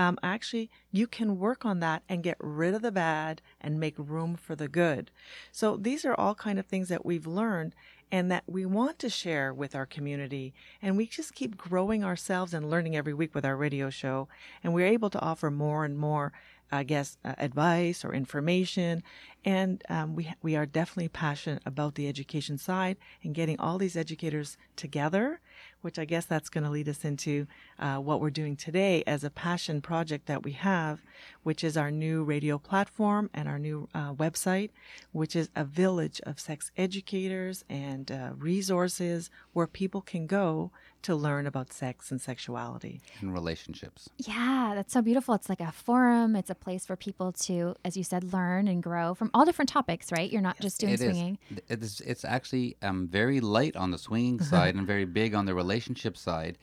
um, 0.00 0.18
actually 0.22 0.70
you 0.90 1.06
can 1.06 1.38
work 1.38 1.66
on 1.66 1.80
that 1.80 2.02
and 2.08 2.22
get 2.22 2.38
rid 2.40 2.72
of 2.74 2.80
the 2.80 2.90
bad 2.90 3.42
and 3.60 3.78
make 3.78 3.94
room 3.98 4.34
for 4.34 4.56
the 4.56 4.66
good. 4.66 5.10
So 5.52 5.76
these 5.76 6.06
are 6.06 6.14
all 6.14 6.34
kind 6.34 6.58
of 6.58 6.64
things 6.64 6.88
that 6.88 7.04
we've 7.04 7.26
learned 7.26 7.74
and 8.10 8.30
that 8.30 8.44
we 8.46 8.64
want 8.64 8.98
to 9.00 9.10
share 9.10 9.52
with 9.52 9.74
our 9.74 9.84
community. 9.84 10.54
And 10.80 10.96
we 10.96 11.06
just 11.06 11.34
keep 11.34 11.58
growing 11.58 12.02
ourselves 12.02 12.54
and 12.54 12.70
learning 12.70 12.96
every 12.96 13.12
week 13.12 13.34
with 13.34 13.44
our 13.44 13.56
radio 13.56 13.90
show. 13.90 14.26
And 14.64 14.72
we're 14.72 14.86
able 14.86 15.10
to 15.10 15.20
offer 15.20 15.50
more 15.50 15.84
and 15.84 15.98
more 15.98 16.32
I 16.72 16.82
guess, 16.84 17.18
uh, 17.24 17.34
advice 17.38 18.04
or 18.04 18.14
information. 18.14 19.02
And 19.44 19.82
um, 19.88 20.14
we, 20.14 20.32
we 20.42 20.54
are 20.54 20.66
definitely 20.66 21.08
passionate 21.08 21.62
about 21.64 21.94
the 21.94 22.08
education 22.08 22.58
side 22.58 22.96
and 23.22 23.34
getting 23.34 23.58
all 23.58 23.78
these 23.78 23.96
educators 23.96 24.58
together, 24.76 25.40
which 25.80 25.98
I 25.98 26.04
guess 26.04 26.26
that's 26.26 26.50
going 26.50 26.64
to 26.64 26.70
lead 26.70 26.88
us 26.88 27.04
into 27.04 27.46
uh, 27.78 27.96
what 27.96 28.20
we're 28.20 28.30
doing 28.30 28.54
today 28.54 29.02
as 29.06 29.24
a 29.24 29.30
passion 29.30 29.80
project 29.80 30.26
that 30.26 30.42
we 30.42 30.52
have, 30.52 31.00
which 31.42 31.64
is 31.64 31.76
our 31.76 31.90
new 31.90 32.22
radio 32.22 32.58
platform 32.58 33.30
and 33.32 33.48
our 33.48 33.58
new 33.58 33.88
uh, 33.94 34.12
website, 34.12 34.70
which 35.12 35.34
is 35.34 35.48
a 35.56 35.64
village 35.64 36.20
of 36.24 36.38
sex 36.38 36.70
educators 36.76 37.64
and 37.70 38.12
uh, 38.12 38.30
resources 38.36 39.30
where 39.54 39.66
people 39.66 40.02
can 40.02 40.26
go 40.26 40.70
to 41.02 41.14
learn 41.14 41.46
about 41.46 41.72
sex 41.72 42.10
and 42.10 42.20
sexuality 42.20 43.00
and 43.20 43.32
relationships. 43.32 44.08
Yeah, 44.18 44.72
that's 44.74 44.92
so 44.92 45.02
beautiful. 45.02 45.34
It's 45.34 45.48
like 45.48 45.60
a 45.60 45.72
forum, 45.72 46.36
it's 46.36 46.50
a 46.50 46.54
place 46.54 46.86
for 46.86 46.96
people 46.96 47.32
to, 47.32 47.74
as 47.84 47.96
you 47.96 48.04
said, 48.04 48.32
learn 48.32 48.68
and 48.68 48.82
grow 48.82 49.14
from 49.14 49.30
all 49.32 49.44
different 49.44 49.68
topics, 49.68 50.12
right? 50.12 50.30
You're 50.30 50.42
not 50.42 50.56
yes, 50.56 50.62
just 50.62 50.80
doing 50.80 50.92
it 50.94 50.98
swinging. 50.98 51.38
Is. 51.50 51.58
It 51.68 51.82
is, 51.82 52.00
it's 52.02 52.24
actually 52.24 52.76
um, 52.82 53.08
very 53.08 53.40
light 53.40 53.76
on 53.76 53.90
the 53.90 53.98
swinging 53.98 54.40
side 54.40 54.74
and 54.74 54.86
very 54.86 55.04
big 55.04 55.34
on 55.34 55.46
the 55.46 55.54
relationship 55.54 56.16
side. 56.16 56.58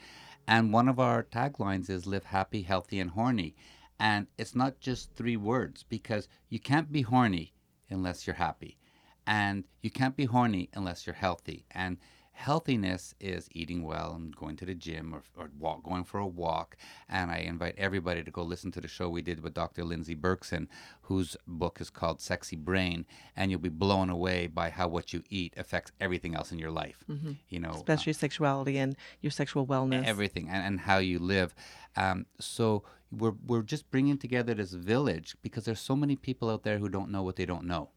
And 0.47 0.71
one 0.71 0.87
of 0.87 0.99
our 0.99 1.23
taglines 1.23 1.89
is 1.89 2.07
live 2.07 2.25
happy, 2.25 2.61
healthy, 2.61 2.99
and 2.99 3.11
horny. 3.11 3.55
And 3.99 4.27
it's 4.37 4.55
not 4.55 4.79
just 4.79 5.13
three 5.13 5.37
words 5.37 5.83
because 5.83 6.27
you 6.49 6.59
can't 6.59 6.91
be 6.91 7.01
horny 7.01 7.53
unless 7.89 8.25
you're 8.25 8.35
happy. 8.35 8.77
And 9.25 9.65
you 9.81 9.89
can't 9.89 10.15
be 10.15 10.25
horny 10.25 10.69
unless 10.73 11.05
you're 11.05 11.15
healthy. 11.15 11.65
And 11.71 11.97
healthiness 12.37 13.15
is 13.19 13.49
eating 13.51 13.81
well 13.83 14.13
and 14.13 14.35
going 14.35 14.55
to 14.55 14.63
the 14.65 14.75
gym 14.75 15.13
or, 15.13 15.23
or 15.35 15.49
walk, 15.59 15.83
going 15.83 16.03
for 16.03 16.19
a 16.19 16.27
walk. 16.27 16.77
And 17.09 17.31
I 17.31 17.37
invite 17.37 17.73
everybody 17.79 18.23
to 18.23 18.29
go 18.29 18.43
listen 18.43 18.71
to 18.73 18.81
the 18.81 18.87
show 18.87 19.09
we 19.09 19.23
did 19.23 19.41
with 19.41 19.55
Dr. 19.55 19.83
Lindsay 19.83 20.15
Berkson, 20.15 20.67
whose 21.01 21.35
book 21.47 21.81
is 21.81 21.89
called 21.89 22.21
Sexy 22.21 22.55
Brain. 22.55 23.07
And 23.35 23.49
you'll 23.49 23.59
be 23.59 23.69
blown 23.69 24.11
away 24.11 24.45
by 24.45 24.69
how 24.69 24.87
what 24.87 25.13
you 25.13 25.23
eat 25.31 25.55
affects 25.57 25.91
everything 25.99 26.35
else 26.35 26.51
in 26.51 26.59
your 26.59 26.69
life. 26.69 27.03
Mm-hmm. 27.09 27.33
You 27.49 27.59
know, 27.59 27.71
especially 27.71 28.11
uh, 28.11 28.17
sexuality 28.17 28.77
and 28.77 28.95
your 29.21 29.31
sexual 29.31 29.65
wellness, 29.65 30.05
everything, 30.05 30.47
and, 30.47 30.63
and 30.63 30.79
how 30.81 30.99
you 30.99 31.17
live. 31.17 31.55
Um, 31.95 32.27
so 32.39 32.83
we're 33.11 33.33
we're 33.45 33.63
just 33.63 33.89
bringing 33.89 34.17
together 34.17 34.53
this 34.53 34.73
village 34.73 35.35
because 35.41 35.65
there's 35.65 35.79
so 35.79 35.95
many 35.95 36.15
people 36.15 36.51
out 36.51 36.63
there 36.63 36.77
who 36.77 36.87
don't 36.87 37.09
know 37.09 37.23
what 37.23 37.35
they 37.35 37.45
don't 37.45 37.65
know. 37.65 37.89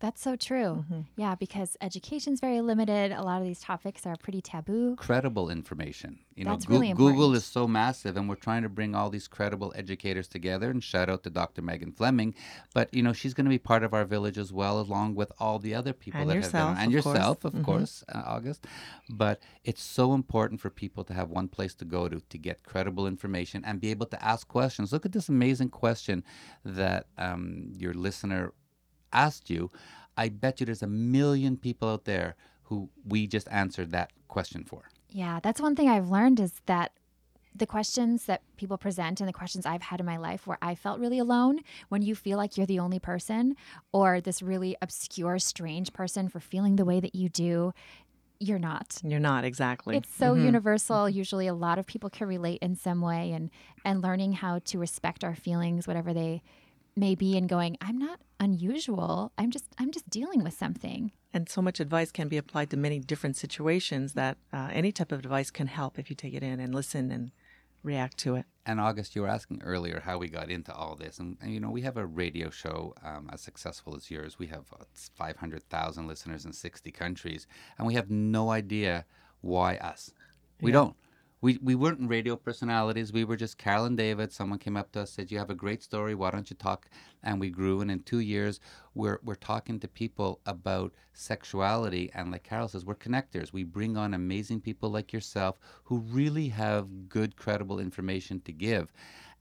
That's 0.00 0.22
so 0.22 0.34
true. 0.34 0.84
Mm-hmm. 0.84 1.00
Yeah, 1.16 1.34
because 1.34 1.76
education's 1.82 2.40
very 2.40 2.62
limited. 2.62 3.12
A 3.12 3.22
lot 3.22 3.42
of 3.42 3.46
these 3.46 3.60
topics 3.60 4.06
are 4.06 4.16
pretty 4.16 4.40
taboo. 4.40 4.96
Credible 4.96 5.50
information. 5.50 6.18
You 6.34 6.46
That's 6.46 6.66
know, 6.66 6.72
really 6.72 6.88
Go- 6.94 7.10
Google 7.10 7.34
is 7.34 7.44
so 7.44 7.68
massive, 7.68 8.16
and 8.16 8.26
we're 8.26 8.36
trying 8.36 8.62
to 8.62 8.70
bring 8.70 8.94
all 8.94 9.10
these 9.10 9.28
credible 9.28 9.74
educators 9.76 10.26
together. 10.26 10.70
And 10.70 10.82
shout 10.82 11.10
out 11.10 11.22
to 11.24 11.30
Dr. 11.30 11.60
Megan 11.60 11.92
Fleming, 11.92 12.34
but 12.72 12.92
you 12.94 13.02
know 13.02 13.12
she's 13.12 13.34
going 13.34 13.44
to 13.44 13.50
be 13.50 13.58
part 13.58 13.82
of 13.82 13.92
our 13.92 14.06
village 14.06 14.38
as 14.38 14.50
well, 14.50 14.80
along 14.80 15.16
with 15.16 15.30
all 15.38 15.58
the 15.58 15.74
other 15.74 15.92
people 15.92 16.22
and 16.22 16.30
that 16.30 16.34
yourself, 16.34 16.68
have 16.68 16.76
been 16.76 16.84
and 16.84 16.92
yourself, 16.92 17.44
of 17.44 17.52
mm-hmm. 17.52 17.64
course, 17.64 18.02
uh, 18.08 18.22
August. 18.24 18.66
But 19.10 19.42
it's 19.64 19.82
so 19.82 20.14
important 20.14 20.62
for 20.62 20.70
people 20.70 21.04
to 21.04 21.12
have 21.12 21.28
one 21.28 21.48
place 21.48 21.74
to 21.74 21.84
go 21.84 22.08
to 22.08 22.20
to 22.20 22.38
get 22.38 22.62
credible 22.62 23.06
information 23.06 23.62
and 23.66 23.78
be 23.78 23.90
able 23.90 24.06
to 24.06 24.24
ask 24.24 24.48
questions. 24.48 24.94
Look 24.94 25.04
at 25.04 25.12
this 25.12 25.28
amazing 25.28 25.68
question 25.68 26.24
that 26.64 27.04
um, 27.18 27.72
your 27.76 27.92
listener 27.92 28.54
asked 29.12 29.50
you, 29.50 29.70
I 30.16 30.28
bet 30.28 30.60
you 30.60 30.66
there's 30.66 30.82
a 30.82 30.86
million 30.86 31.56
people 31.56 31.88
out 31.88 32.04
there 32.04 32.36
who 32.64 32.88
we 33.06 33.26
just 33.26 33.48
answered 33.50 33.90
that 33.92 34.10
question 34.28 34.64
for. 34.64 34.88
Yeah, 35.10 35.40
that's 35.42 35.60
one 35.60 35.74
thing 35.74 35.88
I've 35.88 36.08
learned 36.08 36.38
is 36.40 36.60
that 36.66 36.92
the 37.54 37.66
questions 37.66 38.26
that 38.26 38.42
people 38.56 38.78
present 38.78 39.20
and 39.20 39.28
the 39.28 39.32
questions 39.32 39.66
I've 39.66 39.82
had 39.82 39.98
in 39.98 40.06
my 40.06 40.16
life 40.18 40.46
where 40.46 40.58
I 40.62 40.76
felt 40.76 41.00
really 41.00 41.18
alone 41.18 41.60
when 41.88 42.00
you 42.00 42.14
feel 42.14 42.38
like 42.38 42.56
you're 42.56 42.66
the 42.66 42.78
only 42.78 43.00
person 43.00 43.56
or 43.92 44.20
this 44.20 44.40
really 44.40 44.76
obscure, 44.80 45.38
strange 45.40 45.92
person 45.92 46.28
for 46.28 46.38
feeling 46.38 46.76
the 46.76 46.84
way 46.84 47.00
that 47.00 47.14
you 47.16 47.28
do, 47.28 47.72
you're 48.38 48.60
not. 48.60 48.98
You're 49.02 49.18
not 49.18 49.44
exactly. 49.44 49.96
It's 49.96 50.14
so 50.14 50.34
Mhm. 50.34 50.44
universal. 50.44 51.08
Usually 51.10 51.48
a 51.48 51.54
lot 51.54 51.78
of 51.78 51.86
people 51.86 52.08
can 52.08 52.28
relate 52.28 52.60
in 52.62 52.76
some 52.76 53.00
way 53.00 53.32
and 53.32 53.50
and 53.84 54.00
learning 54.00 54.34
how 54.34 54.60
to 54.60 54.78
respect 54.78 55.24
our 55.24 55.34
feelings 55.34 55.88
whatever 55.88 56.14
they 56.14 56.42
may 57.00 57.14
be 57.14 57.36
and 57.36 57.48
going, 57.48 57.76
I'm 57.80 57.98
not 57.98 58.20
unusual. 58.38 59.32
I'm 59.36 59.50
just 59.50 59.66
I'm 59.78 59.90
just 59.90 60.08
dealing 60.08 60.44
with 60.44 60.54
something. 60.54 61.12
And 61.32 61.48
so 61.48 61.62
much 61.62 61.80
advice 61.80 62.12
can 62.12 62.28
be 62.28 62.36
applied 62.36 62.70
to 62.70 62.76
many 62.76 62.98
different 63.00 63.36
situations 63.36 64.12
that 64.14 64.36
uh, 64.52 64.68
any 64.72 64.92
type 64.92 65.10
of 65.12 65.20
advice 65.20 65.50
can 65.50 65.66
help 65.66 65.98
if 65.98 66.10
you 66.10 66.16
take 66.16 66.34
it 66.34 66.42
in 66.42 66.60
and 66.60 66.74
listen 66.74 67.10
and 67.10 67.30
react 67.82 68.18
to 68.18 68.34
it. 68.36 68.44
And 68.66 68.80
August, 68.80 69.16
you 69.16 69.22
were 69.22 69.28
asking 69.28 69.62
earlier 69.64 70.00
how 70.04 70.18
we 70.18 70.28
got 70.28 70.50
into 70.50 70.72
all 70.74 70.94
this, 70.94 71.18
and, 71.18 71.38
and 71.40 71.52
you 71.52 71.60
know 71.60 71.70
we 71.70 71.82
have 71.82 71.96
a 71.96 72.06
radio 72.06 72.50
show 72.50 72.94
um, 73.02 73.30
as 73.32 73.40
successful 73.40 73.96
as 73.96 74.10
yours. 74.10 74.38
We 74.38 74.48
have 74.48 74.66
uh, 74.72 74.84
500,000 74.94 76.06
listeners 76.06 76.44
in 76.44 76.52
60 76.52 76.90
countries, 76.92 77.46
and 77.78 77.86
we 77.86 77.94
have 77.94 78.10
no 78.10 78.50
idea 78.50 79.06
why 79.40 79.76
us. 79.76 80.12
We 80.60 80.72
don't. 80.72 80.94
We, 81.42 81.58
we 81.62 81.74
weren't 81.74 82.08
radio 82.08 82.36
personalities. 82.36 83.12
We 83.12 83.24
were 83.24 83.36
just 83.36 83.56
Carol 83.56 83.86
and 83.86 83.96
David. 83.96 84.30
Someone 84.32 84.58
came 84.58 84.76
up 84.76 84.92
to 84.92 85.00
us, 85.00 85.10
said, 85.10 85.30
"You 85.30 85.38
have 85.38 85.50
a 85.50 85.54
great 85.54 85.82
story. 85.82 86.14
Why 86.14 86.30
don't 86.30 86.50
you 86.50 86.56
talk?" 86.56 86.88
And 87.22 87.40
we 87.40 87.48
grew. 87.48 87.80
And 87.80 87.90
in 87.90 88.02
two 88.02 88.18
years, 88.20 88.60
we're 88.94 89.20
we're 89.22 89.36
talking 89.36 89.80
to 89.80 89.88
people 89.88 90.40
about 90.44 90.92
sexuality. 91.14 92.10
And 92.14 92.30
like 92.30 92.44
Carol 92.44 92.68
says, 92.68 92.84
we're 92.84 92.94
connectors. 92.94 93.52
We 93.52 93.64
bring 93.64 93.96
on 93.96 94.14
amazing 94.14 94.60
people 94.60 94.90
like 94.90 95.12
yourself 95.12 95.58
who 95.84 95.98
really 95.98 96.48
have 96.48 97.08
good, 97.08 97.36
credible 97.36 97.78
information 97.78 98.40
to 98.42 98.52
give. 98.52 98.92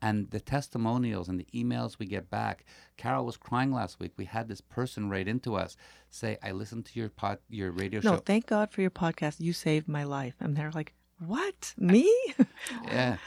And 0.02 0.30
the 0.30 0.40
testimonials 0.40 1.28
and 1.28 1.38
the 1.38 1.48
emails 1.54 2.00
we 2.00 2.06
get 2.06 2.30
back. 2.30 2.64
Carol 2.96 3.26
was 3.26 3.36
crying 3.36 3.74
last 3.74 4.00
week. 4.00 4.14
We 4.16 4.26
had 4.26 4.48
this 4.48 4.62
person 4.62 5.10
write 5.10 5.28
into 5.28 5.56
us, 5.56 5.76
say, 6.10 6.38
"I 6.42 6.52
listened 6.52 6.86
to 6.86 7.00
your 7.00 7.10
pod, 7.10 7.40
your 7.50 7.72
radio 7.72 8.00
No, 8.00 8.12
show." 8.12 8.16
No, 8.16 8.22
thank 8.26 8.46
God 8.46 8.72
for 8.72 8.80
your 8.80 8.92
podcast. 8.92 9.42
You 9.42 9.52
saved 9.52 9.90
my 9.90 10.06
life. 10.06 10.36
And 10.40 10.56
they're 10.56 10.72
like, 10.72 10.94
what? 11.20 11.74
Me? 11.78 12.12
Yeah. 12.86 13.18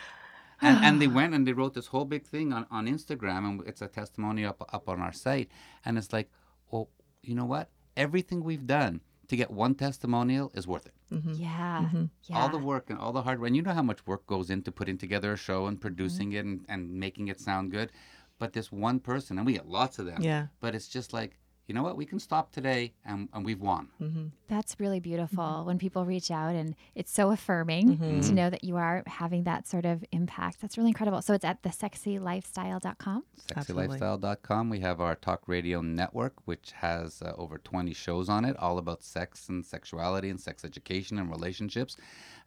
And, 0.64 0.84
and 0.84 1.02
they 1.02 1.08
went 1.08 1.34
and 1.34 1.44
they 1.44 1.52
wrote 1.52 1.74
this 1.74 1.88
whole 1.88 2.04
big 2.04 2.24
thing 2.24 2.52
on, 2.52 2.66
on 2.70 2.86
Instagram, 2.86 3.44
and 3.48 3.62
it's 3.66 3.82
a 3.82 3.88
testimony 3.88 4.44
up 4.44 4.62
up 4.72 4.88
on 4.88 5.00
our 5.00 5.12
site. 5.12 5.50
And 5.84 5.98
it's 5.98 6.12
like, 6.12 6.30
well, 6.70 6.88
you 7.22 7.34
know 7.34 7.44
what? 7.46 7.68
Everything 7.96 8.44
we've 8.44 8.64
done 8.64 9.00
to 9.26 9.34
get 9.36 9.50
one 9.50 9.74
testimonial 9.74 10.52
is 10.54 10.66
worth 10.68 10.86
it. 10.86 10.94
Yeah. 11.34 11.88
Yeah. 12.24 12.38
All 12.38 12.48
the 12.48 12.58
work 12.58 12.90
and 12.90 12.98
all 12.98 13.12
the 13.12 13.22
hard 13.22 13.40
work. 13.40 13.48
And 13.48 13.56
you 13.56 13.62
know 13.62 13.72
how 13.74 13.82
much 13.82 14.06
work 14.06 14.24
goes 14.28 14.50
into 14.50 14.70
putting 14.70 14.98
together 14.98 15.32
a 15.32 15.36
show 15.36 15.66
and 15.66 15.80
producing 15.80 16.28
Mm-hmm. 16.30 16.36
it 16.36 16.44
and, 16.44 16.64
and 16.68 16.90
making 16.94 17.26
it 17.28 17.40
sound 17.40 17.72
good. 17.72 17.90
But 18.38 18.52
this 18.52 18.70
one 18.70 19.00
person, 19.00 19.38
and 19.38 19.46
we 19.46 19.54
get 19.54 19.68
lots 19.68 19.98
of 19.98 20.06
them. 20.06 20.22
Yeah. 20.22 20.46
But 20.60 20.74
it's 20.76 20.86
just 20.88 21.12
like, 21.12 21.38
you 21.72 21.74
know 21.74 21.82
what? 21.82 21.96
We 21.96 22.04
can 22.04 22.18
stop 22.18 22.52
today 22.52 22.92
and, 23.02 23.30
and 23.32 23.46
we've 23.46 23.62
won. 23.62 23.88
Mm-hmm. 23.98 24.26
That's 24.46 24.76
really 24.78 25.00
beautiful 25.00 25.42
mm-hmm. 25.42 25.66
when 25.66 25.78
people 25.78 26.04
reach 26.04 26.30
out 26.30 26.54
and 26.54 26.76
it's 26.94 27.10
so 27.10 27.30
affirming 27.30 27.96
mm-hmm. 27.96 28.20
to 28.20 28.32
know 28.34 28.50
that 28.50 28.62
you 28.62 28.76
are 28.76 29.02
having 29.06 29.44
that 29.44 29.66
sort 29.66 29.86
of 29.86 30.04
impact. 30.12 30.60
That's 30.60 30.76
really 30.76 30.90
incredible. 30.90 31.22
So 31.22 31.32
it's 31.32 31.46
at 31.46 31.62
thesexylifestyle.com. 31.62 33.24
Absolutely. 33.56 33.98
sexylifestyle.com. 33.98 34.68
We 34.68 34.80
have 34.80 35.00
our 35.00 35.14
talk 35.14 35.44
radio 35.46 35.80
network, 35.80 36.34
which 36.44 36.72
has 36.72 37.22
uh, 37.22 37.32
over 37.38 37.56
20 37.56 37.94
shows 37.94 38.28
on 38.28 38.44
it, 38.44 38.54
all 38.58 38.76
about 38.76 39.02
sex 39.02 39.48
and 39.48 39.64
sexuality 39.64 40.28
and 40.28 40.38
sex 40.38 40.66
education 40.66 41.18
and 41.18 41.30
relationships. 41.30 41.96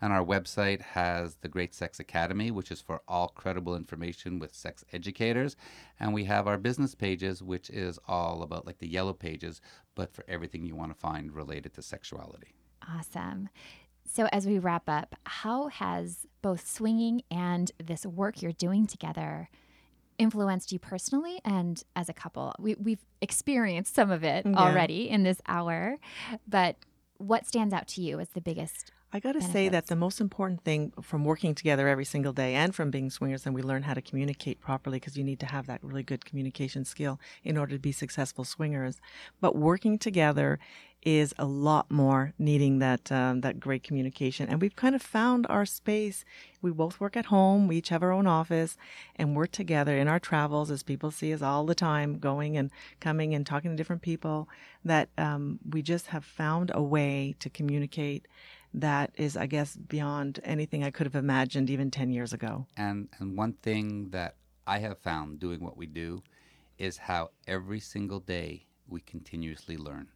And 0.02 0.14
our 0.14 0.24
website 0.24 0.82
has 0.82 1.38
the 1.38 1.48
Great 1.48 1.74
Sex 1.74 2.00
Academy, 2.00 2.52
which 2.52 2.70
is 2.70 2.80
for 2.80 3.02
all 3.08 3.30
credible 3.30 3.76
information 3.76 4.38
with 4.38 4.54
sex 4.54 4.86
educators. 4.94 5.56
And 6.00 6.14
we 6.14 6.26
have 6.26 6.48
our 6.48 6.60
business 6.60 6.94
pages, 6.94 7.42
which 7.42 7.72
is 7.72 7.98
all 8.08 8.44
about 8.44 8.68
like 8.68 8.78
the 8.78 8.88
yellow 8.88 9.14
pages, 9.16 9.62
but 9.96 10.14
for 10.14 10.24
everything 10.28 10.66
you 10.66 10.76
want 10.76 10.92
to 10.94 11.00
find 11.00 11.34
related 11.34 11.74
to 11.76 11.82
sexuality. 11.82 12.54
Awesome. 12.88 13.50
So, 14.08 14.28
as 14.32 14.46
we 14.46 14.60
wrap 14.60 14.88
up, 14.88 15.16
how 15.26 15.68
has 15.68 16.28
both 16.42 16.68
swinging 16.68 17.24
and 17.32 17.72
this 17.84 18.06
work 18.06 18.42
you're 18.42 18.52
doing 18.52 18.86
together 18.86 19.50
influenced 20.18 20.72
you 20.72 20.80
personally 20.80 21.42
and 21.44 21.84
as 21.96 22.08
a 22.08 22.14
couple? 22.14 22.54
We, 22.60 22.76
we've 22.76 23.04
experienced 23.22 23.96
some 23.96 24.12
of 24.12 24.24
it 24.24 24.46
Yeah. 24.46 24.54
already 24.56 25.10
in 25.10 25.24
this 25.24 25.42
hour, 25.48 25.98
but 26.48 26.76
what 27.18 27.46
stands 27.48 27.74
out 27.74 27.88
to 27.90 28.02
you 28.02 28.20
as 28.20 28.30
the 28.30 28.42
biggest? 28.42 28.92
I 29.14 29.20
got 29.20 29.34
to 29.34 29.42
say 29.42 29.70
that 29.70 29.88
the 29.88 29.96
most 29.96 30.20
important 30.20 30.64
thing 30.64 30.92
from 31.02 31.24
working 31.24 31.56
together 31.56 31.88
every 31.88 32.04
single 32.04 32.34
day 32.34 32.54
and 32.54 32.76
from 32.76 32.92
being 32.92 33.10
swingers, 33.10 33.46
and 33.46 33.56
we 33.56 33.62
learn 33.62 33.84
how 33.84 33.94
to 33.94 34.02
communicate 34.02 34.60
properly 34.60 35.00
because 35.00 35.16
you 35.16 35.24
need 35.24 35.40
to 35.40 35.46
have 35.46 35.68
that 35.68 35.82
really 35.84 36.04
good 36.04 36.26
communication 36.26 36.84
skill 36.84 37.20
in 37.44 37.58
order 37.58 37.76
to 37.76 37.80
be 37.80 37.94
successful 37.94 38.44
swingers. 38.44 39.00
But 39.40 39.56
working 39.56 39.98
together 39.98 40.60
is 41.02 41.36
a 41.38 41.46
lot 41.46 41.90
more 41.92 42.34
needing 42.40 42.80
that 42.80 43.12
um, 43.12 43.42
that 43.42 43.60
great 43.60 43.84
communication, 43.84 44.50
and 44.50 44.60
we've 44.60 44.76
kind 44.76 44.96
of 44.96 45.02
found 45.02 45.46
our 45.50 45.66
space. 45.66 46.26
We 46.62 46.72
both 46.72 47.00
work 47.00 47.16
at 47.16 47.28
home. 47.28 47.68
We 47.68 47.78
each 47.78 47.90
have 47.90 48.02
our 48.04 48.12
own 48.12 48.28
office, 48.28 48.76
and 49.16 49.36
we're 49.36 49.46
together 49.46 49.96
in 49.96 50.08
our 50.08 50.20
travels 50.20 50.72
as 50.72 50.84
people 50.84 51.12
see 51.12 51.32
us 51.34 51.44
all 51.44 51.66
the 51.66 51.76
time, 51.76 52.18
going 52.18 52.58
and 52.58 52.72
coming 53.00 53.36
and 53.36 53.46
talking 53.46 53.72
to 53.72 53.78
different 53.78 54.02
people. 54.02 54.50
That 54.84 55.10
um, 55.18 55.60
we 55.70 55.84
just 55.84 56.08
have 56.08 56.26
found 56.26 56.72
a 56.74 56.82
way 56.82 57.36
to 57.40 57.50
communicate 57.50 58.28
that 58.76 59.12
is, 59.16 59.38
I 59.38 59.46
guess, 59.46 59.76
beyond 59.76 60.40
anything 60.44 60.84
I 60.84 60.92
could 60.92 61.06
have 61.06 61.16
imagined 61.16 61.70
even 61.70 61.92
10 61.92 62.12
years 62.12 62.34
ago. 62.34 62.68
And 62.78 63.08
and 63.20 63.38
one 63.38 63.54
thing 63.54 64.10
that 64.10 64.36
I 64.68 64.80
have 64.80 64.98
found 65.00 65.40
doing 65.40 65.64
what 65.64 65.78
we 65.78 65.86
do 65.86 66.22
is 66.78 66.98
how 66.98 67.32
every 67.48 67.80
single 67.80 68.20
day 68.20 68.66
we 68.88 69.02
continuously 69.02 69.78
learn. 69.78 70.10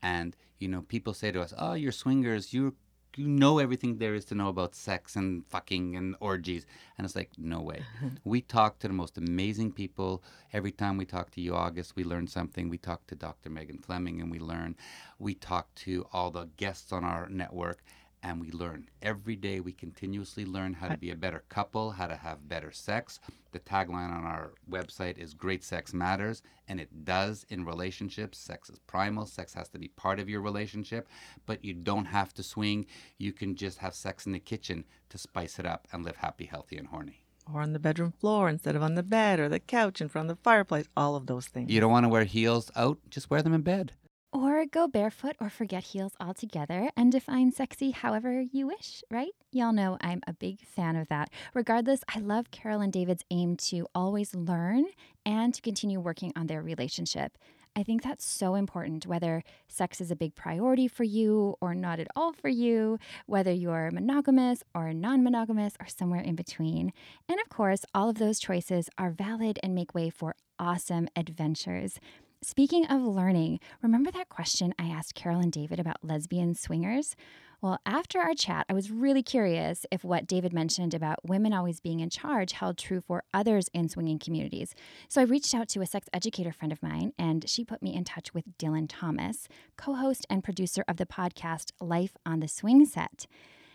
And 0.00 0.36
you 0.58 0.68
know, 0.68 0.82
people 0.82 1.12
say 1.14 1.32
to 1.32 1.40
us, 1.40 1.52
"Oh, 1.58 1.74
you're 1.74 1.92
swingers. 1.92 2.52
You 2.52 2.74
you 3.16 3.26
know 3.28 3.58
everything 3.58 3.98
there 3.98 4.14
is 4.14 4.24
to 4.26 4.34
know 4.34 4.48
about 4.48 4.74
sex 4.74 5.16
and 5.16 5.46
fucking 5.46 5.96
and 5.96 6.16
orgies." 6.20 6.66
And 6.96 7.04
it's 7.04 7.16
like, 7.16 7.30
no 7.38 7.60
way. 7.60 7.82
we 8.24 8.40
talk 8.40 8.78
to 8.80 8.88
the 8.88 8.94
most 8.94 9.18
amazing 9.18 9.72
people. 9.72 10.22
Every 10.52 10.72
time 10.72 10.96
we 10.96 11.04
talk 11.04 11.30
to 11.32 11.40
you, 11.40 11.54
August, 11.54 11.96
we 11.96 12.04
learn 12.04 12.26
something. 12.26 12.68
We 12.68 12.78
talk 12.78 13.06
to 13.08 13.14
Dr. 13.14 13.50
Megan 13.50 13.78
Fleming, 13.78 14.20
and 14.20 14.30
we 14.30 14.38
learn. 14.38 14.76
We 15.18 15.34
talk 15.34 15.74
to 15.86 16.06
all 16.12 16.30
the 16.30 16.48
guests 16.56 16.92
on 16.92 17.04
our 17.04 17.28
network, 17.28 17.82
and 18.22 18.40
we 18.40 18.50
learn 18.50 18.88
every 19.02 19.36
day. 19.36 19.60
We 19.60 19.72
continuously 19.72 20.44
learn 20.44 20.74
how 20.74 20.88
to 20.88 20.96
be 20.96 21.10
a 21.10 21.16
better 21.16 21.44
couple, 21.48 21.92
how 21.92 22.06
to 22.06 22.16
have 22.16 22.48
better 22.48 22.72
sex. 22.72 23.20
The 23.52 23.60
tagline 23.60 24.12
on 24.12 24.24
our 24.24 24.52
website 24.70 25.18
is 25.18 25.34
"Great 25.34 25.64
Sex 25.64 25.94
Matters," 25.94 26.42
and 26.68 26.80
it 26.80 27.04
does 27.04 27.46
in 27.48 27.64
relationships. 27.64 28.38
Sex 28.38 28.70
is 28.70 28.78
primal. 28.80 29.26
Sex 29.26 29.54
has 29.54 29.68
to 29.70 29.78
be 29.78 29.88
part 29.88 30.20
of 30.20 30.28
your 30.28 30.40
relationship, 30.40 31.08
but 31.46 31.64
you 31.64 31.74
don't 31.74 32.06
have 32.06 32.34
to 32.34 32.42
swing. 32.42 32.86
You 33.18 33.32
can 33.32 33.54
just 33.56 33.78
have 33.78 33.94
sex 33.94 34.26
in 34.26 34.32
the 34.32 34.38
kitchen 34.38 34.84
to 35.08 35.18
spice 35.18 35.58
it 35.58 35.66
up 35.66 35.88
and 35.92 36.04
live 36.04 36.16
happy, 36.16 36.46
healthy, 36.46 36.76
and 36.76 36.88
horny. 36.88 37.22
Or 37.52 37.62
on 37.62 37.72
the 37.72 37.78
bedroom 37.78 38.12
floor 38.12 38.48
instead 38.50 38.76
of 38.76 38.82
on 38.82 38.94
the 38.94 39.02
bed 39.02 39.40
or 39.40 39.48
the 39.48 39.58
couch 39.58 40.02
in 40.02 40.08
front 40.10 40.30
of 40.30 40.36
the 40.36 40.42
fireplace, 40.42 40.86
all 40.94 41.16
of 41.16 41.26
those 41.26 41.46
things. 41.46 41.70
You 41.70 41.80
don't 41.80 41.90
want 41.90 42.04
to 42.04 42.10
wear 42.10 42.24
heels 42.24 42.70
out? 42.76 42.98
Just 43.08 43.30
wear 43.30 43.40
them 43.40 43.54
in 43.54 43.62
bed. 43.62 43.92
Or 44.30 44.66
go 44.66 44.86
barefoot 44.86 45.36
or 45.40 45.48
forget 45.48 45.82
heels 45.84 46.12
altogether 46.20 46.90
and 46.96 47.10
define 47.10 47.50
sexy 47.50 47.92
however 47.92 48.42
you 48.42 48.66
wish, 48.66 49.02
right? 49.10 49.32
Y'all 49.52 49.72
know 49.72 49.96
I'm 50.02 50.20
a 50.26 50.34
big 50.34 50.60
fan 50.66 50.96
of 50.96 51.08
that. 51.08 51.30
Regardless, 51.54 52.00
I 52.14 52.18
love 52.18 52.50
Carol 52.50 52.82
and 52.82 52.92
David's 52.92 53.24
aim 53.30 53.56
to 53.68 53.86
always 53.94 54.34
learn 54.34 54.84
and 55.24 55.54
to 55.54 55.62
continue 55.62 55.98
working 55.98 56.34
on 56.36 56.46
their 56.46 56.62
relationship. 56.62 57.38
I 57.74 57.82
think 57.82 58.02
that's 58.02 58.24
so 58.26 58.54
important, 58.54 59.06
whether 59.06 59.42
sex 59.66 59.98
is 59.98 60.10
a 60.10 60.16
big 60.16 60.34
priority 60.34 60.88
for 60.88 61.04
you 61.04 61.56
or 61.60 61.74
not 61.74 61.98
at 61.98 62.08
all 62.14 62.32
for 62.34 62.48
you, 62.48 62.98
whether 63.26 63.52
you're 63.52 63.90
monogamous 63.90 64.62
or 64.74 64.92
non 64.92 65.22
monogamous 65.22 65.74
or 65.80 65.86
somewhere 65.86 66.20
in 66.20 66.34
between. 66.34 66.92
And 67.28 67.40
of 67.40 67.48
course, 67.48 67.84
all 67.94 68.10
of 68.10 68.18
those 68.18 68.40
choices 68.40 68.90
are 68.98 69.10
valid 69.10 69.58
and 69.62 69.74
make 69.74 69.94
way 69.94 70.10
for 70.10 70.34
awesome 70.58 71.08
adventures. 71.16 71.98
Speaking 72.40 72.86
of 72.86 73.02
learning, 73.02 73.58
remember 73.82 74.12
that 74.12 74.28
question 74.28 74.72
I 74.78 74.84
asked 74.84 75.16
Carol 75.16 75.40
and 75.40 75.50
David 75.50 75.80
about 75.80 76.04
lesbian 76.04 76.54
swingers? 76.54 77.16
Well, 77.60 77.80
after 77.84 78.20
our 78.20 78.32
chat, 78.32 78.64
I 78.70 78.74
was 78.74 78.92
really 78.92 79.24
curious 79.24 79.84
if 79.90 80.04
what 80.04 80.28
David 80.28 80.52
mentioned 80.52 80.94
about 80.94 81.28
women 81.28 81.52
always 81.52 81.80
being 81.80 81.98
in 81.98 82.10
charge 82.10 82.52
held 82.52 82.78
true 82.78 83.00
for 83.00 83.24
others 83.34 83.68
in 83.74 83.88
swinging 83.88 84.20
communities. 84.20 84.76
So 85.08 85.20
I 85.20 85.24
reached 85.24 85.52
out 85.52 85.68
to 85.70 85.80
a 85.80 85.86
sex 85.86 86.06
educator 86.12 86.52
friend 86.52 86.70
of 86.70 86.80
mine, 86.80 87.12
and 87.18 87.50
she 87.50 87.64
put 87.64 87.82
me 87.82 87.92
in 87.92 88.04
touch 88.04 88.32
with 88.32 88.56
Dylan 88.56 88.86
Thomas, 88.88 89.48
co 89.76 89.94
host 89.94 90.24
and 90.30 90.44
producer 90.44 90.84
of 90.86 90.96
the 90.96 91.06
podcast 91.06 91.72
Life 91.80 92.16
on 92.24 92.38
the 92.38 92.46
Swing 92.46 92.86
Set. 92.86 93.26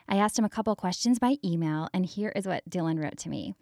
I 0.08 0.16
asked 0.16 0.40
him 0.40 0.46
a 0.46 0.50
couple 0.50 0.74
questions 0.78 1.20
by 1.20 1.36
email, 1.44 1.90
and 1.94 2.06
here 2.06 2.32
is 2.34 2.48
what 2.48 2.70
Dylan 2.70 3.04
wrote 3.04 3.18
to 3.18 3.30
me. 3.30 3.56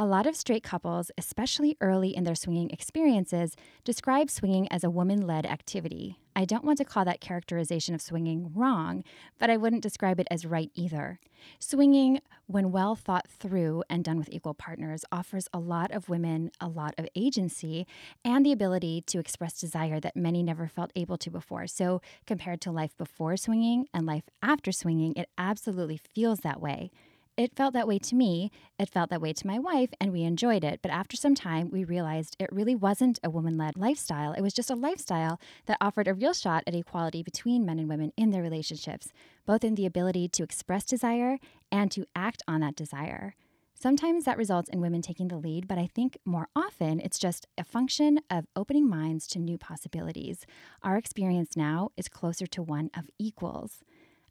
A 0.00 0.06
lot 0.06 0.28
of 0.28 0.36
straight 0.36 0.62
couples, 0.62 1.10
especially 1.18 1.76
early 1.80 2.14
in 2.14 2.22
their 2.22 2.36
swinging 2.36 2.70
experiences, 2.70 3.56
describe 3.82 4.30
swinging 4.30 4.70
as 4.70 4.84
a 4.84 4.90
woman 4.90 5.26
led 5.26 5.44
activity. 5.44 6.20
I 6.36 6.44
don't 6.44 6.64
want 6.64 6.78
to 6.78 6.84
call 6.84 7.04
that 7.04 7.20
characterization 7.20 7.96
of 7.96 8.00
swinging 8.00 8.52
wrong, 8.54 9.02
but 9.40 9.50
I 9.50 9.56
wouldn't 9.56 9.82
describe 9.82 10.20
it 10.20 10.28
as 10.30 10.46
right 10.46 10.70
either. 10.76 11.18
Swinging, 11.58 12.20
when 12.46 12.70
well 12.70 12.94
thought 12.94 13.26
through 13.28 13.82
and 13.90 14.04
done 14.04 14.18
with 14.18 14.28
equal 14.30 14.54
partners, 14.54 15.04
offers 15.10 15.48
a 15.52 15.58
lot 15.58 15.90
of 15.90 16.08
women 16.08 16.52
a 16.60 16.68
lot 16.68 16.94
of 16.96 17.08
agency 17.16 17.84
and 18.24 18.46
the 18.46 18.52
ability 18.52 19.02
to 19.08 19.18
express 19.18 19.58
desire 19.58 19.98
that 19.98 20.14
many 20.14 20.44
never 20.44 20.68
felt 20.68 20.92
able 20.94 21.18
to 21.18 21.28
before. 21.28 21.66
So, 21.66 22.00
compared 22.24 22.60
to 22.60 22.70
life 22.70 22.96
before 22.96 23.36
swinging 23.36 23.86
and 23.92 24.06
life 24.06 24.30
after 24.44 24.70
swinging, 24.70 25.14
it 25.16 25.28
absolutely 25.36 25.96
feels 26.14 26.38
that 26.40 26.60
way. 26.60 26.92
It 27.38 27.54
felt 27.54 27.72
that 27.74 27.86
way 27.86 28.00
to 28.00 28.16
me, 28.16 28.50
it 28.80 28.90
felt 28.90 29.10
that 29.10 29.20
way 29.20 29.32
to 29.32 29.46
my 29.46 29.60
wife, 29.60 29.90
and 30.00 30.10
we 30.10 30.24
enjoyed 30.24 30.64
it. 30.64 30.80
But 30.82 30.90
after 30.90 31.16
some 31.16 31.36
time, 31.36 31.70
we 31.70 31.84
realized 31.84 32.34
it 32.40 32.52
really 32.52 32.74
wasn't 32.74 33.20
a 33.22 33.30
woman 33.30 33.56
led 33.56 33.78
lifestyle. 33.78 34.32
It 34.32 34.40
was 34.40 34.52
just 34.52 34.72
a 34.72 34.74
lifestyle 34.74 35.38
that 35.66 35.78
offered 35.80 36.08
a 36.08 36.14
real 36.14 36.32
shot 36.32 36.64
at 36.66 36.74
equality 36.74 37.22
between 37.22 37.64
men 37.64 37.78
and 37.78 37.88
women 37.88 38.12
in 38.16 38.30
their 38.30 38.42
relationships, 38.42 39.12
both 39.46 39.62
in 39.62 39.76
the 39.76 39.86
ability 39.86 40.26
to 40.30 40.42
express 40.42 40.84
desire 40.84 41.38
and 41.70 41.92
to 41.92 42.06
act 42.16 42.42
on 42.48 42.60
that 42.62 42.74
desire. 42.74 43.36
Sometimes 43.72 44.24
that 44.24 44.36
results 44.36 44.68
in 44.70 44.80
women 44.80 45.00
taking 45.00 45.28
the 45.28 45.36
lead, 45.36 45.68
but 45.68 45.78
I 45.78 45.86
think 45.86 46.18
more 46.24 46.48
often 46.56 46.98
it's 46.98 47.20
just 47.20 47.46
a 47.56 47.62
function 47.62 48.18
of 48.28 48.46
opening 48.56 48.90
minds 48.90 49.28
to 49.28 49.38
new 49.38 49.56
possibilities. 49.56 50.44
Our 50.82 50.96
experience 50.96 51.56
now 51.56 51.90
is 51.96 52.08
closer 52.08 52.48
to 52.48 52.62
one 52.64 52.90
of 52.96 53.04
equals. 53.16 53.84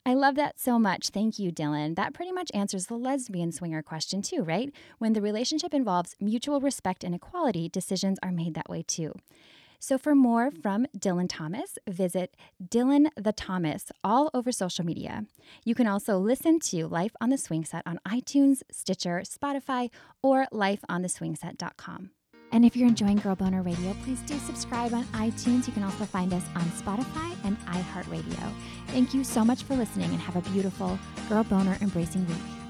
I 0.08 0.14
love 0.14 0.36
that 0.36 0.58
so 0.58 0.80
much. 0.80 1.10
Thank 1.10 1.38
you, 1.38 1.52
Dylan. 1.52 1.98
That 1.98 2.14
pretty 2.14 2.32
much 2.32 2.50
answers 2.54 2.86
the 2.86 2.96
lesbian 2.96 3.52
swinger 3.52 3.82
question, 3.82 4.22
too, 4.22 4.42
right? 4.42 4.72
When 5.00 5.12
the 5.12 5.20
relationship 5.20 5.74
involves 5.74 6.16
mutual 6.22 6.62
respect 6.62 7.04
and 7.04 7.14
equality, 7.14 7.68
decisions 7.68 8.18
are 8.24 8.32
made 8.32 8.54
that 8.54 8.70
way, 8.70 8.84
too. 8.84 9.12
So, 9.80 9.98
for 9.98 10.16
more 10.16 10.50
from 10.50 10.88
Dylan 10.98 11.28
Thomas, 11.28 11.78
visit 11.90 12.38
Dylan 12.64 13.10
the 13.18 13.34
Thomas 13.34 13.92
all 14.02 14.30
over 14.34 14.54
social 14.54 14.86
media. 14.86 15.26
You 15.66 15.76
can 15.76 15.88
also 15.88 16.18
listen 16.18 16.62
to 16.62 16.88
Life 16.88 17.12
on 17.20 17.30
the 17.30 17.38
Swing 17.38 17.66
Set 17.66 17.84
on 17.86 18.00
iTunes, 18.08 18.62
Stitcher, 18.72 19.24
Spotify, 19.26 19.90
or 20.24 20.48
lifeontheswingset.com. 20.54 22.12
And 22.52 22.66
if 22.66 22.76
you're 22.76 22.88
enjoying 22.88 23.18
Girl 23.18 23.36
Boner 23.36 23.62
Radio, 23.62 23.96
please 24.04 24.20
do 24.22 24.38
subscribe 24.40 24.94
on 24.94 25.04
iTunes. 25.06 25.68
You 25.68 25.74
can 25.74 25.84
also 25.84 26.06
find 26.06 26.34
us 26.34 26.44
on 26.56 26.64
Spotify 26.64 27.36
and 27.44 27.60
iHeartRadio. 27.66 28.52
Thank 28.88 29.14
you 29.14 29.24
so 29.24 29.44
much 29.44 29.64
for 29.64 29.76
listening 29.76 30.10
and 30.12 30.20
have 30.20 30.36
a 30.36 30.50
beautiful 30.52 30.98
Girl 31.30 31.44
Boner 31.44 31.78
embracing 31.82 32.26
week. 32.28 32.67